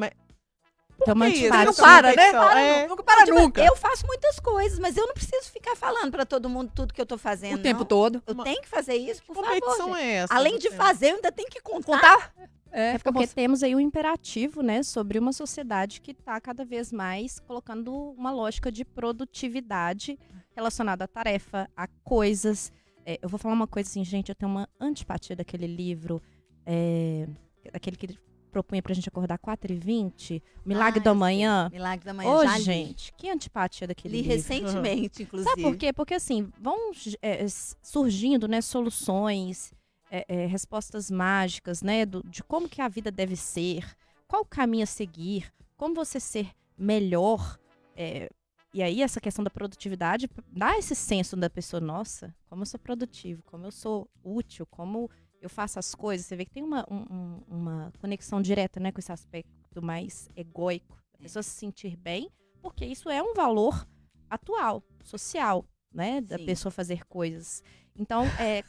médico. 1.14 1.40
Tem 1.40 1.51
uma 1.51 1.64
que 1.64 1.71
isso? 1.71 1.81
Não 1.83 1.88
para, 1.88 2.14
né? 2.14 2.33
Para, 2.33 2.61
é. 2.61 2.87
Nunca 2.88 3.03
para 3.03 3.25
Tipo, 3.25 3.38
nunca. 3.40 3.64
Eu 3.64 3.77
faço 3.77 4.07
muitas 4.07 4.40
coisas, 4.40 4.79
mas 4.79 4.97
eu 4.97 5.07
não 5.07 5.14
preciso 5.14 5.51
ficar 5.51 5.77
falando 5.77 6.11
pra 6.11 6.27
todo 6.27 6.49
mundo 6.49 6.73
tudo 6.75 6.92
que 6.92 7.01
eu 7.01 7.07
tô 7.07 7.16
fazendo. 7.19 7.57
o 7.59 7.62
tempo 7.62 7.81
não. 7.81 7.87
todo. 7.87 8.23
Eu 8.27 8.35
Uma- 8.35 8.45
tenho 8.45 8.61
que 8.62 8.69
fazer 8.69 8.95
isso, 8.97 9.23
por 9.25 9.35
favor. 9.37 9.49
competição 9.49 9.95
gente. 9.95 10.03
é 10.05 10.12
essa? 10.14 10.35
Além 10.35 10.59
de 10.59 10.69
É. 10.69 10.71
fazer, 10.73 11.11
eu 11.11 11.14
ainda 11.16 11.31
tenho 11.33 11.49
que 11.49 11.61
contar. 11.61 11.87
Contar? 12.16 12.33
É, 12.73 12.95
É 12.95 12.99
porque 12.99 13.27
temos 13.29 13.62
aí 13.62 13.75
um 13.75 13.81
imperativo, 13.81 14.61
né, 14.62 14.83
sobre 14.83 15.19
uma 15.19 15.33
sociedade 15.33 16.01
que 16.01 16.11
está 16.11 16.38
cada 16.40 16.62
vez 16.64 16.92
mais 16.92 17.40
colocando 17.40 17.95
uma 18.19 18.31
lógica 18.31 18.71
de 18.71 18.85
produtividade 18.85 20.19
relacionada 20.55 21.05
à 21.05 21.09
tarefa, 21.09 21.69
a 21.77 21.87
coisas. 22.05 22.73
É, 23.05 23.19
eu 23.23 23.29
vou 23.29 23.38
falar 23.38 23.55
uma 23.55 23.66
coisa 23.66 23.88
assim, 23.88 24.05
gente, 24.05 24.29
eu 24.31 24.35
tenho 24.35 24.51
uma 24.51 24.69
antipatia 24.81 25.37
daquele 25.37 25.66
livro, 25.66 26.21
é, 26.66 27.27
daquele 27.73 27.97
que 27.97 28.07
ele 28.07 28.19
propunha 28.57 28.83
pra 28.83 28.95
gente 28.95 29.07
acordar 29.09 29.38
4h20, 29.38 30.42
Milagre 30.64 31.03
Ah, 31.05 31.11
Amanhã. 31.11 31.69
sei. 31.69 31.79
Milagre 31.79 32.05
da 32.07 32.14
manhã. 32.14 32.31
Ô, 32.31 32.42
já 32.42 32.57
li. 32.57 32.64
gente, 32.64 33.12
que 33.12 33.29
antipatia 33.29 33.87
daquele 33.87 34.16
Li 34.16 34.23
livro. 34.23 34.37
recentemente, 34.37 35.23
inclusive. 35.25 35.51
Sabe 35.51 35.62
por 35.62 35.77
quê? 35.77 35.92
Porque 35.92 36.14
assim, 36.14 36.51
vão 36.59 36.90
é, 37.21 37.42
s- 37.45 37.77
surgindo, 37.83 38.49
né, 38.49 38.62
soluções, 38.62 39.75
é, 40.11 40.25
é, 40.27 40.47
respostas 40.47 41.11
mágicas, 41.11 41.83
né, 41.83 42.07
do- 42.07 42.23
de 42.27 42.42
como 42.42 42.66
que 42.66 42.81
a 42.81 42.88
vida 42.88 43.11
deve 43.11 43.37
ser, 43.37 43.85
qual 44.27 44.40
o 44.40 44.47
caminho 44.47 44.85
a 44.85 44.87
seguir, 44.87 45.53
como 45.77 45.95
você 45.95 46.19
ser 46.19 46.49
melhor. 46.79 47.59
é, 47.95 48.31
e 48.75 48.83
aí 48.83 49.01
essa 49.03 49.21
questão 49.21 49.42
da 49.42 49.51
produtividade 49.51 50.29
dá 50.49 50.77
esse 50.79 50.95
senso 50.95 51.35
da 51.37 51.49
pessoa, 51.49 51.81
nossa, 51.81 52.35
como 52.49 52.61
eu 52.62 52.66
sou 52.66 52.79
produtivo, 52.81 53.42
como 53.47 53.64
eu 53.66 53.71
sou 53.71 54.07
útil, 54.23 54.66
como 54.66 55.11
eu 55.46 55.50
faço 55.50 55.78
as 55.78 55.94
coisas. 55.94 56.26
Você 56.26 56.37
vê 56.37 56.44
que 56.44 56.50
tem 56.50 56.62
uma, 56.62 56.85
um- 56.90 57.06
um- 57.11 57.42
uma 57.48 57.92
conexão 58.00 58.40
direta, 58.42 58.78
né, 58.80 58.92
com 58.92 58.98
esse 59.00 59.12
aspecto 59.12 59.80
mais 59.82 60.28
egóico, 60.37 60.96
da 61.12 61.18
pessoa 61.20 61.42
se 61.42 61.50
sentir 61.50 61.96
bem, 61.96 62.30
porque 62.61 62.85
isso 62.85 63.09
é 63.09 63.22
um 63.22 63.32
valor 63.35 63.87
atual, 64.28 64.82
social, 65.04 65.64
né? 65.92 66.20
Da 66.20 66.37
Sim. 66.38 66.46
pessoa 66.46 66.70
fazer 66.72 67.04
coisas. 67.06 67.62
Então, 67.96 68.24
é, 68.40 68.62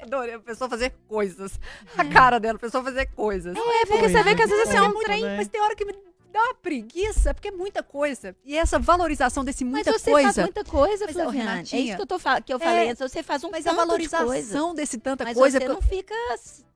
Adorei 0.00 0.34
a 0.34 0.40
pessoa 0.40 0.68
fazer 0.68 0.90
coisas. 1.06 1.60
A 1.96 2.04
cara 2.04 2.40
dela, 2.40 2.56
a 2.56 2.58
pessoa 2.60 2.82
fazer 2.82 3.06
coisas. 3.12 3.54
é 3.56 3.86
porque 3.86 4.08
você 4.08 4.22
vê 4.24 4.34
que 4.34 4.42
às 4.42 4.50
vezes 4.50 4.68
assim, 4.68 4.76
é 4.78 4.82
um 4.82 4.98
trem. 5.00 5.22
né? 5.22 5.36
Mas 5.36 5.46
tem 5.48 5.60
hora 5.60 5.76
que 5.76 5.84
me 5.84 5.92
uma 6.44 6.54
preguiça, 6.54 7.32
porque 7.34 7.48
é 7.48 7.52
muita 7.52 7.82
coisa. 7.82 8.36
E 8.44 8.56
essa 8.56 8.78
valorização 8.78 9.44
desse 9.44 9.64
Mas 9.64 9.72
muita 9.86 9.92
você 9.98 10.10
coisa. 10.10 10.32
faz 10.32 10.46
muita 10.46 10.64
coisa, 10.64 11.04
Mas, 11.06 11.14
Flaviane. 11.14 11.38
É 11.38 11.52
Renatinha, 11.52 11.82
isso 11.82 11.96
que 11.96 12.02
eu, 12.02 12.06
tô 12.06 12.18
que 12.44 12.52
eu 12.54 12.58
falei 12.58 12.86
é, 12.88 12.90
antes. 12.90 13.00
Você 13.10 13.22
faz 13.22 13.42
um 13.44 13.50
Mas 13.50 13.66
a 13.66 13.70
tanto 13.70 13.82
de 13.98 14.08
coisa. 14.08 14.16
valorização 14.18 14.74
desse 14.74 14.98
tanta 14.98 15.24
Mas 15.24 15.36
coisa. 15.36 15.58
você 15.58 15.68
não 15.68 15.82
fica 15.82 16.14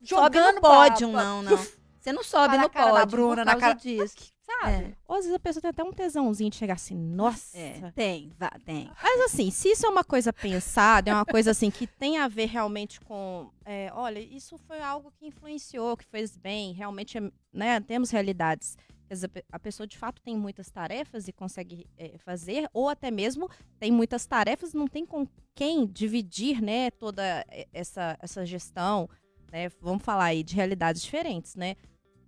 jogando 0.01 0.55
no 0.55 0.61
pódio, 0.61 1.11
pra- 1.11 1.23
não, 1.23 1.41
não. 1.43 1.57
Você 1.99 2.13
não 2.13 2.23
sobe 2.23 2.49
Para 2.53 2.59
no 2.59 2.65
a 2.65 2.69
cara 2.69 2.85
da 2.91 2.99
pódio 3.01 3.11
Bruna, 3.17 3.35
por 3.37 3.45
na 3.45 3.55
cara- 3.57 3.73
disso. 3.73 4.15
Sabe? 4.61 4.95
Ou 5.05 5.17
às 5.17 5.23
vezes 5.25 5.35
a 5.35 5.39
pessoa 5.39 5.61
tem 5.61 5.69
até 5.71 5.83
um 5.83 5.91
tesãozinho 5.91 6.49
de 6.49 6.55
chegar 6.55 6.75
assim, 6.75 6.95
nossa. 6.95 7.57
É, 7.57 7.91
tem, 7.93 8.31
vá, 8.39 8.49
tem. 8.63 8.89
Mas 9.03 9.19
assim, 9.25 9.51
se 9.51 9.67
isso 9.71 9.85
é 9.85 9.89
uma 9.89 10.05
coisa 10.05 10.31
pensada, 10.31 11.11
é 11.11 11.13
uma 11.13 11.25
coisa 11.25 11.51
assim 11.51 11.69
que 11.69 11.85
tem 11.85 12.17
a 12.17 12.29
ver 12.29 12.45
realmente 12.45 13.01
com. 13.01 13.49
é, 13.65 13.91
olha, 13.93 14.19
isso 14.19 14.57
foi 14.65 14.81
algo 14.81 15.11
que 15.19 15.27
influenciou, 15.27 15.97
que 15.97 16.05
fez 16.05 16.37
bem, 16.37 16.71
realmente, 16.71 17.17
é, 17.17 17.21
né? 17.51 17.81
Temos 17.81 18.09
realidades 18.09 18.77
a 19.09 19.29
pe- 19.29 19.45
a 19.51 19.59
pessoa 19.59 19.87
de 19.87 19.97
fato 19.97 20.21
tem 20.21 20.35
muitas 20.37 20.69
tarefas 20.69 21.27
e 21.27 21.31
consegue 21.33 21.87
é, 21.97 22.17
fazer, 22.17 22.69
ou 22.73 22.89
até 22.89 23.09
mesmo 23.09 23.49
tem 23.79 23.91
muitas 23.91 24.25
tarefas 24.25 24.73
não 24.73 24.87
tem 24.87 25.05
com 25.05 25.27
quem 25.55 25.85
dividir, 25.87 26.61
né, 26.61 26.91
toda 26.91 27.23
é, 27.49 27.67
essa, 27.73 28.17
essa 28.21 28.45
gestão, 28.45 29.09
né? 29.51 29.69
Vamos 29.81 30.03
falar 30.03 30.25
aí 30.25 30.43
de 30.43 30.55
realidades 30.55 31.01
diferentes, 31.01 31.55
né? 31.55 31.75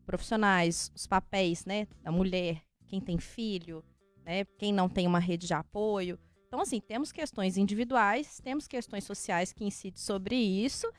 Profissionais, 0.05 0.91
os 0.95 1.05
papéis, 1.05 1.65
né, 1.65 1.87
da 2.01 2.11
mulher, 2.11 2.61
quem 2.87 2.99
tem 2.99 3.19
filho, 3.19 3.83
né, 4.25 4.45
quem 4.57 4.73
não 4.73 4.89
tem 4.89 5.05
uma 5.05 5.19
rede 5.19 5.45
de 5.47 5.53
apoio. 5.53 6.17
Então, 6.47 6.61
assim, 6.61 6.79
temos 6.79 7.11
questões 7.11 7.57
individuais, 7.57 8.39
temos 8.43 8.67
questões 8.67 9.03
sociais 9.03 9.53
que 9.53 9.63
incidem 9.63 9.99
sobre 9.99 10.35
isso. 10.35 10.91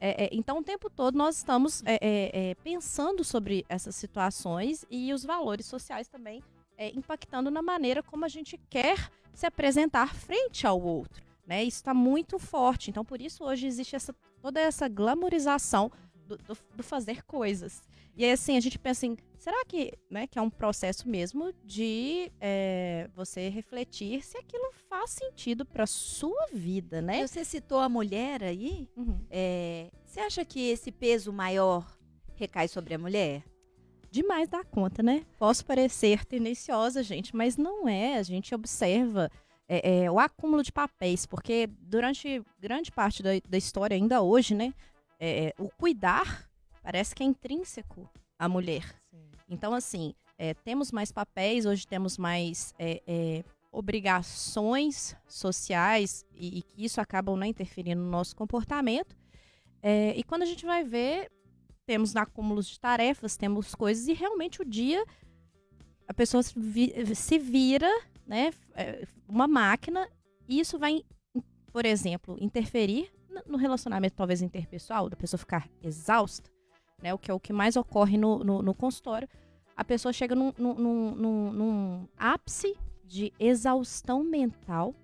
É, 0.00 0.24
é, 0.24 0.28
então, 0.32 0.58
o 0.58 0.62
tempo 0.62 0.88
todo 0.88 1.16
nós 1.16 1.36
estamos 1.38 1.82
é, 1.84 1.94
é, 2.00 2.50
é, 2.50 2.54
pensando 2.56 3.24
sobre 3.24 3.64
essas 3.68 3.96
situações 3.96 4.84
e 4.90 5.12
os 5.12 5.24
valores 5.24 5.66
sociais 5.66 6.06
também 6.08 6.42
é, 6.76 6.90
impactando 6.90 7.50
na 7.50 7.60
maneira 7.62 8.02
como 8.02 8.24
a 8.24 8.28
gente 8.28 8.56
quer 8.70 9.10
se 9.34 9.44
apresentar 9.46 10.14
frente 10.14 10.66
ao 10.66 10.80
outro. 10.80 11.22
Né? 11.46 11.64
Isso 11.64 11.78
está 11.78 11.92
muito 11.94 12.38
forte. 12.38 12.90
Então, 12.90 13.04
por 13.04 13.20
isso, 13.20 13.42
hoje 13.44 13.66
existe 13.66 13.96
essa, 13.96 14.14
toda 14.40 14.60
essa 14.60 14.86
glamorização 14.86 15.90
do, 16.26 16.36
do- 16.36 16.58
do 16.76 16.82
fazer 16.82 17.24
coisas. 17.24 17.82
E 18.18 18.24
aí, 18.24 18.32
assim, 18.32 18.56
a 18.56 18.60
gente 18.60 18.76
pensa 18.80 19.06
assim, 19.06 19.16
será 19.38 19.64
que, 19.64 19.92
né, 20.10 20.26
que 20.26 20.40
é 20.40 20.42
um 20.42 20.50
processo 20.50 21.08
mesmo 21.08 21.52
de 21.64 22.32
é, 22.40 23.08
você 23.14 23.48
refletir 23.48 24.24
se 24.24 24.36
aquilo 24.36 24.72
faz 24.90 25.10
sentido 25.10 25.64
para 25.64 25.86
sua 25.86 26.48
vida, 26.52 27.00
né? 27.00 27.24
Você 27.24 27.44
citou 27.44 27.78
a 27.78 27.88
mulher 27.88 28.42
aí. 28.42 28.88
Uhum. 28.96 29.20
é, 29.30 29.88
você 30.04 30.18
acha 30.18 30.44
que 30.44 30.68
esse 30.68 30.90
peso 30.90 31.32
maior 31.32 31.96
recai 32.34 32.66
sobre 32.66 32.94
a 32.94 32.98
mulher? 32.98 33.44
demais 34.10 34.48
da 34.48 34.64
conta, 34.64 35.02
né? 35.02 35.26
Posso 35.38 35.64
parecer 35.66 36.24
tendenciosa, 36.24 37.02
gente, 37.02 37.36
mas 37.36 37.58
não 37.58 37.86
é. 37.86 38.16
A 38.16 38.22
gente 38.22 38.54
observa 38.54 39.30
é, 39.68 40.04
é, 40.04 40.10
o 40.10 40.18
acúmulo 40.18 40.62
de 40.62 40.72
papéis, 40.72 41.26
porque 41.26 41.68
durante 41.82 42.42
grande 42.58 42.90
parte 42.90 43.22
da, 43.22 43.30
da 43.46 43.58
história, 43.58 43.94
ainda 43.94 44.22
hoje, 44.22 44.54
né? 44.54 44.72
é, 45.20 45.52
o 45.58 45.68
cuidar 45.68 46.47
parece 46.82 47.14
que 47.14 47.22
é 47.22 47.26
intrínseco 47.26 48.08
à 48.38 48.48
mulher. 48.48 48.94
Então, 49.48 49.72
assim, 49.74 50.14
é, 50.36 50.54
temos 50.54 50.92
mais 50.92 51.10
papéis, 51.10 51.66
hoje 51.66 51.86
temos 51.86 52.18
mais 52.18 52.74
é, 52.78 53.02
é, 53.06 53.44
obrigações 53.72 55.16
sociais 55.26 56.24
e, 56.34 56.58
e 56.58 56.62
que 56.62 56.84
isso 56.84 57.00
acabam 57.00 57.36
né, 57.36 57.46
interferindo 57.46 58.00
no 58.00 58.10
nosso 58.10 58.36
comportamento. 58.36 59.16
É, 59.82 60.14
e 60.16 60.22
quando 60.22 60.42
a 60.42 60.46
gente 60.46 60.64
vai 60.66 60.84
ver, 60.84 61.30
temos 61.86 62.14
acúmulos 62.16 62.66
de 62.66 62.78
tarefas, 62.78 63.36
temos 63.36 63.74
coisas, 63.74 64.06
e 64.08 64.12
realmente 64.12 64.60
o 64.60 64.64
dia 64.64 65.04
a 66.06 66.14
pessoa 66.14 66.42
se, 66.42 66.52
vi- 66.58 66.92
se 67.14 67.38
vira, 67.38 67.90
né, 68.26 68.52
é, 68.74 69.06
uma 69.28 69.46
máquina, 69.48 70.08
e 70.48 70.60
isso 70.60 70.78
vai, 70.78 71.04
por 71.72 71.84
exemplo, 71.86 72.36
interferir 72.40 73.10
no 73.46 73.56
relacionamento 73.56 74.16
talvez 74.16 74.42
interpessoal, 74.42 75.08
da 75.08 75.16
pessoa 75.16 75.38
ficar 75.38 75.68
exausta, 75.82 76.50
né, 77.02 77.14
o 77.14 77.18
que 77.18 77.30
é 77.30 77.34
o 77.34 77.40
que 77.40 77.52
mais 77.52 77.76
ocorre 77.76 78.16
no, 78.16 78.38
no, 78.38 78.62
no 78.62 78.74
consultório. 78.74 79.28
A 79.76 79.84
pessoa 79.84 80.12
chega 80.12 80.34
num, 80.34 80.52
num, 80.58 80.74
num- 81.14 81.52
num- 81.52 82.08
ápice 82.16 82.76
de 83.04 83.32
exaustão 83.38 84.22
mental 84.22 84.94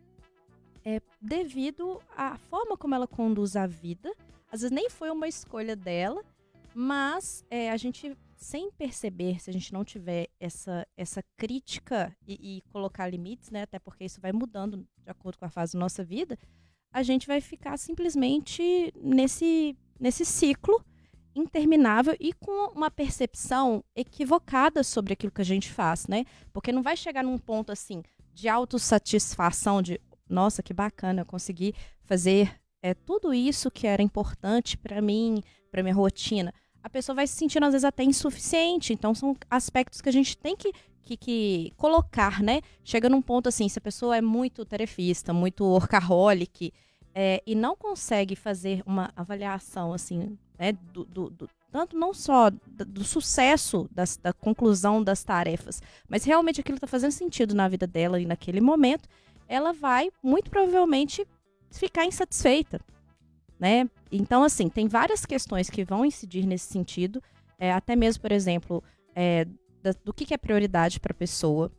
é, 0.84 1.00
devido 1.20 2.00
à 2.16 2.36
forma 2.36 2.76
como 2.76 2.94
ela 2.94 3.06
conduz 3.06 3.56
a 3.56 3.66
vida. 3.66 4.12
Às 4.50 4.60
vezes 4.60 4.74
nem 4.74 4.90
foi 4.90 5.10
uma 5.10 5.28
escolha 5.28 5.74
dela, 5.74 6.22
mas 6.74 7.44
é, 7.48 7.70
a 7.70 7.76
gente, 7.76 8.16
sem 8.36 8.70
perceber, 8.72 9.40
se 9.40 9.48
a 9.48 9.52
gente 9.52 9.72
não 9.72 9.84
tiver 9.84 10.28
essa, 10.38 10.86
essa 10.96 11.22
crítica 11.36 12.14
e, 12.26 12.58
e 12.58 12.60
colocar 12.72 13.08
limites, 13.08 13.50
né? 13.50 13.62
Até 13.62 13.78
porque 13.78 14.04
isso 14.04 14.20
vai 14.20 14.32
mudando 14.32 14.86
de 15.02 15.10
acordo 15.10 15.38
com 15.38 15.44
a 15.44 15.50
fase 15.50 15.74
da 15.74 15.78
nossa 15.78 16.04
vida, 16.04 16.36
a 16.92 17.02
gente 17.02 17.26
vai 17.26 17.40
ficar 17.40 17.76
simplesmente 17.78 18.92
nesse, 18.96 19.76
nesse 19.98 20.24
ciclo 20.24 20.84
interminável 21.34 22.16
e 22.20 22.32
com 22.32 22.72
uma 22.72 22.90
percepção 22.90 23.82
equivocada 23.94 24.84
sobre 24.84 25.12
aquilo 25.12 25.32
que 25.32 25.40
a 25.40 25.44
gente 25.44 25.70
faz, 25.70 26.06
né? 26.06 26.24
Porque 26.52 26.72
não 26.72 26.82
vai 26.82 26.96
chegar 26.96 27.24
num 27.24 27.38
ponto 27.38 27.72
assim 27.72 28.02
de 28.32 28.48
autossatisfação, 28.48 29.80
de 29.80 30.00
nossa, 30.28 30.62
que 30.62 30.72
bacana, 30.72 31.22
eu 31.22 31.26
consegui 31.26 31.74
fazer 32.04 32.60
é, 32.82 32.94
tudo 32.94 33.32
isso 33.32 33.70
que 33.70 33.86
era 33.86 34.02
importante 34.02 34.76
para 34.76 35.00
mim, 35.00 35.42
para 35.70 35.82
minha 35.82 35.94
rotina. 35.94 36.52
A 36.82 36.90
pessoa 36.90 37.16
vai 37.16 37.26
se 37.26 37.34
sentindo 37.34 37.64
às 37.64 37.72
vezes 37.72 37.84
até 37.84 38.02
insuficiente. 38.04 38.92
Então 38.92 39.14
são 39.14 39.36
aspectos 39.50 40.00
que 40.00 40.08
a 40.08 40.12
gente 40.12 40.36
tem 40.36 40.56
que, 40.56 40.72
que, 41.02 41.16
que 41.16 41.72
colocar, 41.76 42.42
né? 42.42 42.60
Chega 42.82 43.08
num 43.08 43.22
ponto 43.22 43.48
assim, 43.48 43.68
se 43.68 43.78
a 43.78 43.82
pessoa 43.82 44.16
é 44.16 44.20
muito 44.20 44.64
tarefista, 44.64 45.32
muito 45.32 45.64
workaholic, 45.64 46.72
é, 47.14 47.42
e 47.46 47.54
não 47.54 47.76
consegue 47.76 48.34
fazer 48.34 48.82
uma 48.84 49.12
avaliação 49.14 49.92
assim, 49.92 50.36
né, 50.58 50.72
do, 50.92 51.04
do- 51.04 51.30
do- 51.30 51.50
tanto 51.70 51.96
não 51.98 52.14
só 52.14 52.50
do, 52.50 53.02
sucesso 53.04 53.88
das- 53.90 54.16
da 54.16 54.32
conclusão 54.32 55.02
das 55.02 55.24
tarefas, 55.24 55.82
mas 56.08 56.24
realmente 56.24 56.60
aquilo 56.60 56.76
está 56.76 56.86
fazendo 56.86 57.10
sentido 57.10 57.54
na 57.54 57.66
vida 57.68 57.86
dela 57.86 58.20
e 58.20 58.26
naquele 58.26 58.60
momento, 58.60 59.08
ela 59.48 59.72
vai 59.72 60.10
muito 60.22 60.50
provavelmente 60.50 61.26
ficar 61.72 62.04
insatisfeita, 62.06 62.80
né? 63.58 63.88
Então 64.10 64.44
assim 64.44 64.68
tem 64.68 64.86
várias 64.86 65.26
questões 65.26 65.68
que 65.68 65.84
vão 65.84 66.04
incidir 66.04 66.46
nesse 66.46 66.72
sentido, 66.72 67.20
é, 67.58 67.72
até 67.72 67.96
mesmo 67.96 68.22
por 68.22 68.30
exemplo 68.32 68.82
é, 69.14 69.44
da- 69.82 69.94
do 70.04 70.12
que, 70.14 70.24
que 70.24 70.34
é 70.34 70.38
prioridade 70.38 71.00
para 71.00 71.12
a 71.12 71.16
pessoa, 71.16 71.70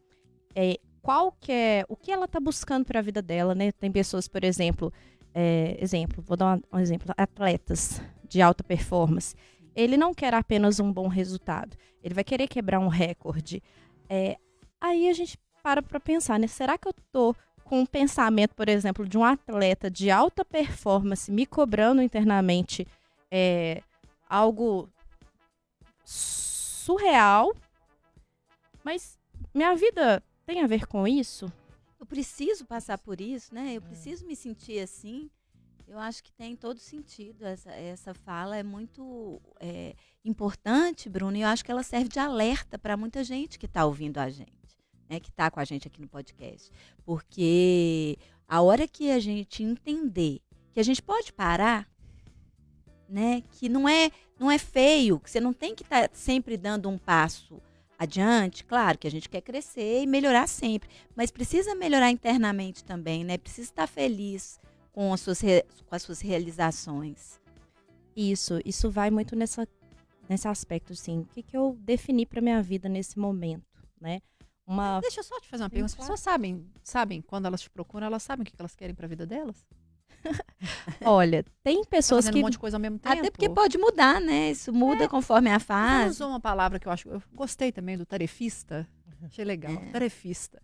é, 0.53 0.77
qual 1.01 1.31
que 1.31 1.51
é 1.51 1.85
o 1.87 1.95
que 1.95 2.11
ela 2.11 2.25
está 2.25 2.39
buscando 2.39 2.85
para 2.85 2.99
a 2.99 3.01
vida 3.01 3.21
dela, 3.21 3.53
né? 3.55 3.71
Tem 3.71 3.91
pessoas, 3.91 4.27
por 4.27 4.43
exemplo, 4.43 4.91
é, 5.33 5.77
exemplo, 5.79 6.23
vou 6.25 6.35
dar 6.35 6.59
um 6.73 6.79
exemplo, 6.79 7.13
atletas 7.17 8.01
de 8.27 8.41
alta 8.41 8.63
performance. 8.63 9.35
Ele 9.75 9.97
não 9.97 10.13
quer 10.13 10.33
apenas 10.33 10.79
um 10.79 10.91
bom 10.91 11.07
resultado, 11.07 11.77
ele 12.03 12.13
vai 12.13 12.23
querer 12.23 12.47
quebrar 12.47 12.79
um 12.79 12.87
recorde. 12.87 13.61
É, 14.09 14.37
aí 14.79 15.09
a 15.09 15.13
gente 15.13 15.37
para 15.63 15.81
para 15.81 15.99
pensar, 15.99 16.39
né? 16.39 16.47
Será 16.47 16.77
que 16.77 16.87
eu 16.87 16.93
tô 17.11 17.35
com 17.63 17.81
um 17.81 17.85
pensamento, 17.85 18.53
por 18.53 18.69
exemplo, 18.69 19.07
de 19.07 19.17
um 19.17 19.23
atleta 19.23 19.89
de 19.89 20.11
alta 20.11 20.45
performance 20.45 21.31
me 21.31 21.45
cobrando 21.45 22.01
internamente 22.01 22.87
é, 23.31 23.81
algo 24.29 24.87
surreal, 26.03 27.51
mas 28.83 29.17
minha 29.51 29.75
vida 29.75 30.21
tem 30.45 30.61
a 30.61 30.67
ver 30.67 30.85
com 30.85 31.07
isso? 31.07 31.51
Eu 31.99 32.05
preciso 32.05 32.65
passar 32.65 32.99
por 32.99 33.19
isso, 33.19 33.53
né? 33.53 33.73
Eu 33.73 33.81
preciso 33.81 34.27
me 34.27 34.35
sentir 34.35 34.79
assim. 34.79 35.29
Eu 35.87 35.99
acho 35.99 36.23
que 36.23 36.31
tem 36.31 36.55
todo 36.55 36.79
sentido. 36.79 37.45
Essa, 37.45 37.71
essa 37.71 38.13
fala 38.13 38.57
é 38.57 38.63
muito 38.63 39.41
é, 39.59 39.95
importante, 40.23 41.09
Bruno, 41.09 41.37
e 41.37 41.41
eu 41.41 41.47
acho 41.47 41.63
que 41.63 41.71
ela 41.71 41.83
serve 41.83 42.09
de 42.09 42.19
alerta 42.19 42.77
para 42.77 42.97
muita 42.97 43.23
gente 43.23 43.59
que 43.59 43.65
está 43.65 43.85
ouvindo 43.85 44.17
a 44.17 44.29
gente, 44.29 44.77
né? 45.09 45.19
Que 45.19 45.29
está 45.29 45.51
com 45.51 45.59
a 45.59 45.65
gente 45.65 45.87
aqui 45.87 46.01
no 46.01 46.07
podcast. 46.07 46.71
Porque 47.05 48.17
a 48.47 48.61
hora 48.61 48.87
que 48.87 49.11
a 49.11 49.19
gente 49.19 49.63
entender 49.63 50.41
que 50.73 50.79
a 50.79 50.83
gente 50.83 51.01
pode 51.01 51.31
parar, 51.31 51.87
né? 53.07 53.43
Que 53.51 53.69
não 53.69 53.87
é, 53.87 54.11
não 54.39 54.49
é 54.49 54.57
feio, 54.57 55.19
que 55.19 55.29
você 55.29 55.39
não 55.39 55.53
tem 55.53 55.75
que 55.75 55.83
estar 55.83 56.09
sempre 56.13 56.57
dando 56.57 56.89
um 56.89 56.97
passo 56.97 57.61
adiante. 57.97 58.63
Claro 58.65 58.97
que 58.97 59.07
a 59.07 59.11
gente 59.11 59.29
quer 59.29 59.41
crescer 59.41 60.01
e 60.01 60.07
melhorar 60.07 60.47
sempre, 60.47 60.89
mas 61.15 61.31
precisa 61.31 61.75
melhorar 61.75 62.09
internamente 62.09 62.83
também, 62.83 63.23
né? 63.23 63.37
Precisa 63.37 63.69
estar 63.69 63.87
feliz 63.87 64.59
com 64.95 65.11
as 65.13 65.19
suas, 65.19 65.41
com 65.41 65.93
as 65.95 66.01
suas 66.01 66.21
realizações. 66.21 67.37
Isso, 68.15 68.59
isso 68.63 68.89
vai 68.89 69.11
muito 69.11 69.35
nessa, 69.35 69.67
nesse 70.29 70.47
aspecto, 70.47 70.93
assim. 70.93 71.19
O 71.19 71.25
que, 71.25 71.43
que 71.43 71.57
eu 71.57 71.77
defini 71.81 72.25
para 72.25 72.39
minha 72.39 72.61
vida 72.63 72.87
nesse 72.87 73.19
momento, 73.19 73.65
né? 73.99 74.21
Uma 74.65 75.01
Deixa 75.01 75.19
eu 75.19 75.23
só 75.25 75.37
te 75.41 75.49
fazer 75.49 75.63
uma 75.63 75.69
pergunta. 75.69 75.91
As 75.91 75.95
pessoas 75.99 76.21
sabem, 76.21 76.65
sabem 76.81 77.21
quando 77.21 77.45
elas 77.45 77.59
te 77.61 77.69
procuram, 77.69 78.07
elas 78.07 78.23
sabem 78.23 78.43
o 78.43 78.45
que 78.45 78.55
que 78.55 78.61
elas 78.61 78.73
querem 78.73 78.95
pra 78.95 79.05
vida 79.05 79.25
delas? 79.25 79.65
Olha, 81.03 81.43
tem 81.61 81.81
Tá 81.83 81.89
pessoas 81.89 82.25
fazendo 82.25 82.33
que. 82.35 82.39
um 82.39 82.43
monte 82.43 82.53
de 82.53 82.59
coisa 82.59 82.77
ao 82.77 82.81
mesmo 82.81 82.97
tempo. 82.97 83.19
Até 83.19 83.29
porque 83.29 83.49
pode 83.49 83.77
mudar, 83.77 84.19
né? 84.21 84.51
Isso 84.51 84.71
muda 84.73 85.07
conforme 85.09 85.49
a 85.51 85.59
Você 85.59 85.65
fase. 85.65 86.09
usou 86.11 86.29
uma 86.29 86.39
palavra 86.39 86.79
que 86.79 86.87
eu 86.87 86.91
acho. 86.91 87.09
Eu 87.09 87.21
gostei 87.33 87.71
também 87.71 87.97
do 87.97 88.05
tarefista. 88.05 88.87
Achei 89.23 89.43
legal. 89.45 89.73
É. 89.73 89.91
Tarefista. 89.91 90.61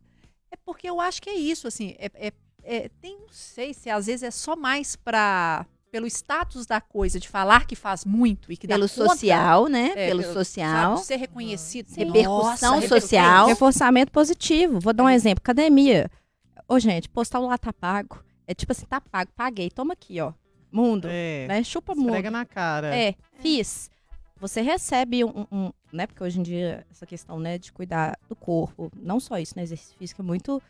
É 0.49 0.55
porque 0.65 0.89
eu 0.89 0.99
acho 1.01 1.21
que 1.21 1.29
é 1.29 1.35
isso, 1.35 1.67
assim. 1.67 1.95
É, 1.99 2.09
é- 2.15 2.33
é- 2.63 2.89
tem, 3.01 3.17
não 3.19 3.29
sei 3.31 3.73
se 3.73 3.89
às 3.89 4.05
vezes 4.07 4.23
é 4.23 4.31
só 4.31 4.55
mais 4.55 4.95
pra. 4.95 5.65
Pelo 5.91 6.07
status 6.07 6.65
da 6.65 6.79
coisa, 6.79 7.19
de 7.19 7.27
falar 7.27 7.67
que 7.67 7.75
faz 7.75 8.05
muito 8.05 8.49
e 8.49 8.55
que 8.55 8.65
Pelo 8.65 8.87
dá 8.87 8.93
conta, 8.95 9.09
social, 9.09 9.67
né? 9.67 9.87
É, 9.93 10.07
pelo, 10.07 10.21
pelo- 10.21 10.33
social. 10.33 10.95
sabe, 10.95 11.05
ser 11.05 11.15
reconhecido. 11.17 11.87
Sim. 11.89 12.05
Repercussão 12.05 12.75
Nossa, 12.75 12.87
social. 12.87 13.47
Reforçamento 13.47 14.09
positivo. 14.09 14.79
Vou 14.79 14.93
dar 14.93 15.03
um 15.03 15.09
exemplo. 15.09 15.41
Academia. 15.43 16.09
Ô, 16.65 16.79
gente, 16.79 17.09
postar 17.09 17.41
o 17.41 17.45
lá 17.47 17.57
tá 17.57 17.73
pago. 17.73 18.23
É 18.47 18.53
tipo 18.53 18.71
assim, 18.71 18.85
tá 18.85 19.01
pago, 19.01 19.31
paguei. 19.35 19.69
Toma 19.69 19.91
aqui, 19.91 20.21
ó. 20.21 20.31
Mundo. 20.71 21.09
É. 21.11 21.45
Né? 21.49 21.61
Chupa 21.61 21.93
mundo. 21.93 22.05
Esfrega 22.07 22.31
na 22.31 22.45
cara. 22.45 22.95
É, 22.95 23.13
fiz. 23.41 23.89
Você 24.39 24.61
recebe 24.61 25.25
um, 25.25 25.45
um- 25.51 25.73
né? 25.91 26.07
Porque 26.07 26.23
hoje 26.23 26.39
em 26.39 26.43
dia 26.43 26.85
essa 26.89 27.05
questão, 27.05 27.37
né, 27.37 27.57
de 27.57 27.69
cuidar 27.73 28.17
do 28.29 28.35
corpo, 28.35 28.89
não 28.95 29.19
só 29.19 29.37
isso, 29.37 29.55
né? 29.57 29.63
Exercício 29.63 29.97
físico 29.97 30.21
é 30.21 30.25
muito 30.25 30.61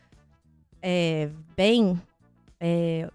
é, 0.82 1.30
bem 1.56 2.02
é, 2.60 3.10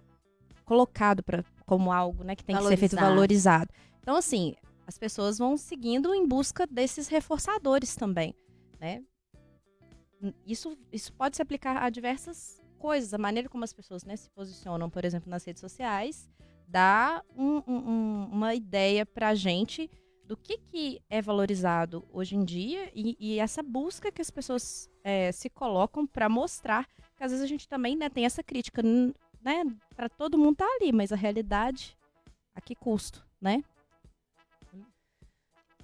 colocado 0.64 1.22
para 1.22 1.44
como 1.64 1.92
algo, 1.92 2.22
né, 2.22 2.36
que 2.36 2.44
tem 2.44 2.54
que 2.54 2.62
ser 2.62 2.76
feito 2.76 2.96
Valorizado. 3.10 3.70
Então, 4.00 4.14
assim, 4.16 4.54
as 4.86 4.96
pessoas 4.98 5.36
vão 5.38 5.56
seguindo 5.56 6.14
em 6.14 6.26
busca 6.26 6.64
desses 6.66 7.08
reforçadores 7.08 7.96
também, 7.96 8.34
né? 8.78 9.02
Isso, 10.46 10.76
isso 10.92 11.12
pode 11.12 11.36
se 11.36 11.42
aplicar 11.42 11.82
a 11.82 11.90
diversas 11.90 12.60
coisas. 12.78 13.12
A 13.12 13.18
maneira 13.18 13.48
como 13.48 13.64
as 13.64 13.72
pessoas 13.72 14.04
né, 14.04 14.16
se 14.16 14.30
posicionam, 14.30 14.88
por 14.88 15.04
exemplo, 15.04 15.28
nas 15.28 15.44
redes 15.44 15.60
sociais, 15.60 16.28
dá 16.68 17.22
um- 17.36 17.62
um- 17.66 17.90
um- 17.90 18.28
uma 18.32 18.54
ideia 18.54 19.04
pra 19.04 19.34
gente 19.34 19.90
do 20.24 20.36
que, 20.36 20.58
que 20.58 21.00
é 21.10 21.20
valorizado 21.22 22.04
hoje 22.12 22.34
em 22.36 22.44
dia 22.44 22.90
e, 22.94 23.16
e 23.20 23.38
essa 23.38 23.62
busca 23.62 24.10
que 24.10 24.20
as 24.22 24.30
pessoas 24.30 24.88
é, 25.04 25.30
se 25.30 25.48
colocam 25.48 26.04
para 26.06 26.28
mostrar 26.28 26.88
que 27.16 27.24
às 27.24 27.30
vezes 27.30 27.44
a 27.44 27.48
gente 27.48 27.68
também 27.68 27.96
né, 27.96 28.08
tem 28.08 28.24
essa 28.24 28.42
crítica, 28.42 28.82
né? 28.82 29.64
Para 29.94 30.08
todo 30.08 30.38
mundo 30.38 30.56
tá 30.56 30.66
ali, 30.80 30.92
mas 30.92 31.12
a 31.12 31.16
realidade, 31.16 31.96
a 32.54 32.60
que 32.60 32.74
custo, 32.74 33.24
né? 33.40 33.62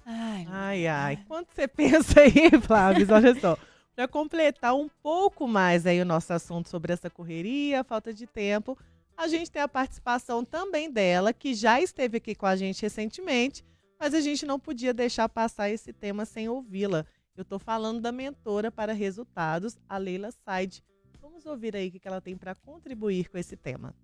Ai, 0.05 0.45
Ai, 0.49 0.87
ai. 0.87 1.23
Quanto 1.27 1.53
você 1.53 1.67
pensa 1.67 2.21
aí, 2.21 2.49
Flávio? 2.61 3.07
Olha 3.11 3.39
só. 3.39 3.57
Para 3.95 4.07
completar 4.07 4.75
um 4.75 4.89
pouco 5.01 5.47
mais 5.47 5.85
aí 5.85 6.01
o 6.01 6.05
nosso 6.05 6.33
assunto 6.33 6.67
sobre 6.67 6.91
essa 6.91 7.09
correria, 7.09 7.83
falta 7.83 8.11
de 8.13 8.25
tempo, 8.25 8.77
a 9.15 9.27
gente 9.27 9.51
tem 9.51 9.61
a 9.61 9.67
participação 9.67 10.43
também 10.43 10.89
dela, 10.89 11.31
que 11.31 11.53
já 11.53 11.79
esteve 11.79 12.17
aqui 12.17 12.33
com 12.33 12.47
a 12.47 12.55
gente 12.55 12.81
recentemente, 12.81 13.63
mas 13.99 14.13
a 14.13 14.19
gente 14.19 14.45
não 14.45 14.59
podia 14.59 14.93
deixar 14.93 15.29
passar 15.29 15.69
esse 15.69 15.93
tema 15.93 16.25
sem 16.25 16.49
ouvi-la. 16.49 17.05
Eu 17.37 17.43
estou 17.43 17.59
falando 17.59 18.01
da 18.01 18.11
mentora 18.11 18.71
para 18.71 18.93
resultados, 18.93 19.77
a 19.87 19.97
Leila 19.97 20.31
Said. 20.31 20.83
Vamos 21.23 21.45
ouvir 21.45 21.73
aí 21.73 21.87
o 21.87 21.91
que 21.91 22.05
ela 22.05 22.19
tem 22.19 22.35
para 22.35 22.53
contribuir 22.53 23.29
com 23.29 23.37
esse 23.37 23.55
tema. 23.55 23.95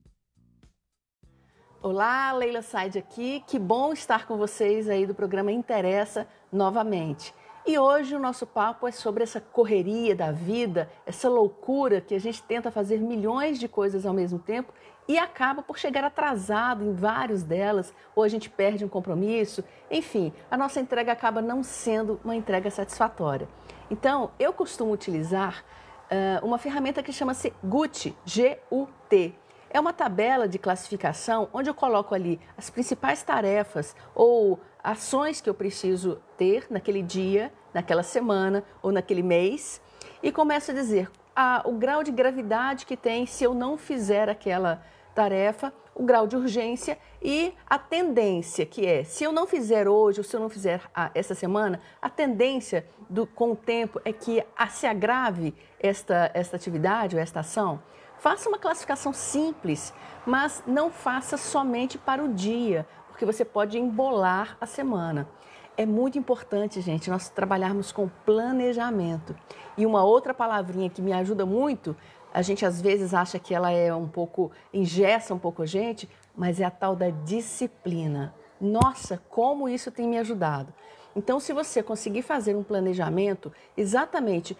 Olá, 1.82 2.32
Leila 2.32 2.61
Said 2.61 2.97
aqui. 2.97 3.43
Que 3.45 3.59
bom 3.59 3.91
estar 3.91 4.26
com 4.26 4.38
vocês 4.38 4.88
aí 4.88 5.05
do 5.05 5.13
programa 5.13 5.51
Interessa 5.51 6.26
novamente. 6.49 7.36
E 7.67 7.78
hoje 7.78 8.15
o 8.15 8.20
nosso 8.20 8.47
papo 8.47 8.88
é 8.88 8.91
sobre 8.93 9.22
essa 9.22 9.41
correria 9.41 10.15
da 10.15 10.32
vida, 10.32 10.89
essa 11.05 11.28
loucura 11.28 11.99
que 11.99 12.15
a 12.15 12.20
gente 12.20 12.41
tenta 12.41 12.72
fazer 12.72 13.01
milhões 13.01 13.59
de 13.59 13.67
coisas 13.67 14.05
ao 14.05 14.13
mesmo 14.13 14.39
tempo 14.39 14.74
e 15.05 15.17
acaba 15.17 15.61
por 15.61 15.78
chegar 15.78 16.05
atrasado 16.05 16.86
em 16.86 16.93
vários 16.93 17.43
delas, 17.43 17.93
ou 18.15 18.24
a 18.24 18.30
gente 18.30 18.49
perde 18.49 18.86
um 18.86 18.89
compromisso, 18.89 19.61
enfim, 19.91 20.32
a 20.49 20.55
nossa 20.55 20.80
entrega 20.80 21.11
acaba 21.11 21.41
não 21.41 21.63
sendo 21.63 22.17
uma 22.24 22.36
entrega 22.36 22.72
satisfatória. 22.72 23.49
Então, 23.91 24.32
eu 24.39 24.53
costumo 24.53 24.93
utilizar 24.93 25.65
ah, 26.10 26.39
uma 26.43 26.57
ferramenta 26.57 27.03
que 27.03 27.14
chama-se 27.14 27.53
GUT, 27.64 28.16
G-U-T. 28.26 29.36
É 29.70 29.80
uma 29.80 29.93
tabela 29.93 30.47
de 30.47 30.57
classificação 30.57 31.47
onde 31.53 31.70
eu 31.70 31.76
coloco 31.76 32.16
ali 32.16 32.39
as 32.57 32.70
principais 32.70 33.22
tarefas 33.22 33.95
ou 34.16 34.60
ações 34.84 35.39
que 35.41 35.49
eu 35.49 35.53
preciso 35.53 36.20
ter 36.36 36.66
naquele 36.70 37.03
dia, 37.03 37.53
naquela 37.74 38.01
semana 38.01 38.64
ou 38.82 38.91
naquele 38.91 39.22
mês 39.22 39.80
e 40.24 40.32
começo 40.32 40.72
a 40.72 40.74
dizer 40.74 41.12
ah, 41.36 41.62
o 41.66 41.74
grau 41.74 42.03
de 42.03 42.12
gravidade 42.12 42.86
que 42.86 42.97
tem 42.97 43.26
se 43.26 43.43
eu 43.43 43.53
não 43.53 43.78
fizer 43.78 44.28
aquela 44.28 44.84
tarefa, 45.14 45.72
o 46.00 46.04
grau 46.04 46.26
de 46.26 46.38
urgência 46.38 46.97
e 47.22 47.54
a 47.70 47.78
tendência 47.78 48.66
que 48.66 48.86
é, 48.86 49.04
se 49.04 49.26
eu 49.26 49.34
não 49.34 49.45
fizer 49.45 49.86
hoje 49.86 50.22
ou 50.22 50.24
se 50.24 50.34
eu 50.34 50.39
não 50.39 50.50
fizer 50.50 50.82
ah, 50.95 51.12
essa 51.14 51.36
semana, 51.36 51.82
a 52.02 52.10
tendência 52.10 52.86
do, 53.10 53.28
com 53.28 53.52
o 53.52 53.56
tempo 53.56 54.00
é 54.06 54.14
que 54.14 54.41
se 54.70 54.88
agrave 54.88 55.54
esta, 55.78 56.32
esta 56.34 56.56
atividade 56.56 57.18
ou 57.18 57.22
esta 57.22 57.41
ação. 57.41 57.84
Faça 58.18 58.47
uma 58.47 58.58
classificação 58.58 59.12
simples, 59.12 59.93
mas 60.26 60.64
não 60.66 60.89
faça 60.89 61.36
somente 61.36 61.97
para 61.97 62.24
o 62.24 62.34
dia, 62.34 62.88
porque 63.10 63.26
você 63.26 63.43
pode 63.43 63.78
embolar 63.78 64.58
a 64.62 64.66
semana. 64.66 65.28
É 65.76 65.86
muito 65.86 66.18
importante, 66.18 66.80
gente, 66.82 67.10
nós 67.10 67.30
trabalharmos 67.30 67.91
com 67.91 68.10
planejamento. 68.26 69.36
E 69.78 69.86
uma 69.86 70.04
outra 70.04 70.34
palavrinha 70.34 70.89
que 70.89 71.02
me 71.02 71.14
ajuda 71.14 71.45
muito, 71.45 71.95
a 72.34 72.41
gente 72.41 72.65
às 72.65 72.82
vezes 72.82 73.13
acha 73.13 73.39
que 73.39 73.53
ela 73.53 73.71
é 73.71 73.93
um 73.93 74.07
pouco, 74.07 74.51
engessa 74.73 75.34
um 75.34 75.39
pouco 75.39 75.63
a 75.63 75.65
gente, 75.65 76.09
mas 76.36 76.59
é 76.59 76.65
a 76.65 76.71
tal 76.71 76.95
da 76.95 77.09
disciplina. 77.09 78.34
Nossa, 78.59 79.21
como 79.30 79.69
isso 79.69 79.91
tem 79.91 80.07
me 80.07 80.17
ajudado. 80.17 80.73
Então, 81.15 81.39
se 81.39 81.51
você 81.51 81.82
conseguir 81.82 82.21
fazer 82.21 82.55
um 82.55 82.63
planejamento 82.63 83.51
exatamente 83.75 84.55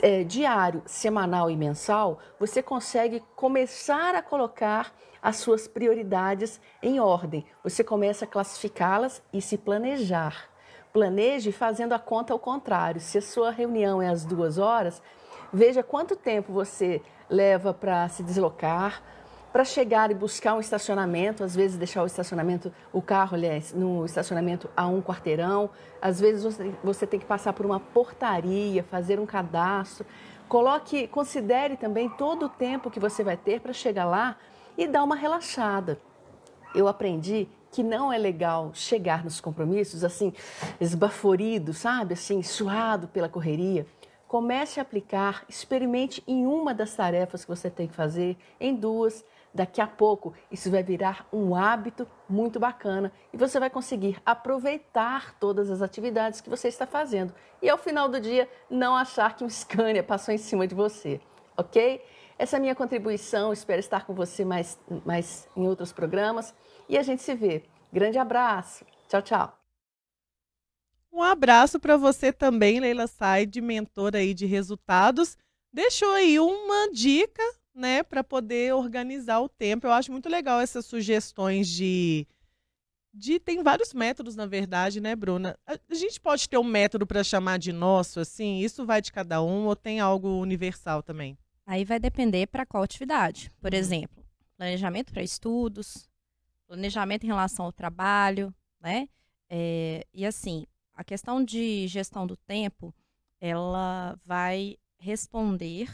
é, 0.00 0.22
diário, 0.22 0.82
semanal 0.86 1.50
e 1.50 1.56
mensal, 1.56 2.18
você 2.38 2.62
consegue 2.62 3.22
começar 3.34 4.14
a 4.14 4.22
colocar 4.22 4.92
as 5.20 5.36
suas 5.36 5.66
prioridades 5.66 6.60
em 6.82 7.00
ordem. 7.00 7.44
Você 7.64 7.82
começa 7.82 8.24
a 8.24 8.28
classificá-las 8.28 9.20
e 9.32 9.42
se 9.42 9.58
planejar. 9.58 10.48
Planeje 10.92 11.52
fazendo 11.52 11.92
a 11.92 11.98
conta 11.98 12.32
ao 12.32 12.38
contrário. 12.38 13.00
Se 13.00 13.18
a 13.18 13.22
sua 13.22 13.50
reunião 13.50 14.00
é 14.00 14.08
às 14.08 14.24
duas 14.24 14.56
horas, 14.56 15.02
veja 15.52 15.82
quanto 15.82 16.16
tempo 16.16 16.52
você 16.52 17.02
leva 17.28 17.74
para 17.74 18.08
se 18.08 18.22
deslocar, 18.22 19.02
para 19.52 19.64
chegar 19.64 20.10
e 20.10 20.14
buscar 20.14 20.54
um 20.54 20.60
estacionamento, 20.60 21.42
às 21.42 21.54
vezes 21.54 21.76
deixar 21.76 22.02
o 22.02 22.06
estacionamento, 22.06 22.72
o 22.92 23.00
carro, 23.00 23.34
aliás, 23.34 23.72
no 23.72 24.04
estacionamento 24.04 24.68
a 24.76 24.86
um 24.86 25.00
quarteirão, 25.00 25.70
às 26.00 26.20
vezes 26.20 26.44
você, 26.44 26.72
você 26.84 27.06
tem 27.06 27.18
que 27.18 27.26
passar 27.26 27.52
por 27.52 27.64
uma 27.64 27.80
portaria, 27.80 28.82
fazer 28.82 29.18
um 29.18 29.26
cadastro. 29.26 30.06
Coloque, 30.48 31.06
considere 31.08 31.76
também 31.76 32.08
todo 32.08 32.46
o 32.46 32.48
tempo 32.48 32.90
que 32.90 33.00
você 33.00 33.24
vai 33.24 33.36
ter 33.36 33.60
para 33.60 33.72
chegar 33.72 34.04
lá 34.04 34.36
e 34.76 34.86
dar 34.86 35.02
uma 35.02 35.16
relaxada. 35.16 35.98
Eu 36.74 36.86
aprendi 36.86 37.48
que 37.70 37.82
não 37.82 38.12
é 38.12 38.18
legal 38.18 38.70
chegar 38.74 39.24
nos 39.24 39.40
compromissos 39.40 40.04
assim, 40.04 40.32
esbaforido, 40.80 41.74
sabe? 41.74 42.14
Assim, 42.14 42.42
suado 42.42 43.08
pela 43.08 43.28
correria. 43.28 43.86
Comece 44.28 44.78
a 44.78 44.82
aplicar, 44.82 45.42
experimente 45.48 46.22
em 46.26 46.44
uma 46.44 46.74
das 46.74 46.94
tarefas 46.94 47.46
que 47.46 47.50
você 47.50 47.70
tem 47.70 47.88
que 47.88 47.94
fazer, 47.94 48.36
em 48.60 48.74
duas. 48.74 49.24
Daqui 49.54 49.80
a 49.80 49.86
pouco 49.86 50.34
isso 50.50 50.70
vai 50.70 50.82
virar 50.82 51.26
um 51.32 51.56
hábito 51.56 52.06
muito 52.28 52.60
bacana 52.60 53.10
e 53.32 53.36
você 53.38 53.58
vai 53.58 53.70
conseguir 53.70 54.20
aproveitar 54.24 55.34
todas 55.40 55.70
as 55.70 55.80
atividades 55.80 56.42
que 56.42 56.50
você 56.50 56.68
está 56.68 56.86
fazendo 56.86 57.32
e 57.62 57.70
ao 57.70 57.78
final 57.78 58.08
do 58.10 58.20
dia 58.20 58.46
não 58.68 58.94
achar 58.94 59.34
que 59.34 59.42
um 59.42 59.48
Scania 59.48 60.02
passou 60.02 60.34
em 60.34 60.38
cima 60.38 60.66
de 60.66 60.74
você, 60.74 61.18
ok? 61.56 62.04
Essa 62.38 62.56
é 62.56 62.58
a 62.58 62.60
minha 62.60 62.74
contribuição, 62.74 63.50
espero 63.50 63.80
estar 63.80 64.04
com 64.04 64.14
você 64.14 64.44
mais, 64.44 64.78
mais 65.04 65.48
em 65.56 65.66
outros 65.66 65.92
programas 65.92 66.54
e 66.86 66.98
a 66.98 67.02
gente 67.02 67.22
se 67.22 67.34
vê. 67.34 67.64
Grande 67.90 68.18
abraço, 68.18 68.84
tchau, 69.08 69.22
tchau. 69.22 69.57
Um 71.18 71.22
abraço 71.24 71.80
para 71.80 71.96
você 71.96 72.32
também, 72.32 72.78
Leila 72.78 73.08
Said, 73.08 73.60
mentora 73.60 74.18
aí 74.18 74.32
de 74.32 74.46
resultados. 74.46 75.36
Deixou 75.72 76.12
aí 76.12 76.38
uma 76.38 76.92
dica, 76.92 77.42
né, 77.74 78.04
para 78.04 78.22
poder 78.22 78.72
organizar 78.72 79.40
o 79.40 79.48
tempo. 79.48 79.88
Eu 79.88 79.90
acho 79.90 80.12
muito 80.12 80.28
legal 80.28 80.60
essas 80.60 80.86
sugestões 80.86 81.66
de 81.66 82.24
de 83.12 83.40
tem 83.40 83.64
vários 83.64 83.92
métodos, 83.92 84.36
na 84.36 84.46
verdade, 84.46 85.00
né, 85.00 85.16
Bruna? 85.16 85.58
A 85.66 85.94
gente 85.94 86.20
pode 86.20 86.48
ter 86.48 86.56
um 86.56 86.62
método 86.62 87.04
para 87.04 87.24
chamar 87.24 87.58
de 87.58 87.72
nosso, 87.72 88.20
assim, 88.20 88.60
isso 88.60 88.86
vai 88.86 89.02
de 89.02 89.10
cada 89.10 89.42
um 89.42 89.66
ou 89.66 89.74
tem 89.74 89.98
algo 89.98 90.40
universal 90.40 91.02
também? 91.02 91.36
Aí 91.66 91.84
vai 91.84 91.98
depender 91.98 92.46
para 92.46 92.64
qual 92.64 92.84
atividade. 92.84 93.50
Por 93.60 93.74
exemplo, 93.74 94.24
planejamento 94.56 95.12
para 95.12 95.22
estudos, 95.22 96.08
planejamento 96.68 97.24
em 97.24 97.26
relação 97.26 97.64
ao 97.64 97.72
trabalho, 97.72 98.54
né? 98.80 99.08
É, 99.50 100.06
e 100.14 100.24
assim, 100.24 100.64
a 100.98 101.04
questão 101.04 101.44
de 101.44 101.86
gestão 101.86 102.26
do 102.26 102.36
tempo, 102.36 102.92
ela 103.40 104.18
vai 104.24 104.76
responder 104.98 105.88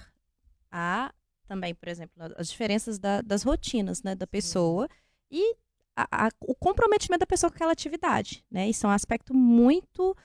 a 0.73 1.13
também, 1.47 1.75
por 1.75 1.89
exemplo, 1.89 2.15
as 2.39 2.49
diferenças 2.49 2.99
da- 2.99 3.21
das 3.21 3.43
rotinas, 3.43 4.03
né, 4.03 4.15
da 4.15 4.27
pessoa 4.27 4.89
e 5.31 5.55
a- 5.95 6.27
a- 6.27 6.31
o 6.41 6.55
comprometimento 6.55 7.21
da 7.21 7.27
pessoa 7.27 7.51
com 7.51 7.57
aquela 7.57 7.73
atividade, 7.73 8.43
né? 8.51 8.67
Isso 8.69 8.87
é 8.87 8.89
um 8.89 8.93
aspecto 8.93 9.35
muito 9.35 10.17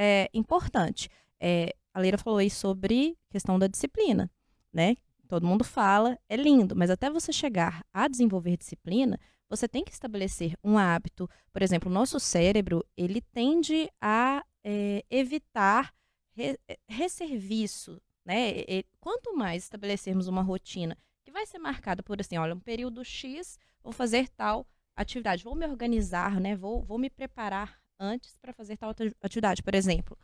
é, 0.00 0.30
importante. 0.32 1.10
É, 1.40 1.74
a 1.92 1.98
Leira 1.98 2.16
falou 2.16 2.38
aí 2.38 2.48
sobre 2.48 3.18
questão 3.28 3.58
da 3.58 3.66
disciplina, 3.66 4.30
né? 4.72 4.94
Todo 5.26 5.44
mundo 5.44 5.64
fala, 5.64 6.16
é 6.28 6.36
lindo, 6.36 6.76
mas 6.76 6.88
até 6.88 7.10
você 7.10 7.32
chegar 7.32 7.84
a 7.92 8.06
desenvolver 8.06 8.56
disciplina, 8.56 9.18
você 9.48 9.68
tem 9.68 9.84
que 9.84 9.92
estabelecer 9.92 10.54
um 10.62 10.76
hábito. 10.78 11.28
Por 11.52 11.62
exemplo, 11.62 11.90
o 11.90 11.94
nosso 11.94 12.20
cérebro, 12.20 12.84
ele 12.96 13.20
tende 13.20 13.90
a 14.00 14.44
é, 14.64 15.04
evitar 15.10 15.94
re, 16.32 16.58
é, 16.68 16.78
resserviço, 16.88 18.00
né? 18.24 18.50
E- 18.60 18.84
quanto 19.00 19.34
mais 19.36 19.64
estabelecermos 19.64 20.28
uma 20.28 20.42
rotina 20.42 20.96
que 21.24 21.30
vai 21.30 21.46
ser 21.46 21.58
marcada 21.58 22.02
por 22.02 22.20
assim, 22.20 22.36
olha, 22.38 22.54
um 22.54 22.60
período 22.60 23.04
X, 23.04 23.58
vou 23.82 23.92
fazer 23.92 24.28
tal 24.30 24.66
atividade, 24.96 25.44
vou 25.44 25.54
me 25.54 25.66
organizar, 25.66 26.40
né? 26.40 26.56
Vou, 26.56 26.82
vou 26.82 26.98
me 26.98 27.08
preparar 27.10 27.80
antes 27.98 28.36
para 28.38 28.52
fazer 28.52 28.76
tal 28.76 28.90
ati- 28.90 29.14
atividade. 29.22 29.62
Por 29.62 29.74
exemplo, 29.74 30.16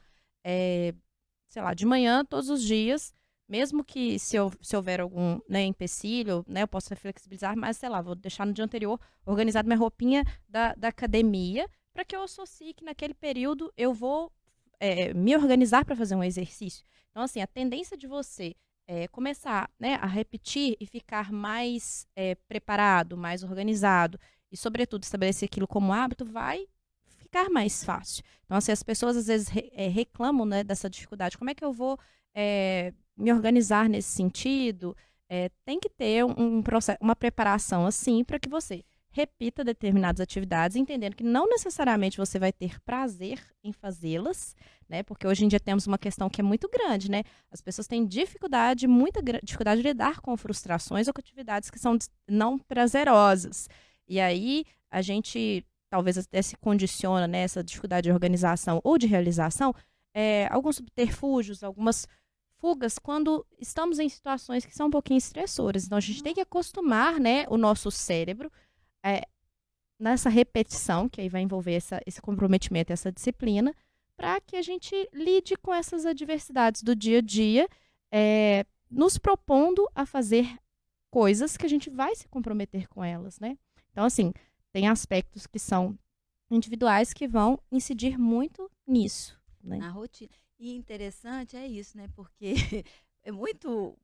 é, 0.44 0.94
sei 1.48 1.62
lá, 1.62 1.74
de 1.74 1.86
manhã, 1.86 2.24
todos 2.24 2.50
os 2.50 2.62
dias, 2.62 3.14
mesmo 3.48 3.84
que 3.84 4.18
se, 4.18 4.36
eu, 4.36 4.52
se 4.60 4.76
houver 4.76 5.00
algum 5.00 5.38
né, 5.48 5.62
empecilho, 5.64 6.44
né, 6.48 6.62
eu 6.62 6.68
possa 6.68 6.96
flexibilizar, 6.96 7.56
mas 7.56 7.76
sei 7.76 7.88
lá, 7.88 8.00
vou 8.00 8.14
deixar 8.14 8.46
no 8.46 8.52
dia 8.52 8.64
anterior 8.64 8.98
organizado 9.24 9.66
minha 9.66 9.78
roupinha 9.78 10.24
da, 10.48 10.74
da 10.74 10.88
academia, 10.88 11.68
para 11.92 12.04
que 12.04 12.16
eu 12.16 12.22
associe 12.22 12.74
que 12.74 12.84
naquele 12.84 13.14
período 13.14 13.72
eu 13.76 13.92
vou 13.92 14.32
é, 14.80 15.14
me 15.14 15.36
organizar 15.36 15.84
para 15.84 15.96
fazer 15.96 16.14
um 16.14 16.24
exercício. 16.24 16.84
Então, 17.10 17.22
assim, 17.22 17.40
a 17.40 17.46
tendência 17.46 17.96
de 17.96 18.06
você 18.06 18.54
é, 18.86 19.08
começar 19.08 19.70
né, 19.78 19.94
a 19.94 20.06
repetir 20.06 20.76
e 20.80 20.86
ficar 20.86 21.32
mais 21.32 22.06
é, 22.16 22.34
preparado, 22.34 23.16
mais 23.16 23.42
organizado, 23.42 24.18
e, 24.50 24.56
sobretudo, 24.56 25.02
estabelecer 25.02 25.48
aquilo 25.48 25.66
como 25.66 25.92
hábito, 25.92 26.24
vai 26.24 26.66
ficar 27.06 27.50
mais 27.50 27.82
fácil. 27.82 28.22
Então, 28.44 28.56
assim, 28.56 28.72
as 28.72 28.82
pessoas 28.82 29.16
às 29.16 29.26
vezes 29.26 29.48
re, 29.48 29.70
é, 29.72 29.88
reclamam 29.88 30.46
né, 30.46 30.62
dessa 30.62 30.88
dificuldade. 30.88 31.36
Como 31.36 31.50
é 31.50 31.54
que 31.54 31.64
eu 31.64 31.72
vou 31.72 31.98
é, 32.34 32.92
me 33.16 33.32
organizar 33.32 33.88
nesse 33.88 34.10
sentido? 34.10 34.96
É, 35.28 35.50
tem 35.64 35.80
que 35.80 35.88
ter 35.88 36.24
um, 36.24 36.58
um 36.58 36.62
processo, 36.62 36.98
uma 37.00 37.16
preparação 37.16 37.86
assim 37.86 38.22
para 38.22 38.38
que 38.38 38.48
você 38.48 38.84
repita 39.10 39.62
determinadas 39.62 40.20
atividades, 40.20 40.76
entendendo 40.76 41.14
que 41.14 41.22
não 41.22 41.48
necessariamente 41.48 42.18
você 42.18 42.36
vai 42.36 42.52
ter 42.52 42.80
prazer 42.80 43.40
em 43.62 43.72
fazê-las, 43.72 44.56
né? 44.88 45.04
Porque 45.04 45.24
hoje 45.24 45.44
em 45.44 45.48
dia 45.48 45.60
temos 45.60 45.86
uma 45.86 45.96
questão 45.96 46.28
que 46.28 46.40
é 46.40 46.44
muito 46.44 46.68
grande, 46.68 47.08
né? 47.08 47.22
As 47.48 47.60
pessoas 47.60 47.86
têm 47.86 48.04
dificuldade, 48.04 48.88
muita 48.88 49.22
dificuldade 49.40 49.80
de 49.80 49.88
lidar 49.88 50.20
com 50.20 50.36
frustrações 50.36 51.06
ou 51.06 51.14
com 51.14 51.20
atividades 51.20 51.70
que 51.70 51.78
são 51.78 51.96
não 52.28 52.58
prazerosas. 52.58 53.68
E 54.08 54.20
aí 54.20 54.64
a 54.90 55.00
gente 55.00 55.64
talvez 55.88 56.18
até 56.18 56.42
se 56.42 56.56
condiciona 56.56 57.28
nessa 57.28 57.60
né, 57.60 57.64
dificuldade 57.64 58.08
de 58.08 58.12
organização 58.12 58.80
ou 58.82 58.98
de 58.98 59.06
realização, 59.06 59.72
é, 60.12 60.48
alguns 60.50 60.74
subterfúgios, 60.74 61.62
algumas 61.62 62.08
fugas 62.64 62.98
quando 62.98 63.46
estamos 63.60 63.98
em 63.98 64.08
situações 64.08 64.64
que 64.64 64.74
são 64.74 64.86
um 64.86 64.90
pouquinho 64.90 65.18
estressoras. 65.18 65.84
Então 65.84 65.98
a 65.98 66.00
gente 66.00 66.22
tem 66.22 66.32
que 66.32 66.40
acostumar, 66.40 67.20
né, 67.20 67.44
o 67.50 67.58
nosso 67.58 67.90
cérebro 67.90 68.50
é, 69.04 69.20
nessa 70.00 70.30
repetição, 70.30 71.06
que 71.06 71.20
aí 71.20 71.28
vai 71.28 71.42
envolver 71.42 71.74
essa, 71.74 72.00
esse 72.06 72.22
comprometimento, 72.22 72.90
essa 72.90 73.12
disciplina, 73.12 73.76
para 74.16 74.40
que 74.40 74.56
a 74.56 74.62
gente 74.62 74.94
lide 75.12 75.58
com 75.58 75.74
essas 75.74 76.06
adversidades 76.06 76.82
do 76.82 76.96
dia 76.96 77.18
a 77.18 77.20
dia, 77.20 77.68
é, 78.10 78.64
nos 78.90 79.18
propondo 79.18 79.86
a 79.94 80.06
fazer 80.06 80.58
coisas 81.10 81.58
que 81.58 81.66
a 81.66 81.68
gente 81.68 81.90
vai 81.90 82.16
se 82.16 82.26
comprometer 82.28 82.88
com 82.88 83.04
elas, 83.04 83.38
né? 83.40 83.58
Então, 83.92 84.06
assim, 84.06 84.32
tem 84.72 84.88
aspectos 84.88 85.46
que 85.46 85.58
são 85.58 85.98
individuais 86.50 87.12
que 87.12 87.28
vão 87.28 87.60
incidir 87.70 88.18
muito 88.18 88.70
nisso. 88.86 89.38
Né? 89.62 89.76
Na 89.76 89.90
rotina. 89.90 90.32
E 90.58 90.74
interessante 90.74 91.56
é 91.56 91.66
isso, 91.66 91.96
né? 91.96 92.08
Porque 92.14 92.54
é 93.22 93.32
muito 93.32 93.96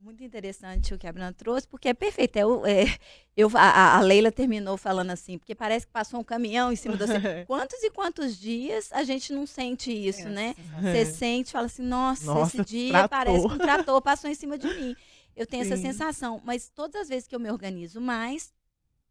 muito 0.00 0.22
interessante 0.22 0.94
o 0.94 0.98
que 0.98 1.08
a 1.08 1.12
Bruna 1.12 1.32
trouxe, 1.32 1.66
porque 1.66 1.88
é 1.88 1.94
perfeito. 1.94 2.38
É, 2.64 2.84
é, 2.84 2.98
eu, 3.36 3.50
a, 3.54 3.96
a, 3.96 4.00
Leila 4.00 4.30
terminou 4.30 4.76
falando 4.76 5.10
assim, 5.10 5.38
porque 5.38 5.56
parece 5.56 5.86
que 5.86 5.92
passou 5.92 6.20
um 6.20 6.24
caminhão 6.24 6.72
em 6.72 6.76
cima 6.76 6.96
de 6.96 7.04
você. 7.04 7.44
quantos 7.46 7.82
e 7.82 7.90
quantos 7.90 8.38
dias 8.38 8.92
a 8.92 9.02
gente 9.02 9.32
não 9.32 9.44
sente 9.44 9.90
isso, 9.90 10.28
é, 10.28 10.30
né? 10.30 10.54
Você 10.80 11.04
sente, 11.10 11.50
fala 11.50 11.66
assim, 11.66 11.82
nossa, 11.82 12.26
nossa 12.26 12.58
esse 12.58 12.64
dia 12.64 12.90
tratou. 12.90 13.08
parece 13.08 13.48
que 13.48 13.54
um 13.54 13.58
trator 13.58 14.00
passou 14.00 14.30
em 14.30 14.34
cima 14.34 14.56
de 14.56 14.68
mim. 14.68 14.96
Eu 15.34 15.46
tenho 15.46 15.64
Sim. 15.64 15.72
essa 15.72 15.82
sensação, 15.82 16.40
mas 16.44 16.68
todas 16.68 17.02
as 17.02 17.08
vezes 17.08 17.26
que 17.26 17.34
eu 17.34 17.40
me 17.40 17.50
organizo 17.50 18.00
mais, 18.00 18.52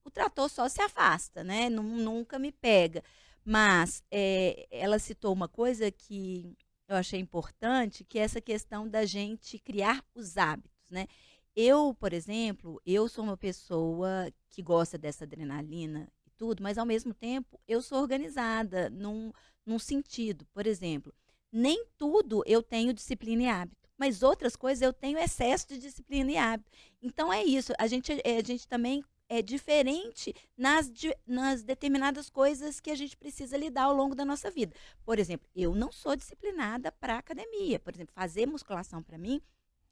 o 0.06 0.10
trator 0.10 0.50
só 0.50 0.70
se 0.70 0.82
afasta, 0.82 1.44
né? 1.44 1.70
Nunca 1.70 2.40
me 2.40 2.52
pega. 2.52 3.04
Mas 3.44 4.04
é, 4.10 4.68
ela 4.72 5.00
citou 5.00 5.34
uma 5.34 5.48
coisa 5.48 5.92
que 5.92 6.56
eu 6.88 6.96
achei 6.96 7.20
importante, 7.20 8.04
que 8.04 8.20
é 8.20 8.24
essa 8.24 8.42
questão 8.42 8.88
da 8.88 9.06
gente 9.06 9.60
criar 9.60 10.04
os 10.16 10.38
hábitos 10.38 10.78
né? 10.90 11.08
Eu, 11.56 11.94
por 11.94 12.14
exemplo, 12.14 12.82
eu 12.86 13.08
sou 13.08 13.24
uma 13.24 13.38
pessoa 13.38 14.32
que 14.50 14.62
gosta 14.62 14.98
dessa 14.98 15.24
adrenalina 15.24 16.08
e 16.26 16.30
tudo, 16.38 16.62
mas 16.62 16.78
ao 16.78 16.86
mesmo 16.86 17.14
tempo 17.14 17.60
eu 17.68 17.82
sou 17.82 18.00
organizada 18.00 18.90
num, 18.90 19.32
num 19.66 19.80
sentido. 19.80 20.46
Por 20.54 20.68
exemplo, 20.68 21.14
nem 21.52 21.86
tudo 21.98 22.44
eu 22.46 22.62
tenho 22.62 22.94
disciplina 22.94 23.44
e 23.44 23.48
hábito, 23.48 23.90
mas 23.98 24.22
outras 24.22 24.56
coisas 24.56 24.84
eu 24.84 24.94
tenho 24.94 25.18
excesso 25.18 25.68
de 25.68 25.80
disciplina 25.80 26.32
e 26.32 26.38
hábito. 26.38 26.72
Então 27.02 27.34
é 27.34 27.44
isso. 27.44 27.74
A 27.80 27.88
gente, 27.88 28.12
a 28.12 28.44
gente 28.44 28.68
também 28.68 29.04
é 29.30 29.42
diferente 29.42 30.34
nas, 30.58 30.90
nas 31.26 31.64
determinadas 31.64 32.30
coisas 32.30 32.80
que 32.80 32.90
a 32.90 32.96
gente 32.96 33.18
precisa 33.18 33.58
lidar 33.58 33.84
ao 33.84 33.94
longo 33.94 34.16
da 34.16 34.24
nossa 34.24 34.50
vida. 34.50 34.76
Por 35.04 35.20
exemplo, 35.20 35.48
eu 35.56 35.76
não 35.76 35.92
sou 35.92 36.16
disciplinada 36.16 36.92
para 36.92 37.18
academia. 37.18 37.80
Por 37.80 37.94
exemplo, 37.94 38.14
fazer 38.14 38.46
musculação 38.46 39.04
para 39.04 39.18
mim 39.18 39.42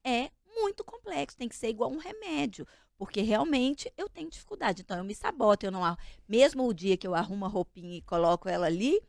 é 0.04 0.32
muito 0.46 0.84
complexo, 0.84 1.38
tem 1.38 1.50
que 1.50 1.56
ser 1.56 1.70
igual 1.70 1.92
um 1.92 1.98
remédio, 1.98 2.66
porque 2.98 3.22
realmente 3.22 3.92
eu 3.98 4.08
tenho 4.08 4.30
dificuldade. 4.30 4.82
Então 4.82 4.98
eu 4.98 5.04
me 5.04 5.14
saboto, 5.14 5.66
eu 5.66 5.72
não 5.72 5.98
mesmo 6.28 6.66
o 6.66 6.74
dia 6.74 6.96
que 6.96 7.06
eu 7.06 7.14
arrumo 7.16 7.46
a 7.46 7.50
roupinha 7.50 7.98
e 7.98 8.02
coloco 8.02 8.48
ela 8.48 8.68
ali, 8.68 9.02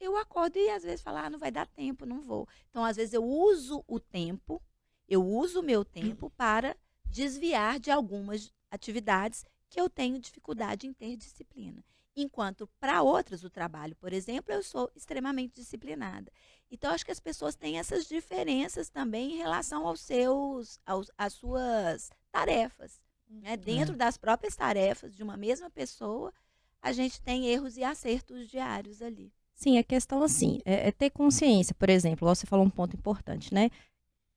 eu 0.00 0.16
acordo 0.16 0.58
e 0.58 0.70
às 0.70 0.82
vezes 0.82 1.02
falo, 1.02 1.18
ah, 1.18 1.30
não 1.30 1.38
vai 1.38 1.50
dar 1.50 1.66
tempo, 1.66 2.06
não 2.06 2.20
vou. 2.22 2.48
Então 2.70 2.84
às 2.84 2.96
vezes 2.96 3.12
eu 3.12 3.22
uso 3.22 3.84
o 3.86 4.00
tempo, 4.00 4.60
eu 5.06 5.24
uso 5.24 5.60
o 5.60 5.62
meu 5.62 5.84
tempo 5.84 6.30
para 6.36 6.76
desviar 7.04 7.78
de 7.78 7.90
algumas 7.90 8.52
atividades 8.70 9.44
que 9.70 9.80
eu 9.80 9.88
tenho 9.88 10.18
dificuldade 10.18 10.86
em 10.86 10.92
ter 10.92 11.16
disciplina. 11.16 11.82
Enquanto 12.14 12.68
para 12.80 13.02
outras, 13.02 13.44
o 13.44 13.48
trabalho, 13.48 13.94
por 13.96 14.12
exemplo, 14.12 14.52
eu 14.52 14.62
sou 14.62 14.90
extremamente 14.96 15.54
disciplinada. 15.54 16.30
Então, 16.70 16.90
acho 16.90 17.04
que 17.04 17.12
as 17.12 17.20
pessoas 17.20 17.54
têm 17.54 17.78
essas 17.78 18.06
diferenças 18.06 18.90
também 18.90 19.34
em 19.34 19.36
relação 19.36 19.86
aos 19.86 20.00
seus, 20.00 20.80
aos, 20.84 21.10
às 21.16 21.32
suas 21.32 22.10
tarefas. 22.32 23.00
Né? 23.28 23.56
Dentro 23.56 23.94
é. 23.94 23.96
das 23.96 24.16
próprias 24.16 24.56
tarefas 24.56 25.14
de 25.14 25.22
uma 25.22 25.36
mesma 25.36 25.70
pessoa, 25.70 26.34
a 26.82 26.92
gente 26.92 27.22
tem 27.22 27.46
erros 27.46 27.76
e 27.76 27.84
acertos 27.84 28.48
diários 28.48 29.00
ali. 29.00 29.32
Sim, 29.54 29.78
a 29.78 29.84
questão 29.84 30.22
assim, 30.22 30.58
é, 30.64 30.88
é 30.88 30.92
ter 30.92 31.10
consciência, 31.10 31.74
por 31.74 31.90
exemplo, 31.90 32.26
você 32.26 32.46
falou 32.46 32.64
um 32.64 32.70
ponto 32.70 32.96
importante, 32.96 33.52
né? 33.52 33.70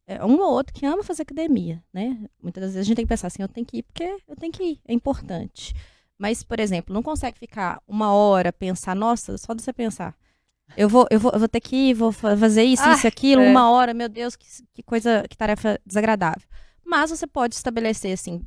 É 0.05 0.23
um 0.25 0.39
ou 0.39 0.51
outro 0.51 0.73
que 0.73 0.85
ama 0.85 1.03
fazer 1.03 1.21
academia, 1.21 1.81
né? 1.93 2.25
Muitas 2.41 2.63
vezes 2.63 2.77
a 2.77 2.83
gente 2.83 2.95
tem 2.97 3.05
que 3.05 3.09
pensar 3.09 3.27
assim, 3.27 3.41
eu 3.41 3.47
tenho 3.47 3.65
que 3.65 3.77
ir 3.77 3.83
porque 3.83 4.17
eu 4.27 4.35
tenho 4.35 4.51
que 4.51 4.63
ir, 4.63 4.81
é 4.85 4.93
importante. 4.93 5.73
Mas, 6.17 6.43
por 6.43 6.59
exemplo, 6.59 6.93
não 6.93 7.01
consegue 7.01 7.39
ficar 7.39 7.81
uma 7.87 8.13
hora 8.13 8.51
pensar, 8.51 8.95
nossa, 8.95 9.37
só 9.37 9.53
de 9.53 9.61
você 9.61 9.73
pensar. 9.73 10.15
Eu 10.75 10.89
vou, 10.89 11.07
eu 11.09 11.19
vou, 11.19 11.31
eu 11.33 11.39
vou 11.39 11.47
ter 11.47 11.59
que 11.59 11.75
ir, 11.75 11.93
vou 11.93 12.11
fazer 12.11 12.63
isso, 12.63 12.83
ah, 12.83 12.93
isso, 12.93 13.07
aquilo, 13.07 13.41
é. 13.41 13.49
uma 13.49 13.69
hora, 13.69 13.93
meu 13.93 14.09
Deus, 14.09 14.35
que, 14.35 14.47
que 14.73 14.83
coisa, 14.83 15.25
que 15.29 15.37
tarefa 15.37 15.79
desagradável. 15.85 16.47
Mas 16.85 17.09
você 17.09 17.27
pode 17.27 17.55
estabelecer, 17.55 18.13
assim, 18.13 18.45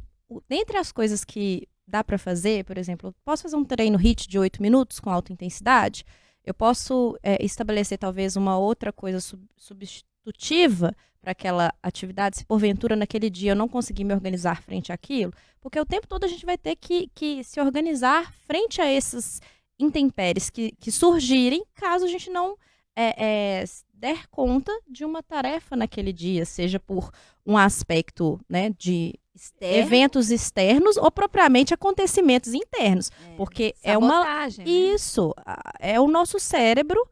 dentre 0.48 0.76
as 0.76 0.92
coisas 0.92 1.24
que 1.24 1.68
dá 1.86 2.02
para 2.02 2.18
fazer, 2.18 2.64
por 2.64 2.76
exemplo, 2.78 3.14
posso 3.24 3.44
fazer 3.44 3.56
um 3.56 3.64
treino 3.64 3.98
HIT 3.98 4.28
de 4.28 4.38
8 4.38 4.60
minutos 4.60 4.98
com 4.98 5.10
alta 5.10 5.32
intensidade? 5.32 6.04
Eu 6.44 6.54
posso 6.54 7.18
é, 7.22 7.44
estabelecer 7.44 7.98
talvez 7.98 8.36
uma 8.36 8.58
outra 8.58 8.92
coisa 8.92 9.20
sub 9.20 9.86
substitutiva 10.26 10.94
para 11.20 11.32
aquela 11.32 11.72
atividade, 11.82 12.36
se 12.36 12.44
porventura 12.44 12.94
naquele 12.94 13.28
dia 13.28 13.52
eu 13.52 13.56
não 13.56 13.68
conseguir 13.68 14.04
me 14.04 14.14
organizar 14.14 14.62
frente 14.62 14.92
àquilo, 14.92 15.32
porque 15.60 15.78
o 15.78 15.86
tempo 15.86 16.06
todo 16.06 16.24
a 16.24 16.28
gente 16.28 16.46
vai 16.46 16.56
ter 16.56 16.76
que, 16.76 17.10
que 17.14 17.42
se 17.42 17.60
organizar 17.60 18.32
frente 18.46 18.80
a 18.80 18.90
esses 18.90 19.40
intempéries 19.78 20.50
que, 20.50 20.72
que 20.78 20.90
surgirem 20.90 21.64
caso 21.74 22.04
a 22.04 22.08
gente 22.08 22.30
não 22.30 22.56
é, 22.94 23.24
é, 23.62 23.64
der 23.92 24.26
conta 24.28 24.72
de 24.88 25.04
uma 25.04 25.22
tarefa 25.22 25.76
naquele 25.76 26.12
dia, 26.12 26.44
seja 26.44 26.78
por 26.78 27.10
um 27.44 27.58
aspecto 27.58 28.40
né, 28.48 28.70
de 28.78 29.14
Externo. 29.34 29.76
eventos 29.76 30.30
externos 30.30 30.96
ou 30.96 31.10
propriamente 31.10 31.74
acontecimentos 31.74 32.54
internos, 32.54 33.10
é, 33.10 33.36
porque 33.36 33.74
é 33.82 33.98
uma 33.98 34.46
né? 34.46 34.64
isso 34.64 35.34
é 35.78 36.00
o 36.00 36.08
nosso 36.08 36.38
cérebro 36.38 37.06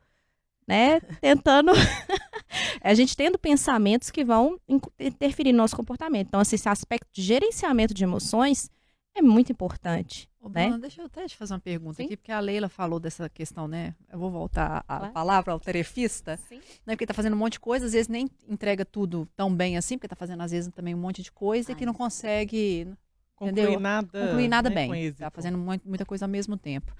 né? 0.66 1.00
Tentando. 1.20 1.72
a 2.80 2.94
gente 2.94 3.16
tendo 3.16 3.38
pensamentos 3.38 4.10
que 4.10 4.24
vão 4.24 4.58
interferir 4.98 5.52
no 5.52 5.58
nosso 5.58 5.76
comportamento. 5.76 6.28
Então, 6.28 6.40
assim, 6.40 6.56
esse 6.56 6.68
aspecto 6.68 7.08
de 7.12 7.22
gerenciamento 7.22 7.94
de 7.94 8.04
emoções 8.04 8.70
é 9.14 9.22
muito 9.22 9.52
importante. 9.52 10.28
Ô, 10.40 10.48
né? 10.48 10.64
Bruna, 10.64 10.78
deixa 10.78 11.00
eu 11.00 11.06
até 11.06 11.26
te 11.26 11.36
fazer 11.36 11.54
uma 11.54 11.60
pergunta 11.60 11.96
Sim? 11.96 12.04
aqui, 12.04 12.16
porque 12.16 12.32
a 12.32 12.40
Leila 12.40 12.68
falou 12.68 12.98
dessa 12.98 13.28
questão, 13.28 13.66
né? 13.68 13.94
Eu 14.12 14.18
vou 14.18 14.30
voltar 14.30 14.84
à 14.88 15.08
palavra 15.08 15.52
ao 15.52 15.60
tarefista, 15.60 16.36
Sim. 16.36 16.60
né? 16.84 16.94
Porque 16.94 17.06
tá 17.06 17.14
fazendo 17.14 17.34
um 17.34 17.38
monte 17.38 17.54
de 17.54 17.60
coisa, 17.60 17.86
às 17.86 17.92
vezes 17.92 18.08
nem 18.08 18.28
entrega 18.48 18.84
tudo 18.84 19.26
tão 19.36 19.54
bem 19.54 19.76
assim, 19.76 19.96
porque 19.96 20.08
tá 20.08 20.16
fazendo, 20.16 20.42
às 20.42 20.50
vezes, 20.50 20.70
também 20.74 20.94
um 20.94 20.98
monte 20.98 21.22
de 21.22 21.32
coisa 21.32 21.70
Ai, 21.70 21.74
e 21.74 21.78
que 21.78 21.86
não 21.86 21.94
consegue. 21.94 22.88
Concluir 23.36 23.62
entendeu? 23.62 23.80
nada. 23.80 24.26
Concluir 24.26 24.48
nada 24.48 24.68
né, 24.68 24.74
bem. 24.74 25.12
Tá 25.12 25.30
fazendo 25.30 25.58
muita 25.58 26.04
coisa 26.04 26.24
ao 26.24 26.28
mesmo 26.28 26.56
tempo. 26.56 26.94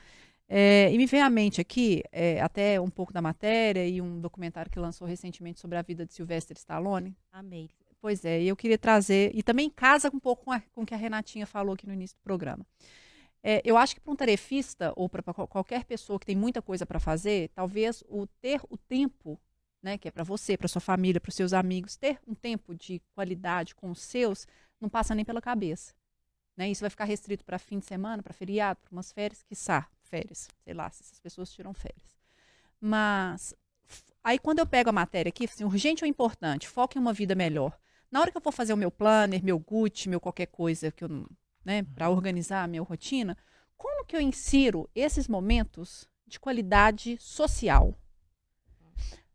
É, 0.56 0.88
e 0.92 0.96
me 0.96 1.04
vem 1.04 1.20
à 1.20 1.28
mente 1.28 1.60
aqui, 1.60 2.04
é, 2.12 2.40
até 2.40 2.80
um 2.80 2.88
pouco 2.88 3.12
da 3.12 3.20
matéria 3.20 3.84
e 3.84 4.00
um 4.00 4.20
documentário 4.20 4.70
que 4.70 4.78
lançou 4.78 5.04
recentemente 5.04 5.58
sobre 5.58 5.76
a 5.76 5.82
vida 5.82 6.06
de 6.06 6.14
Sylvester 6.14 6.56
Stallone. 6.56 7.16
Amei. 7.32 7.68
Pois 8.00 8.24
é, 8.24 8.40
e 8.40 8.46
eu 8.46 8.54
queria 8.54 8.78
trazer, 8.78 9.32
e 9.34 9.42
também 9.42 9.68
casa 9.68 10.08
um 10.14 10.20
pouco 10.20 10.44
com, 10.44 10.52
a, 10.52 10.60
com 10.60 10.82
o 10.82 10.86
que 10.86 10.94
a 10.94 10.96
Renatinha 10.96 11.44
falou 11.44 11.74
aqui 11.74 11.88
no 11.88 11.92
início 11.92 12.16
do 12.16 12.22
programa. 12.22 12.64
É, 13.42 13.62
eu 13.64 13.76
acho 13.76 13.96
que 13.96 14.00
para 14.00 14.12
um 14.12 14.14
tarefista 14.14 14.92
ou 14.94 15.08
para 15.08 15.24
qualquer 15.24 15.84
pessoa 15.86 16.20
que 16.20 16.26
tem 16.26 16.36
muita 16.36 16.62
coisa 16.62 16.86
para 16.86 17.00
fazer, 17.00 17.50
talvez 17.52 18.04
o 18.06 18.24
ter 18.40 18.60
o 18.70 18.78
tempo 18.78 19.40
né, 19.82 19.98
que 19.98 20.06
é 20.06 20.10
para 20.12 20.22
você, 20.22 20.56
para 20.56 20.68
sua 20.68 20.80
família, 20.80 21.20
para 21.20 21.30
os 21.30 21.34
seus 21.34 21.52
amigos, 21.52 21.96
ter 21.96 22.20
um 22.28 22.34
tempo 22.34 22.76
de 22.76 23.02
qualidade 23.12 23.74
com 23.74 23.90
os 23.90 24.00
seus, 24.00 24.46
não 24.80 24.88
passa 24.88 25.16
nem 25.16 25.24
pela 25.24 25.42
cabeça. 25.42 25.92
Né? 26.56 26.70
Isso 26.70 26.82
vai 26.82 26.90
ficar 26.90 27.06
restrito 27.06 27.44
para 27.44 27.58
fim 27.58 27.80
de 27.80 27.86
semana, 27.86 28.22
para 28.22 28.32
feriado, 28.32 28.78
para 28.84 28.92
umas 28.92 29.10
férias, 29.10 29.42
quiçá, 29.42 29.88
férias, 30.14 30.48
sei 30.62 30.74
lá, 30.74 30.88
se 30.90 31.02
essas 31.02 31.18
pessoas 31.18 31.50
tiram 31.50 31.74
férias. 31.74 32.16
Mas 32.80 33.54
aí 34.22 34.38
quando 34.38 34.60
eu 34.60 34.66
pego 34.66 34.90
a 34.90 34.92
matéria 34.92 35.28
aqui, 35.28 35.44
assim, 35.44 35.64
urgente 35.64 36.04
ou 36.04 36.08
importante, 36.08 36.68
foco 36.68 36.96
em 36.96 37.00
uma 37.00 37.12
vida 37.12 37.34
melhor. 37.34 37.76
Na 38.10 38.20
hora 38.20 38.30
que 38.30 38.36
eu 38.36 38.42
for 38.42 38.52
fazer 38.52 38.72
o 38.72 38.76
meu 38.76 38.90
planner, 38.90 39.42
meu 39.42 39.58
gut, 39.58 40.08
meu 40.08 40.20
qualquer 40.20 40.46
coisa 40.46 40.92
que 40.92 41.02
eu, 41.02 41.28
né, 41.64 41.82
para 41.82 42.08
organizar 42.08 42.62
a 42.62 42.68
minha 42.68 42.82
rotina, 42.82 43.36
como 43.76 44.04
que 44.04 44.14
eu 44.14 44.20
insiro 44.20 44.88
esses 44.94 45.26
momentos 45.26 46.08
de 46.26 46.38
qualidade 46.38 47.18
social? 47.18 47.98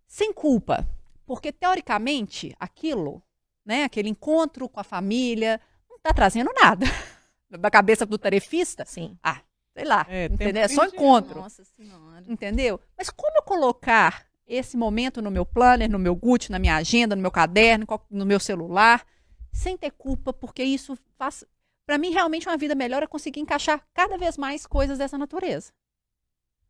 sem 0.08 0.34
culpa. 0.34 0.86
Porque, 1.26 1.52
teoricamente, 1.52 2.56
aquilo, 2.60 3.22
né, 3.64 3.84
aquele 3.84 4.10
encontro 4.10 4.68
com 4.68 4.80
a 4.80 4.84
família, 4.84 5.62
não 5.88 5.98
está 5.98 6.12
trazendo 6.12 6.52
nada. 6.54 6.86
Da 7.52 7.72
cabeça 7.72 8.06
do 8.06 8.16
tarefista, 8.16 8.86
Sim. 8.86 9.18
ah, 9.24 9.42
sei 9.76 9.86
lá, 9.86 10.06
É, 10.10 10.26
entendeu? 10.26 10.64
É 10.64 10.68
só 10.68 10.86
encontro, 10.86 11.42
Nossa 11.42 11.64
Senhora. 11.64 12.24
entendeu? 12.28 12.80
Mas 12.98 13.10
como 13.10 13.38
eu 13.38 13.44
colocar 13.44 14.26
esse 14.48 14.76
momento 14.76 15.22
no 15.22 15.30
meu 15.30 15.46
planner, 15.46 15.90
no 15.90 16.00
meu 16.00 16.16
gut, 16.16 16.52
na 16.52 16.58
minha 16.60 16.76
agenda, 16.76 17.16
no 17.16 17.22
meu 17.22 17.32
caderno, 17.32 17.86
no 18.10 18.26
meu 18.26 18.40
celular, 18.40 19.06
sem 19.52 19.78
ter 19.78 19.92
culpa, 19.92 20.34
porque 20.34 20.64
isso 20.64 20.98
faz. 21.18 21.46
Para 21.86 21.98
mim, 21.98 22.12
realmente, 22.12 22.48
uma 22.48 22.58
vida 22.58 22.76
melhor 22.76 23.02
é 23.04 23.08
conseguir 23.08 23.40
encaixar 23.40 23.84
cada 23.94 24.18
vez 24.18 24.38
mais 24.38 24.66
coisas 24.66 24.98
dessa 24.98 25.18
natureza. 25.18 25.72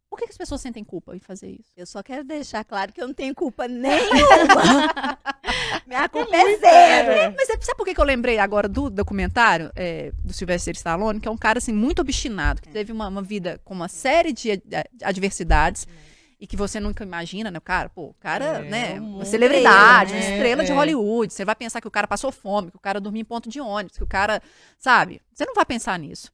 Por 0.10 0.18
que, 0.18 0.26
que 0.26 0.32
as 0.32 0.38
pessoas 0.38 0.60
sentem 0.62 0.84
culpa 0.84 1.16
em 1.16 1.20
fazer 1.20 1.52
isso? 1.52 1.72
Eu 1.78 1.86
só 1.86 2.02
quero 2.02 2.24
deixar 2.24 2.64
claro 2.64 2.92
que 2.92 3.02
eu 3.02 3.08
não 3.08 3.14
tenho 3.14 3.34
culpa 3.36 3.68
nenhuma. 3.68 5.20
Minha 5.86 6.10
culpa 6.10 6.36
é 6.36 6.58
zero. 6.58 7.34
Mas 7.38 7.50
é- 7.50 7.60
sabe 7.62 7.78
por 7.78 7.86
que, 7.86 7.94
que 7.94 8.02
eu 8.02 8.06
lembrei 8.06 8.38
agora 8.40 8.68
do 8.68 8.90
documentário 8.90 9.72
é, 9.76 10.12
do 10.24 10.34
Sylvester 10.34 10.74
Stallone, 10.76 11.20
que 11.20 11.28
é 11.28 11.32
um 11.32 11.38
cara 11.38 11.60
assim, 11.60 11.74
muito 11.74 12.00
obstinado, 12.02 12.62
que 12.62 12.70
teve 12.70 12.92
uma, 12.92 13.08
uma 13.08 13.22
vida 13.22 13.60
com 13.64 13.74
uma 13.74 13.88
série 13.88 14.32
de 14.34 14.52
ad- 14.52 14.90
adversidades 15.04 15.88
e 16.40 16.48
que 16.48 16.56
você 16.56 16.80
nunca 16.80 17.04
imagina, 17.04 17.52
né? 17.52 17.58
O 17.58 17.62
cara, 17.62 17.90
pô, 17.90 18.06
o 18.06 18.14
cara, 18.16 18.46
É, 18.46 18.62
né? 18.70 19.02
um 19.02 19.16
Uma 19.18 19.26
celebridade, 19.26 20.14
uma 20.14 20.20
estrela 20.22 20.64
de 20.64 20.72
É. 20.72 20.76
Hollywood. 20.76 21.34
Você 21.34 21.44
vai 21.46 21.56
pensar 21.56 21.82
que 21.82 21.88
o 21.88 21.92
cara 21.92 22.08
passou 22.08 22.32
fome, 22.32 22.72
que 22.72 22.78
o 22.78 22.80
cara 22.80 23.00
dormia 23.00 23.22
em 23.22 23.26
ponto 23.26 23.50
de 23.50 23.60
ônibus, 23.60 23.98
que 23.98 24.04
o 24.04 24.08
cara, 24.08 24.42
sabe? 24.78 25.22
Você 25.34 25.46
não 25.46 25.54
vai 25.54 25.66
pensar 25.66 26.00
nisso. 26.00 26.32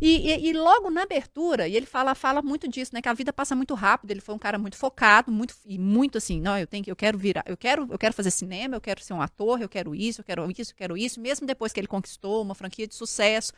E, 0.00 0.30
e- 0.30 0.48
e 0.50 0.52
logo 0.52 0.90
na 0.90 1.02
abertura, 1.02 1.66
e 1.66 1.74
ele 1.76 1.86
fala, 1.86 2.14
fala 2.14 2.40
muito 2.40 2.68
disso, 2.68 2.94
né? 2.94 3.02
Que 3.02 3.08
a 3.08 3.12
vida 3.12 3.32
passa 3.32 3.56
muito 3.56 3.74
rápido. 3.74 4.10
Ele 4.12 4.20
foi 4.20 4.34
um 4.34 4.38
cara 4.38 4.56
muito 4.58 4.76
focado, 4.76 5.30
muito 5.32 5.54
e 5.66 5.76
muito 5.78 6.18
assim, 6.18 6.40
não, 6.40 6.56
eu 6.56 6.66
tenho 6.68 6.84
que, 6.84 6.90
eu 6.90 6.96
quero 6.96 7.18
virar, 7.18 7.42
eu 7.46 7.56
quero, 7.56 7.86
eu 7.90 7.98
quero 7.98 8.14
fazer 8.14 8.30
cinema, 8.30 8.76
eu 8.76 8.80
quero 8.80 9.02
ser 9.02 9.12
um 9.14 9.20
ator, 9.20 9.60
eu 9.60 9.68
quero 9.68 9.94
isso, 9.94 10.20
eu 10.20 10.24
quero 10.24 10.48
isso, 10.50 10.72
eu 10.72 10.76
quero 10.76 10.96
isso. 10.96 11.20
Mesmo 11.20 11.46
depois 11.46 11.72
que 11.72 11.80
ele 11.80 11.88
conquistou 11.88 12.42
uma 12.42 12.54
franquia 12.54 12.86
de 12.86 12.94
sucesso 12.94 13.52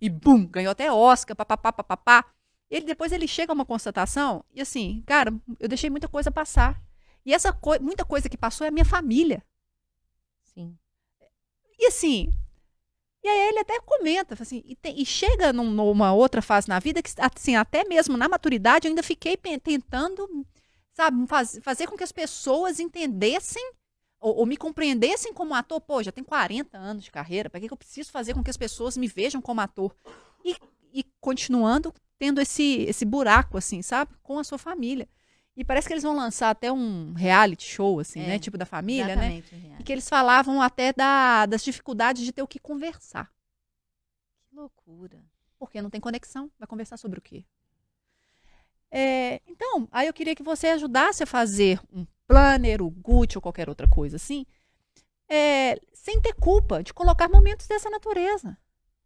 e 0.00 0.08
bum, 0.10 0.46
ganhou 0.46 0.72
até 0.72 0.90
Oscar, 0.92 1.36
papapá, 1.36 1.72
papapá. 1.72 2.24
Ele 2.70 2.86
depois 2.86 3.12
ele 3.12 3.28
chega 3.28 3.52
a 3.52 3.54
uma 3.54 3.64
constatação 3.64 4.44
e 4.52 4.60
assim, 4.60 5.02
cara, 5.06 5.32
eu 5.60 5.68
deixei 5.68 5.90
muita 5.90 6.08
coisa 6.08 6.30
passar. 6.30 6.80
E 7.24 7.32
essa 7.32 7.52
coi 7.52 7.78
muita 7.78 8.04
coisa 8.04 8.28
que 8.28 8.36
passou 8.36 8.64
é 8.64 8.68
a 8.68 8.72
minha 8.72 8.84
família. 8.84 9.42
Sim. 10.42 10.76
E 11.78 11.86
assim, 11.86 12.32
e 13.24 13.28
aí 13.28 13.48
ele 13.48 13.60
até 13.60 13.80
comenta, 13.80 14.36
assim, 14.40 14.62
e, 14.66 14.78
e 15.02 15.06
chega 15.06 15.52
num- 15.52 15.70
numa 15.70 16.12
outra 16.14 16.42
fase 16.42 16.68
na 16.68 16.78
vida 16.78 17.02
que, 17.02 17.10
assim, 17.18 17.56
até 17.56 17.84
mesmo 17.84 18.16
na 18.18 18.28
maturidade, 18.28 18.86
eu 18.86 18.90
ainda 18.90 19.02
fiquei 19.02 19.36
tentando, 19.36 20.28
sabe, 20.92 21.26
faz- 21.26 21.58
fazer 21.62 21.86
com 21.86 21.96
que 21.96 22.04
as 22.04 22.12
pessoas 22.12 22.78
entendessem 22.80 23.62
ou, 24.20 24.36
ou 24.38 24.46
me 24.46 24.56
compreendessem 24.56 25.32
como 25.32 25.54
ator. 25.54 25.80
Pô, 25.80 26.02
já 26.02 26.12
tem 26.12 26.24
40 26.24 26.78
anos 26.78 27.04
de 27.04 27.10
carreira, 27.10 27.50
para 27.50 27.60
que, 27.60 27.68
que 27.68 27.72
eu 27.72 27.78
preciso 27.78 28.10
fazer 28.12 28.34
com 28.34 28.42
que 28.44 28.50
as 28.50 28.56
pessoas 28.56 28.96
me 28.96 29.08
vejam 29.08 29.40
como 29.40 29.60
ator? 29.60 29.94
E, 30.44 30.56
e 30.92 31.04
continuando 31.20 31.92
tendo 32.18 32.40
esse, 32.40 32.82
esse 32.82 33.04
buraco, 33.04 33.58
assim, 33.58 33.82
sabe, 33.82 34.12
com 34.22 34.38
a 34.38 34.44
sua 34.44 34.58
família. 34.58 35.08
E 35.56 35.64
parece 35.64 35.86
que 35.86 35.92
eles 35.94 36.02
vão 36.02 36.16
lançar 36.16 36.50
até 36.50 36.72
um 36.72 37.12
reality 37.12 37.64
show, 37.68 38.00
assim, 38.00 38.20
É, 38.20 38.26
né, 38.26 38.38
tipo 38.38 38.58
da 38.58 38.66
família, 38.66 39.14
né? 39.14 39.28
E 39.78 39.84
que 39.84 39.92
eles 39.92 40.08
falavam 40.08 40.60
até 40.60 40.92
da- 40.92 41.46
das 41.46 41.62
dificuldades 41.62 42.24
de 42.24 42.32
ter 42.32 42.42
o 42.42 42.48
que 42.48 42.58
conversar. 42.58 43.30
Que 44.48 44.56
loucura. 44.56 45.22
Porque 45.58 45.80
não 45.80 45.90
tem 45.90 46.00
conexão. 46.00 46.50
Vai 46.58 46.66
conversar 46.66 46.96
sobre 46.96 47.18
o 47.18 47.22
quê? 47.22 47.44
É, 48.90 49.40
então, 49.46 49.88
aí 49.90 50.06
eu 50.06 50.12
queria 50.12 50.34
que 50.36 50.42
você 50.42 50.68
ajudasse 50.68 51.22
a 51.22 51.26
fazer 51.26 51.80
um 51.92 52.06
planner, 52.26 52.80
o 52.82 52.90
Gucci 52.90 53.36
ou 53.38 53.42
qualquer 53.42 53.68
outra 53.68 53.88
coisa 53.88 54.16
assim, 54.16 54.46
é, 55.28 55.76
sem 55.92 56.20
ter 56.20 56.34
culpa 56.34 56.82
de 56.82 56.92
colocar 56.94 57.28
momentos 57.28 57.66
dessa 57.66 57.90
natureza. 57.90 58.56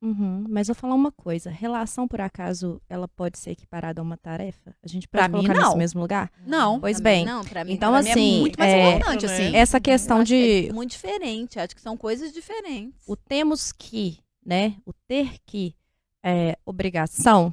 Uhum, 0.01 0.45
Mas 0.49 0.69
eu 0.69 0.75
vou 0.75 0.81
falar 0.81 0.95
uma 0.95 1.11
coisa. 1.11 1.51
Relação, 1.51 2.07
por 2.07 2.21
acaso, 2.21 2.81
ela 2.89 3.09
pode 3.09 3.37
ser 3.39 3.51
equiparada 3.51 4.01
a 4.01 4.05
uma 4.05 4.17
tarefa? 4.17 4.75
A 4.83 4.87
gente 4.87 5.09
pode 5.09 5.21
Pra 5.21 5.29
mim, 5.29 5.45
colocar 5.45 5.55
não. 5.55 5.63
nesse 5.69 5.77
mesmo 5.79 6.01
lugar? 6.01 6.31
Não. 6.47 6.79
Pois 6.79 7.01
Pra 7.01 7.11
mim 7.11 7.17
bem. 7.17 7.27
Não, 7.27 7.45
pra 7.45 7.65
mim, 7.65 7.73
Então, 7.73 7.91
Pra 7.93 8.03
mim 8.03 8.11
assim, 8.11 8.37
é 8.37 8.41
muito 8.41 8.59
mais 8.61 8.73
é, 8.73 8.91
importante, 8.97 9.27
né? 9.27 9.33
assim. 9.33 9.57
Essa 9.57 9.81
questão 9.81 10.23
de 10.23 10.69
é 10.69 10.73
muito 10.73 10.91
diferente. 10.93 11.59
Acho 11.59 11.75
que 11.75 11.81
são 11.83 11.97
coisas 11.97 12.33
diferentes. 12.33 13.03
o 13.09 13.17
temos 13.17 13.73
que, 13.73 14.19
né? 14.47 14.77
O 14.87 14.93
ter 14.93 15.37
que 15.45 15.75
é 16.23 16.57
obrigação 16.65 17.53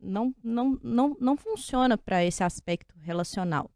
não, 0.00 0.32
não, 0.44 0.78
não, 0.80 1.16
não 1.20 1.36
funciona 1.36 1.98
para 1.98 2.24
esse 2.24 2.44
aspecto 2.44 2.94
relacional. 3.00 3.68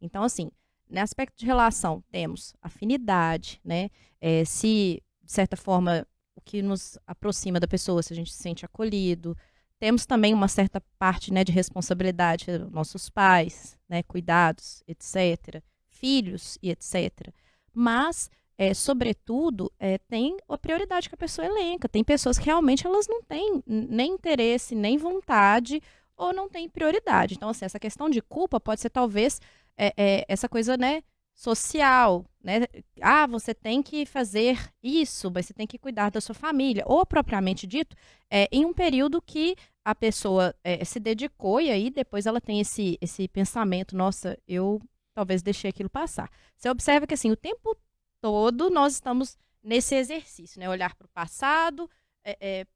Então, 0.00 0.22
assim, 0.22 0.50
no 0.88 1.00
aspecto 1.00 1.38
de 1.38 1.44
relação, 1.44 2.02
temos 2.10 2.54
afinidade, 2.62 3.60
né? 3.62 3.90
É, 4.20 4.42
se, 4.46 5.02
de 5.22 5.32
certa 5.32 5.54
forma, 5.56 6.06
o 6.36 6.40
que 6.40 6.62
nos 6.62 6.98
aproxima 7.06 7.58
da 7.58 7.66
pessoa, 7.66 8.02
se 8.02 8.12
a 8.12 8.16
gente 8.16 8.32
se 8.32 8.42
sente 8.42 8.64
acolhido. 8.64 9.36
Temos 9.78 10.06
também 10.06 10.32
uma 10.32 10.48
certa 10.48 10.80
parte 10.98 11.32
né, 11.32 11.42
de 11.42 11.52
responsabilidade, 11.52 12.46
nossos 12.70 13.10
pais, 13.10 13.76
né, 13.88 14.02
cuidados, 14.02 14.82
etc., 14.86 15.62
filhos 15.88 16.58
e 16.62 16.70
etc. 16.70 17.32
Mas 17.74 18.30
é, 18.58 18.72
sobretudo, 18.72 19.70
é, 19.78 19.98
tem 19.98 20.36
a 20.48 20.56
prioridade 20.56 21.08
que 21.08 21.14
a 21.14 21.18
pessoa 21.18 21.46
elenca. 21.46 21.88
Tem 21.88 22.02
pessoas 22.02 22.38
que 22.38 22.46
realmente 22.46 22.86
elas 22.86 23.06
não 23.06 23.22
têm 23.22 23.62
nem 23.66 24.12
interesse, 24.12 24.74
nem 24.74 24.96
vontade, 24.96 25.82
ou 26.16 26.32
não 26.32 26.48
têm 26.48 26.68
prioridade. 26.68 27.34
Então, 27.34 27.50
assim, 27.50 27.64
essa 27.64 27.78
questão 27.78 28.08
de 28.08 28.22
culpa 28.22 28.58
pode 28.58 28.80
ser 28.80 28.90
talvez 28.90 29.40
é, 29.76 29.92
é, 29.96 30.24
essa 30.26 30.48
coisa, 30.48 30.76
né, 30.76 31.02
social, 31.36 32.24
né? 32.42 32.62
Ah, 33.00 33.26
você 33.26 33.54
tem 33.54 33.82
que 33.82 34.06
fazer 34.06 34.58
isso, 34.82 35.30
você 35.30 35.52
tem 35.52 35.66
que 35.66 35.78
cuidar 35.78 36.10
da 36.10 36.20
sua 36.20 36.34
família. 36.34 36.82
Ou, 36.86 37.04
propriamente 37.04 37.66
dito, 37.66 37.94
é, 38.30 38.48
em 38.50 38.64
um 38.64 38.72
período 38.72 39.20
que 39.20 39.54
a 39.84 39.94
pessoa 39.94 40.54
é, 40.64 40.82
se 40.82 40.98
dedicou 40.98 41.60
e 41.60 41.70
aí 41.70 41.90
depois 41.90 42.24
ela 42.24 42.40
tem 42.40 42.58
esse, 42.58 42.96
esse 43.02 43.28
pensamento, 43.28 43.94
nossa, 43.94 44.38
eu 44.48 44.80
talvez 45.14 45.42
deixei 45.42 45.68
aquilo 45.68 45.90
passar. 45.90 46.30
Você 46.56 46.70
observa 46.70 47.06
que, 47.06 47.14
assim, 47.14 47.30
o 47.30 47.36
tempo 47.36 47.76
todo 48.18 48.70
nós 48.70 48.94
estamos 48.94 49.36
nesse 49.62 49.94
exercício, 49.94 50.58
né? 50.58 50.70
Olhar 50.70 50.94
para 50.94 51.04
o 51.04 51.10
passado, 51.10 51.88
é, 52.24 52.36
é, 52.40 52.66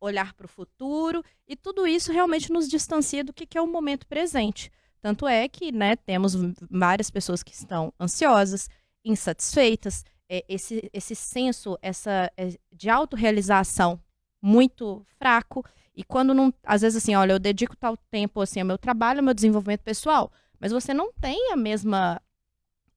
olhar 0.00 0.32
para 0.32 0.46
o 0.46 0.48
futuro, 0.48 1.22
e 1.46 1.54
tudo 1.54 1.86
isso 1.86 2.10
realmente 2.10 2.50
nos 2.50 2.68
distancia 2.68 3.22
do 3.22 3.34
que, 3.34 3.46
que 3.46 3.58
é 3.58 3.62
o 3.62 3.66
momento 3.66 4.06
presente. 4.06 4.72
Tanto 5.02 5.26
é 5.26 5.48
que, 5.48 5.72
né, 5.72 5.96
temos 5.96 6.34
várias 6.70 7.10
pessoas 7.10 7.42
que 7.42 7.52
estão 7.52 7.92
ansiosas, 7.98 8.70
insatisfeitas, 9.04 10.04
é, 10.28 10.44
esse, 10.48 10.88
esse 10.92 11.14
senso 11.16 11.76
essa, 11.82 12.32
é, 12.36 12.56
de 12.72 12.88
autorrealização 12.88 14.00
muito 14.40 15.04
fraco, 15.18 15.64
e 15.94 16.02
quando 16.04 16.32
não, 16.32 16.54
às 16.64 16.80
vezes 16.82 17.02
assim, 17.02 17.14
olha, 17.14 17.32
eu 17.32 17.38
dedico 17.38 17.76
tal 17.76 17.96
tempo 17.96 18.40
assim 18.40 18.60
ao 18.60 18.66
meu 18.66 18.78
trabalho, 18.78 19.18
ao 19.18 19.24
meu 19.24 19.34
desenvolvimento 19.34 19.82
pessoal, 19.82 20.32
mas 20.58 20.72
você 20.72 20.94
não 20.94 21.12
tem 21.12 21.52
a 21.52 21.56
mesma 21.56 22.22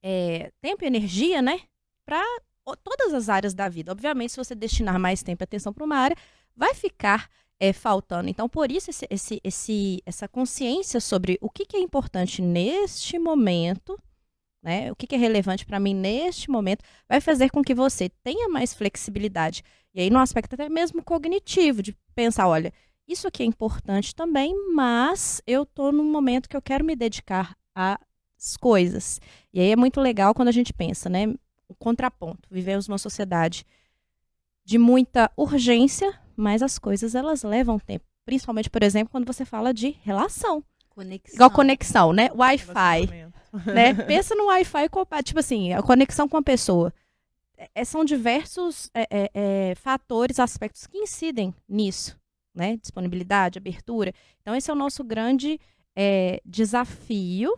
é, 0.01 0.51
tempo 0.61 0.83
e 0.83 0.87
energia, 0.87 1.41
né, 1.41 1.61
para 2.05 2.23
todas 2.83 3.13
as 3.13 3.29
áreas 3.29 3.53
da 3.53 3.67
vida. 3.67 3.91
Obviamente, 3.91 4.31
se 4.31 4.37
você 4.37 4.53
destinar 4.53 4.99
mais 4.99 5.23
tempo 5.23 5.41
e 5.41 5.45
atenção 5.45 5.73
para 5.73 5.83
uma 5.83 5.97
área, 5.97 6.15
vai 6.55 6.73
ficar 6.75 7.29
é, 7.59 7.71
faltando. 7.73 8.29
Então, 8.29 8.47
por 8.49 8.71
isso, 8.71 8.89
esse, 8.89 9.07
esse, 9.09 9.41
esse, 9.43 10.01
essa 10.05 10.27
consciência 10.27 10.99
sobre 10.99 11.37
o 11.41 11.49
que, 11.49 11.65
que 11.65 11.77
é 11.77 11.79
importante 11.79 12.41
neste 12.41 13.17
momento, 13.17 13.99
né, 14.61 14.91
o 14.91 14.95
que, 14.95 15.07
que 15.07 15.15
é 15.15 15.17
relevante 15.17 15.65
para 15.65 15.79
mim 15.79 15.93
neste 15.93 16.49
momento, 16.49 16.83
vai 17.07 17.21
fazer 17.21 17.49
com 17.49 17.63
que 17.63 17.73
você 17.73 18.09
tenha 18.23 18.49
mais 18.49 18.73
flexibilidade. 18.73 19.63
E 19.93 20.01
aí, 20.01 20.09
no 20.09 20.19
aspecto 20.19 20.53
até 20.53 20.67
mesmo 20.67 21.03
cognitivo, 21.03 21.81
de 21.81 21.95
pensar, 22.13 22.47
olha, 22.47 22.73
isso 23.07 23.27
aqui 23.27 23.43
é 23.43 23.45
importante 23.45 24.15
também, 24.15 24.53
mas 24.73 25.41
eu 25.45 25.63
estou 25.63 25.91
num 25.91 26.11
momento 26.11 26.49
que 26.49 26.57
eu 26.57 26.61
quero 26.61 26.83
me 26.83 26.95
dedicar 26.95 27.55
às 27.73 28.57
coisas. 28.57 29.21
E 29.53 29.59
aí 29.59 29.71
é 29.71 29.75
muito 29.75 30.01
legal 30.01 30.33
quando 30.33 30.47
a 30.47 30.51
gente 30.51 30.73
pensa, 30.73 31.07
né? 31.09 31.27
O 31.67 31.75
contraponto. 31.75 32.49
Vivemos 32.49 32.87
numa 32.87 32.97
sociedade 32.97 33.65
de 34.65 34.79
muita 34.79 35.31
urgência, 35.37 36.19
mas 36.35 36.61
as 36.61 36.77
coisas 36.77 37.15
elas 37.15 37.43
levam 37.43 37.79
tempo. 37.79 38.05
Principalmente, 38.25 38.69
por 38.69 38.83
exemplo, 38.83 39.11
quando 39.11 39.25
você 39.25 39.45
fala 39.45 39.73
de 39.73 39.97
relação. 40.03 40.63
Conexão. 40.89 41.35
Igual 41.35 41.51
conexão, 41.51 42.13
né? 42.13 42.29
Wi-Fi. 42.33 43.07
Né? 43.65 43.93
Pensa 44.07 44.33
no 44.35 44.45
Wi-Fi, 44.45 44.89
tipo 45.23 45.39
assim, 45.39 45.73
a 45.73 45.83
conexão 45.83 46.27
com 46.27 46.37
a 46.37 46.41
pessoa. 46.41 46.93
É, 47.73 47.85
são 47.85 48.03
diversos 48.03 48.89
é, 48.93 49.07
é, 49.09 49.31
é, 49.33 49.75
fatores, 49.75 50.39
aspectos 50.39 50.87
que 50.87 50.97
incidem 50.97 51.53
nisso, 51.67 52.17
né? 52.53 52.77
Disponibilidade, 52.77 53.59
abertura. 53.59 54.13
Então, 54.41 54.55
esse 54.55 54.69
é 54.69 54.73
o 54.73 54.77
nosso 54.77 55.03
grande 55.03 55.59
é, 55.95 56.41
desafio. 56.45 57.53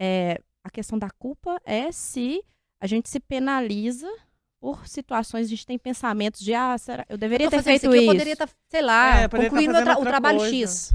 É, 0.00 0.40
a 0.64 0.70
questão 0.70 0.98
da 0.98 1.10
culpa 1.10 1.60
é 1.64 1.92
se 1.92 2.42
a 2.80 2.86
gente 2.86 3.08
se 3.08 3.20
penaliza 3.20 4.10
por 4.64 4.88
situações, 4.88 5.44
a 5.46 5.50
gente 5.50 5.66
tem 5.66 5.78
pensamentos 5.78 6.40
de, 6.40 6.54
ah, 6.54 6.74
será, 6.78 7.04
eu 7.06 7.18
deveria 7.18 7.50
Tô 7.50 7.58
ter 7.58 7.62
feito 7.62 7.86
aqui, 7.86 7.96
isso. 7.98 8.04
Eu 8.06 8.12
poderia 8.12 8.32
estar, 8.32 8.48
sei 8.70 8.80
lá, 8.80 9.16
É, 9.20 9.28
tá 9.28 9.36
concluindo 9.36 9.72
fazendo 9.74 9.88
outra- 9.90 10.00
o 10.02 10.04
trabalho 10.06 10.38
coisa. 10.38 10.56
X. 10.56 10.94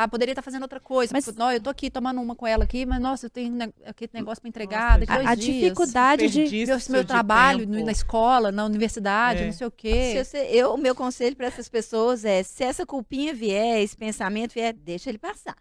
Tá, 0.00 0.08
poderia 0.08 0.32
estar 0.32 0.42
fazendo 0.42 0.62
outra 0.62 0.80
coisa. 0.80 1.12
Mas- 1.12 1.26
não, 1.34 1.52
eu 1.52 1.60
tô 1.60 1.68
aqui 1.70 1.90
tomando 1.90 2.20
uma 2.20 2.34
com 2.34 2.46
ela 2.46 2.64
aqui, 2.64 2.86
mas 2.86 3.00
nossa, 3.00 3.26
eu 3.26 3.30
tenho 3.30 3.52
ne- 3.52 3.72
aquele 3.84 4.10
negócio 4.14 4.40
para 4.40 4.48
entregar. 4.48 4.98
Nossa, 4.98 5.00
daqui 5.00 5.12
a, 5.12 5.16
dois 5.16 5.28
a 5.28 5.34
dias. 5.34 5.56
dificuldade 5.62 6.28
de. 6.28 6.66
Meu, 6.66 6.78
meu 6.90 7.04
trabalho 7.04 7.66
tempo. 7.66 7.84
na 7.84 7.92
escola, 7.92 8.50
na 8.50 8.64
universidade, 8.64 9.42
É. 9.42 9.46
não 9.46 9.52
sei 9.52 9.66
o 9.66 9.70
Se 9.70 9.76
quê. 9.76 10.24
você- 10.24 10.46
eu, 10.52 10.72
o 10.74 10.78
meu 10.78 10.94
conselho 10.94 11.36
para 11.36 11.46
essas 11.46 11.68
pessoas 11.68 12.24
é: 12.24 12.42
se 12.42 12.64
essa 12.64 12.86
culpinha 12.86 13.34
vier, 13.34 13.82
esse 13.82 13.96
pensamento 13.96 14.54
vier, 14.54 14.72
deixa 14.72 15.10
ele 15.10 15.18
passar. 15.18 15.56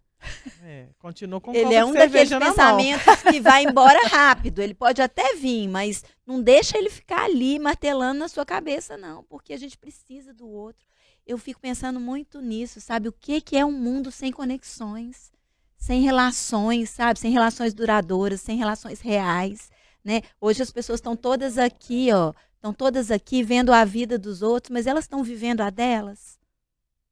É, 0.64 0.88
continua 1.00 1.40
com 1.40 1.54
Ele 1.54 1.74
é 1.74 1.84
um 1.86 1.94
daqueles 1.94 2.30
na 2.30 2.40
mão. 2.42 2.50
pensamentos 2.50 3.22
que 3.24 3.40
vai 3.40 3.64
embora 3.64 4.06
rápido. 4.08 4.62
Ele 4.62 4.74
pode 4.74 5.02
até 5.02 5.34
vir, 5.36 5.68
mas 5.70 6.04
não 6.28 6.42
deixa 6.42 6.78
ele 6.78 6.90
ficar 6.90 7.24
ali 7.24 7.58
martelando 7.58 8.20
na 8.20 8.28
sua 8.28 8.46
cabeça, 8.46 8.98
não, 8.98 9.24
porque 9.24 9.54
a 9.54 9.58
gente 9.58 9.78
precisa 9.78 10.34
do 10.34 10.48
outro. 10.50 10.89
Eu 11.30 11.38
fico 11.38 11.62
pensando 11.62 12.00
muito 12.00 12.42
nisso, 12.42 12.82
sabe? 12.82 13.08
O 13.08 13.14
que, 13.14 13.40
que 13.40 13.56
é 13.56 13.64
um 13.64 13.72
mundo 13.72 14.10
sem 14.10 14.32
conexões, 14.32 15.32
sem 15.78 16.02
relações, 16.02 16.90
sabe? 16.90 17.20
Sem 17.20 17.32
relações 17.32 17.72
duradouras, 17.72 18.42
sem 18.42 18.58
relações 18.58 19.00
reais, 19.00 19.70
né? 20.04 20.24
Hoje 20.42 20.64
as 20.64 20.72
pessoas 20.72 20.98
estão 20.98 21.16
todas 21.16 21.60
aqui, 21.60 22.12
ó, 22.12 22.34
estão 22.56 22.74
todas 22.74 23.12
aqui 23.12 23.44
vendo 23.44 23.72
a 23.72 23.86
vida 23.86 24.18
dos 24.18 24.42
outros, 24.42 24.72
mas 24.72 24.88
elas 24.88 25.04
estão 25.04 25.24
vivendo 25.24 25.62
a 25.62 25.70
delas, 25.70 26.40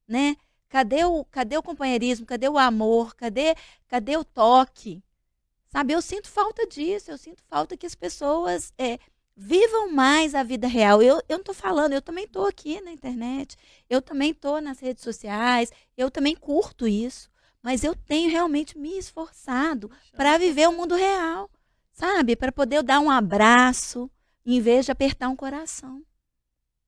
né? 0.07 0.35
Cadê 0.67 1.05
o, 1.05 1.23
cadê 1.25 1.55
o 1.55 1.61
companheirismo? 1.61 2.25
Cadê 2.25 2.49
o 2.49 2.57
amor? 2.57 3.15
Cadê, 3.15 3.53
cadê 3.87 4.17
o 4.17 4.25
toque? 4.25 5.03
Sabe, 5.67 5.93
eu 5.93 6.01
sinto 6.01 6.27
falta 6.27 6.65
disso, 6.65 7.11
eu 7.11 7.19
sinto 7.19 7.43
falta 7.43 7.77
que 7.77 7.85
as 7.85 7.93
pessoas 7.93 8.73
é, 8.79 8.97
vivam 9.37 9.91
mais 9.91 10.33
a 10.33 10.41
vida 10.41 10.67
real. 10.67 11.01
Eu, 11.01 11.17
eu 11.29 11.37
não 11.37 11.41
estou 11.41 11.53
falando, 11.53 11.93
eu 11.93 12.01
também 12.01 12.23
estou 12.23 12.47
aqui 12.47 12.81
na 12.81 12.91
internet, 12.91 13.55
eu 13.87 14.01
também 14.01 14.31
estou 14.31 14.59
nas 14.59 14.79
redes 14.79 15.03
sociais, 15.03 15.71
eu 15.95 16.09
também 16.09 16.35
curto 16.35 16.87
isso, 16.87 17.29
mas 17.61 17.83
eu 17.83 17.95
tenho 17.95 18.31
realmente 18.31 18.75
me 18.77 18.97
esforçado 18.97 19.91
para 20.15 20.39
viver 20.39 20.67
o 20.67 20.75
mundo 20.75 20.95
real, 20.95 21.51
sabe? 21.93 22.35
Para 22.35 22.51
poder 22.51 22.81
dar 22.81 22.99
um 22.99 23.11
abraço 23.11 24.09
em 24.43 24.59
vez 24.59 24.85
de 24.85 24.91
apertar 24.91 25.29
um 25.29 25.35
coração. 25.35 26.03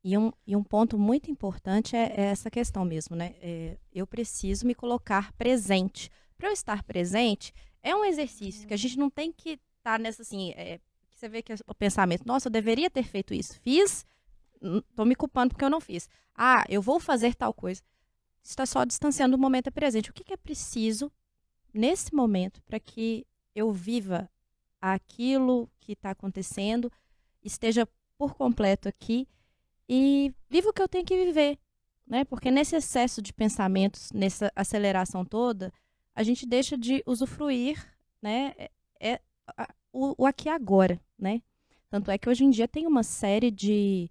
E 0.03 0.17
um, 0.17 0.31
e 0.47 0.55
um 0.55 0.63
ponto 0.63 0.97
muito 0.97 1.29
importante 1.29 1.95
é, 1.95 2.13
é 2.15 2.21
essa 2.27 2.49
questão 2.49 2.83
mesmo, 2.85 3.15
né? 3.15 3.35
É, 3.41 3.77
eu 3.93 4.07
preciso 4.07 4.65
me 4.65 4.73
colocar 4.73 5.33
presente. 5.33 6.09
Para 6.37 6.47
eu 6.47 6.53
estar 6.53 6.81
presente, 6.83 7.53
é 7.83 7.93
um 7.93 8.05
exercício 8.05 8.65
que 8.65 8.73
a 8.73 8.77
gente 8.77 8.97
não 8.97 9.09
tem 9.09 9.31
que 9.31 9.59
estar 9.77 9.99
nessa 9.99 10.21
assim. 10.21 10.51
é, 10.55 10.79
você 11.19 11.29
vê 11.29 11.41
que 11.41 11.53
o 11.67 11.75
pensamento, 11.75 12.25
nossa, 12.25 12.47
eu 12.47 12.51
deveria 12.51 12.89
ter 12.89 13.03
feito 13.03 13.33
isso. 13.33 13.59
Fiz, 13.61 14.05
tô 14.95 15.03
me 15.05 15.15
culpando 15.15 15.53
porque 15.53 15.65
eu 15.65 15.69
não 15.69 15.81
fiz. 15.81 16.09
Ah, 16.33 16.63
eu 16.69 16.81
vou 16.81 16.99
fazer 16.99 17.35
tal 17.35 17.53
coisa. 17.53 17.81
Está 18.41 18.65
só 18.65 18.85
distanciando 18.85 19.35
o 19.35 19.39
momento 19.39 19.71
presente. 19.71 20.09
O 20.09 20.13
que, 20.13 20.23
que 20.23 20.33
é 20.33 20.37
preciso 20.37 21.11
nesse 21.73 22.13
momento 22.15 22.61
para 22.63 22.79
que 22.79 23.25
eu 23.53 23.71
viva 23.73 24.29
aquilo 24.81 25.69
que 25.79 25.91
está 25.91 26.11
acontecendo, 26.11 26.91
esteja 27.43 27.87
por 28.17 28.33
completo 28.35 28.87
aqui 28.87 29.27
e 29.87 30.33
viva 30.49 30.69
o 30.69 30.73
que 30.73 30.81
eu 30.81 30.87
tenho 30.87 31.05
que 31.05 31.25
viver, 31.25 31.59
né? 32.07 32.23
Porque 32.23 32.49
nesse 32.49 32.75
excesso 32.75 33.21
de 33.21 33.33
pensamentos, 33.33 34.11
nessa 34.13 34.51
aceleração 34.55 35.25
toda, 35.25 35.73
a 36.15 36.23
gente 36.23 36.45
deixa 36.45 36.77
de 36.77 37.03
usufruir, 37.05 37.85
né? 38.21 38.53
É, 38.57 38.71
é 38.99 39.21
a- 39.57 39.73
o, 39.91 40.23
o 40.23 40.25
aqui 40.25 40.47
agora, 40.47 40.99
né? 41.19 41.41
Tanto 41.89 42.11
é 42.11 42.17
que 42.17 42.29
hoje 42.29 42.43
em 42.43 42.49
dia 42.49 42.67
tem 42.67 42.85
uma 42.87 43.03
série 43.03 43.51
de 43.51 44.09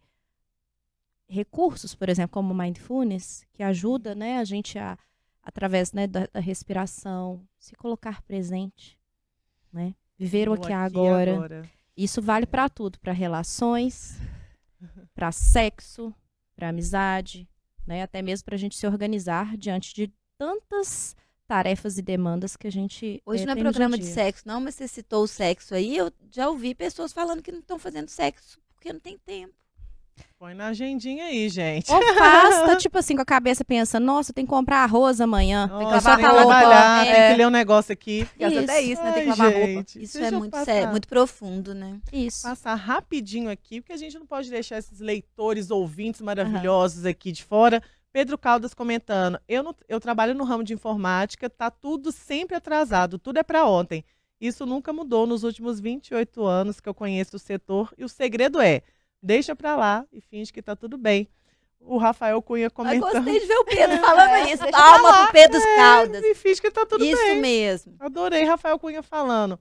recursos, 1.29 1.95
por 1.95 2.09
exemplo, 2.09 2.33
como 2.33 2.55
mindfulness, 2.55 3.47
que 3.53 3.63
ajuda, 3.63 4.15
né, 4.15 4.39
a 4.39 4.45
gente 4.45 4.79
a 4.79 4.99
através 5.49 5.93
né, 5.93 6.07
da, 6.07 6.29
da 6.31 6.41
respiração, 6.41 7.43
se 7.59 7.75
colocar 7.75 8.21
presente, 8.23 8.99
né? 9.73 9.95
Viver 10.19 10.47
o 10.47 10.55
No 10.55 10.61
aqui 10.61 10.73
e 10.73 10.75
agora. 10.75 11.63
Isso 11.97 12.21
vale 12.21 12.45
para 12.45 12.69
tudo, 12.69 13.01
para 13.01 13.13
relações, 13.13 14.19
para 15.15 15.33
sexo, 15.33 16.15
para 16.55 16.69
amizade, 16.69 17.49
né? 17.87 18.03
Até 18.03 18.21
mesmo 18.21 18.45
para 18.45 18.57
a 18.57 18.59
gente 18.59 18.77
se 18.77 18.87
organizar 18.87 19.57
diante 19.57 19.95
de 19.95 20.13
tantas 20.37 21.17
tarefas 21.49 21.97
e 21.99 22.03
demandas 22.03 22.57
que 22.57 22.67
a 22.67 22.71
gente 22.71 23.21
Hoje 23.27 23.43
eh, 23.43 23.47
não 23.47 23.53
é 23.53 23.55
tem 23.57 23.65
programa 23.65 23.97
de 23.99 24.05
sexo, 24.05 24.43
não, 24.47 24.61
mas 24.61 24.75
você 24.77 24.87
citou 24.87 25.25
o 25.25 25.27
sexo 25.29 25.75
aí. 25.75 25.97
Eu 25.97 26.13
já 26.31 26.49
ouvi 26.49 26.75
pessoas 26.75 27.13
falando 27.13 27.43
que 27.43 27.51
não 27.51 27.61
estão 27.61 27.79
fazendo 27.79 28.09
sexo 28.09 28.61
porque 28.75 28.93
não 28.93 29.01
tem 29.01 29.19
tempo. 29.19 29.55
Põe 30.37 30.53
na 30.53 30.69
agendinha 30.69 31.27
aí, 31.27 31.49
gente. 31.49 31.91
Ou 31.93 32.03
faz, 32.15 32.57
tá 32.67 32.75
tipo 32.77 32.99
assim, 32.99 33.15
com 33.15 33.23
a 33.23 33.25
cabeça 33.25 33.65
pensando, 33.65 34.05
nossa, 34.05 34.33
tem 34.33 34.45
que 34.45 34.51
comprar 34.51 34.79
arroz 34.83 35.21
amanhã. 35.21 35.69
Nossa, 35.69 35.79
tem 35.79 35.87
que 35.87 36.03
tem 36.03 36.25
lavar 36.25 36.25
a 36.25 36.43
roupa. 36.43 36.59
trabalhar, 36.59 37.05
tem 37.05 37.13
É, 37.15 37.31
que 37.31 37.37
ler 37.39 37.47
um 37.47 37.51
negócio 37.51 37.93
aqui. 37.93 38.27
Gasta 38.37 38.61
até 38.61 38.81
isso, 38.83 39.03
né? 39.03 39.13
Tem 39.13 39.23
que 39.23 39.29
lavar 39.31 39.53
roupa. 39.53 39.67
gente, 39.67 40.03
Isso 40.03 40.19
deixa 40.19 40.33
é 40.33 40.35
eu 40.35 40.39
muito 40.41 40.51
passar- 40.53 40.65
sério, 40.65 40.89
muito 40.91 41.09
profundo, 41.09 41.73
né? 41.75 42.01
isso. 42.13 42.43
Passar 42.43 42.75
rapidinho 42.75 43.49
aqui, 43.49 43.81
porque 43.81 43.93
a 43.93 43.97
gente 43.97 44.19
não 44.19 44.27
pode 44.27 44.51
deixar 44.51 44.79
esses 44.79 44.99
leitores, 44.99 45.71
ouvintes 45.71 46.21
maravilhosos 46.21 47.05
aqui 47.07 47.31
de 47.31 47.45
fora. 47.45 47.81
Pedro 48.13 48.39
Caldas 48.39 48.75
comentando: 48.75 49.39
eu, 49.49 49.63
não- 49.63 49.75
eu 49.89 50.01
trabalho 50.01 50.35
no 50.35 50.45
ramo 50.45 50.65
de 50.65 50.75
informática, 50.75 51.49
tá 51.51 51.71
tudo 51.71 52.11
sempre 52.13 52.57
atrasado, 52.57 53.19
tudo 53.19 53.39
é 53.39 53.43
para 53.43 53.67
ontem. 53.67 54.05
Isso 54.41 54.65
nunca 54.65 54.93
mudou 54.93 55.27
nos 55.27 55.43
últimos 55.43 55.81
28 55.81 56.45
anos 56.45 56.81
que 56.81 56.89
eu 56.89 56.95
conheço 56.95 57.37
o 57.37 57.39
setor. 57.41 57.93
E 57.99 58.05
o 58.05 58.09
segredo 58.09 58.61
é: 58.61 58.83
deixa 59.23 59.55
pra 59.57 59.75
lá 59.77 60.05
e 60.13 60.21
finge 60.21 60.53
que 60.53 60.63
tá 60.63 60.77
tudo 60.77 60.97
bem. 60.97 61.29
O 61.81 61.97
Rafael 61.97 62.41
Cunha 62.43 62.67
Eu 62.67 62.71
comentando. 62.73 63.13
gostei 63.13 63.39
de 63.41 63.47
ver 63.47 63.57
o 63.57 63.65
Pedro 63.65 63.99
falando 64.01 64.31
É, 64.31 64.53
isso. 64.53 64.63
deixa 64.65 64.77
Palma 64.79 65.23
pro 65.25 65.33
Pedro 65.33 65.61
Caldas. 65.77 66.25
E 66.25 66.35
finge 66.35 66.61
que 66.61 66.71
tá 66.71 66.85
tudo 66.85 67.05
Isso 67.05 67.23
bem. 67.23 67.41
mesmo. 67.41 67.95
Adorei 68.01 68.43
Rafael 68.45 68.79
Cunha 68.79 69.03
falando. 69.03 69.59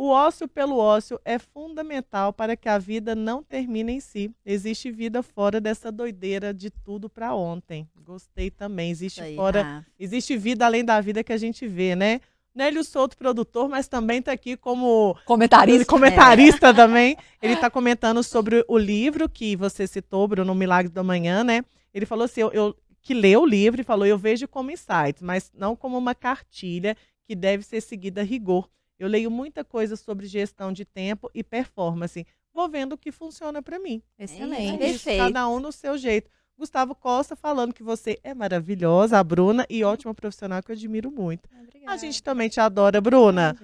O 0.00 0.08
ócio 0.08 0.48
pelo 0.48 0.78
ócio 0.78 1.20
é 1.26 1.38
fundamental 1.38 2.32
para 2.32 2.56
que 2.56 2.70
a 2.70 2.78
vida 2.78 3.14
não 3.14 3.42
termine 3.42 3.92
em 3.92 4.00
si. 4.00 4.34
Existe 4.46 4.90
vida 4.90 5.22
fora 5.22 5.60
dessa 5.60 5.92
doideira 5.92 6.54
de 6.54 6.70
tudo 6.70 7.10
para 7.10 7.34
ontem. 7.34 7.86
Gostei 8.02 8.50
também. 8.50 8.90
Existe 8.90 9.20
aí, 9.20 9.36
fora, 9.36 9.84
existe 9.98 10.38
vida 10.38 10.64
além 10.64 10.82
da 10.82 10.98
vida 11.02 11.22
que 11.22 11.34
a 11.34 11.36
gente 11.36 11.68
vê, 11.68 11.94
né? 11.94 12.22
Nélio 12.54 12.82
Souto, 12.82 13.14
produtor, 13.14 13.68
mas 13.68 13.88
também 13.88 14.20
está 14.20 14.32
aqui 14.32 14.56
como 14.56 15.14
Comentarista. 15.26 15.84
comentarista 15.84 16.72
também. 16.72 17.18
Ele 17.42 17.52
está 17.52 17.68
comentando 17.68 18.22
sobre 18.22 18.64
o 18.68 18.78
livro 18.78 19.28
que 19.28 19.54
você 19.54 19.86
citou, 19.86 20.26
Bruno, 20.26 20.54
Milagre 20.54 20.90
da 20.90 21.02
Manhã, 21.02 21.44
né? 21.44 21.62
Ele 21.92 22.06
falou 22.06 22.24
assim, 22.24 22.40
eu, 22.40 22.50
eu- 22.52 22.76
que 23.02 23.12
leu 23.12 23.42
o 23.42 23.46
livro 23.46 23.82
e 23.82 23.84
falou, 23.84 24.06
eu 24.06 24.16
vejo 24.16 24.48
como 24.48 24.70
insights, 24.70 25.20
mas 25.20 25.52
não 25.54 25.76
como 25.76 25.98
uma 25.98 26.14
cartilha 26.14 26.96
que 27.26 27.34
deve 27.34 27.62
ser 27.62 27.82
seguida 27.82 28.22
a 28.22 28.24
rigor. 28.24 28.66
Eu 29.00 29.08
leio 29.08 29.30
muita 29.30 29.64
coisa 29.64 29.96
sobre 29.96 30.26
gestão 30.26 30.72
de 30.72 30.84
tempo 30.84 31.30
e 31.34 31.42
performance. 31.42 32.26
Vou 32.52 32.68
vendo 32.68 32.92
o 32.92 32.98
que 32.98 33.10
funciona 33.10 33.62
para 33.62 33.78
mim. 33.78 34.02
Excelente. 34.18 34.82
É 34.82 34.88
isso, 34.90 35.04
Perfeito. 35.04 35.24
cada 35.24 35.48
um 35.48 35.58
no 35.58 35.72
seu 35.72 35.96
jeito. 35.96 36.30
Gustavo 36.58 36.94
Costa 36.94 37.34
falando 37.34 37.72
que 37.72 37.82
você 37.82 38.18
é 38.22 38.34
maravilhosa, 38.34 39.18
a 39.18 39.24
Bruna, 39.24 39.64
e 39.70 39.82
ótima 39.82 40.12
profissional 40.12 40.62
que 40.62 40.70
eu 40.70 40.74
admiro 40.76 41.10
muito. 41.10 41.48
A 41.86 41.96
gente 41.96 42.22
também 42.22 42.48
te 42.50 42.60
adora, 42.60 43.00
Bruna. 43.00 43.56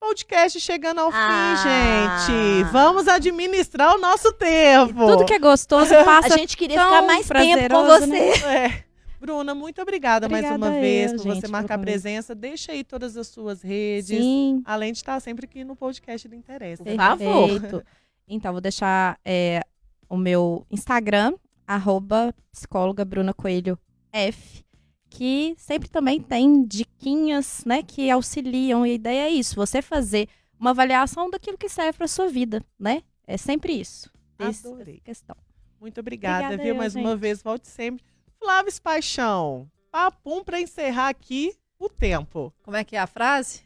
Podcast 0.00 0.58
chegando 0.58 1.00
ao 1.00 1.10
Ah. 1.12 1.54
fim, 2.26 2.32
gente. 2.32 2.72
Vamos 2.72 3.06
administrar 3.06 3.94
o 3.94 4.00
nosso 4.00 4.32
tempo. 4.32 4.94
Tudo 5.06 5.24
que 5.26 5.34
é 5.34 5.38
gostoso 5.38 5.94
A 5.94 6.04
passa 6.04 6.36
gente 6.38 6.56
queria 6.56 6.76
tão 6.76 6.86
ficar 6.88 7.02
mais 7.02 7.28
tempo 7.28 7.62
com 7.62 7.68
prazeroso, 7.68 8.00
você. 8.00 8.06
né? 8.06 8.66
É. 8.66 8.84
Bruna, 9.22 9.54
muito 9.54 9.80
obrigada, 9.80 10.28
mais 10.28 10.44
uma 10.44 10.54
Obrigada 10.56 10.80
vez 10.80 11.12
eu, 11.12 11.16
por 11.18 11.22
gente, 11.22 11.42
você 11.42 11.46
marcar 11.48 11.78
convite. 11.78 11.92
presença. 11.92 12.34
Deixa 12.34 12.72
aí 12.72 12.82
todas 12.82 13.16
as 13.16 13.28
suas 13.28 13.62
redes. 13.62 14.18
Sim, 14.18 14.60
Além 14.64 14.90
de 14.90 14.98
estar 14.98 15.20
sempre 15.20 15.44
aqui 15.44 15.62
no 15.62 15.76
podcast 15.76 16.26
do 16.26 16.34
Interesse. 16.34 16.82
Por 16.82 16.96
favor. 16.96 17.84
Então, 18.26 18.50
vou 18.50 18.60
deixar 18.60 19.20
é, 19.24 19.62
o 20.08 20.16
meu 20.16 20.66
Instagram, 20.68 21.34
arroba 21.64 22.34
psicóloga 22.50 23.04
Bruna 23.04 23.32
Coelho 23.32 23.78
F, 24.12 24.64
que 25.08 25.54
sempre 25.56 25.88
também 25.88 26.20
tem 26.20 26.64
diquinhas, 26.64 27.62
né, 27.64 27.80
que 27.80 28.10
auxiliam. 28.10 28.84
E 28.84 28.90
a 28.90 28.94
ideia 28.94 29.28
é 29.28 29.30
isso, 29.30 29.54
você 29.54 29.80
fazer 29.80 30.28
uma 30.58 30.70
avaliação 30.70 31.30
daquilo 31.30 31.56
que 31.56 31.68
serve 31.68 31.92
para 31.92 32.08
sua 32.08 32.28
vida, 32.28 32.60
né? 32.76 33.02
É 33.24 33.36
sempre 33.36 33.72
isso. 33.74 34.10
Essa 34.36 34.68
Adorei. 34.68 35.00
questão. 35.04 35.36
Muito 35.80 36.00
obrigada, 36.00 36.46
Obrigada 36.46 36.62
viu? 36.64 36.74
eu, 36.74 36.78
Mais 36.78 36.96
uma 36.96 37.10
gente. 37.10 37.20
vez, 37.20 37.40
volte 37.40 37.68
sempre. 37.68 38.04
Flávio 38.42 38.82
Paixão, 38.82 39.70
papum 39.88 40.42
para 40.42 40.60
encerrar 40.60 41.08
aqui 41.08 41.56
o 41.78 41.88
tempo. 41.88 42.52
Como 42.60 42.76
é 42.76 42.82
que 42.82 42.96
é 42.96 42.98
a 42.98 43.06
frase? 43.06 43.62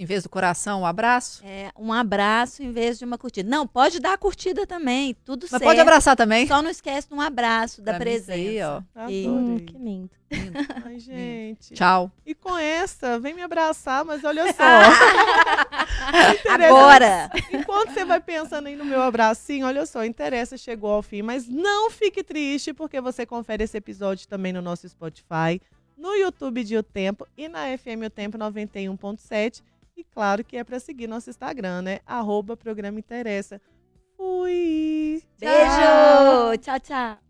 Em 0.00 0.06
vez 0.06 0.22
do 0.22 0.30
coração, 0.30 0.80
um 0.80 0.86
abraço. 0.86 1.42
É, 1.44 1.70
um 1.78 1.92
abraço 1.92 2.62
em 2.62 2.72
vez 2.72 2.98
de 2.98 3.04
uma 3.04 3.18
curtida. 3.18 3.46
Não, 3.50 3.66
pode 3.66 4.00
dar 4.00 4.14
a 4.14 4.16
curtida 4.16 4.66
também, 4.66 5.14
tudo 5.26 5.42
Mas 5.42 5.50
certo. 5.50 5.62
pode 5.64 5.78
abraçar 5.78 6.16
também. 6.16 6.46
Só 6.46 6.62
não 6.62 6.70
esquece 6.70 7.06
de 7.06 7.12
um 7.12 7.20
abraço 7.20 7.82
da 7.82 7.92
Pra 7.92 8.00
presença. 8.00 8.32
aí, 8.32 8.62
ó. 8.62 8.80
E- 9.10 9.28
Hum, 9.28 9.58
que 9.58 9.76
lindo. 9.76 10.10
Ai, 10.86 10.98
gente. 10.98 11.74
Tchau. 11.74 12.10
E 12.24 12.34
com 12.34 12.56
essa, 12.56 13.18
vem 13.20 13.34
me 13.34 13.42
abraçar, 13.42 14.02
mas 14.02 14.24
olha 14.24 14.50
só. 14.54 14.62
Agora! 16.48 17.30
Enquanto 17.52 17.92
você 17.92 18.04
vai 18.04 18.20
pensando 18.20 18.68
aí 18.68 18.76
no 18.76 18.84
meu 18.86 19.02
abracinho, 19.02 19.66
olha 19.66 19.84
só, 19.84 20.02
interessa, 20.04 20.56
chegou 20.56 20.92
ao 20.92 21.02
fim, 21.02 21.20
mas 21.20 21.46
não 21.46 21.90
fique 21.90 22.22
triste, 22.24 22.72
porque 22.72 23.00
você 23.02 23.26
confere 23.26 23.64
esse 23.64 23.76
episódio 23.76 24.26
também 24.26 24.52
no 24.52 24.62
nosso 24.62 24.88
Spotify, 24.88 25.60
no 25.96 26.14
YouTube 26.14 26.64
de 26.64 26.76
O 26.78 26.82
Tempo 26.82 27.26
e 27.36 27.48
na 27.48 27.76
FM 27.76 28.06
O 28.06 28.10
Tempo 28.10 28.38
91.7. 28.38 29.62
E 29.96 30.04
claro 30.04 30.44
que 30.44 30.56
é 30.56 30.64
para 30.64 30.80
seguir 30.80 31.06
nosso 31.06 31.30
Instagram, 31.30 31.82
né? 31.82 32.00
Arroba 32.06 32.56
Programa 32.56 32.98
Interessa. 32.98 33.60
Fui! 34.16 35.22
Beijo! 35.38 36.58
Tchau, 36.60 36.80
tchau. 36.80 37.29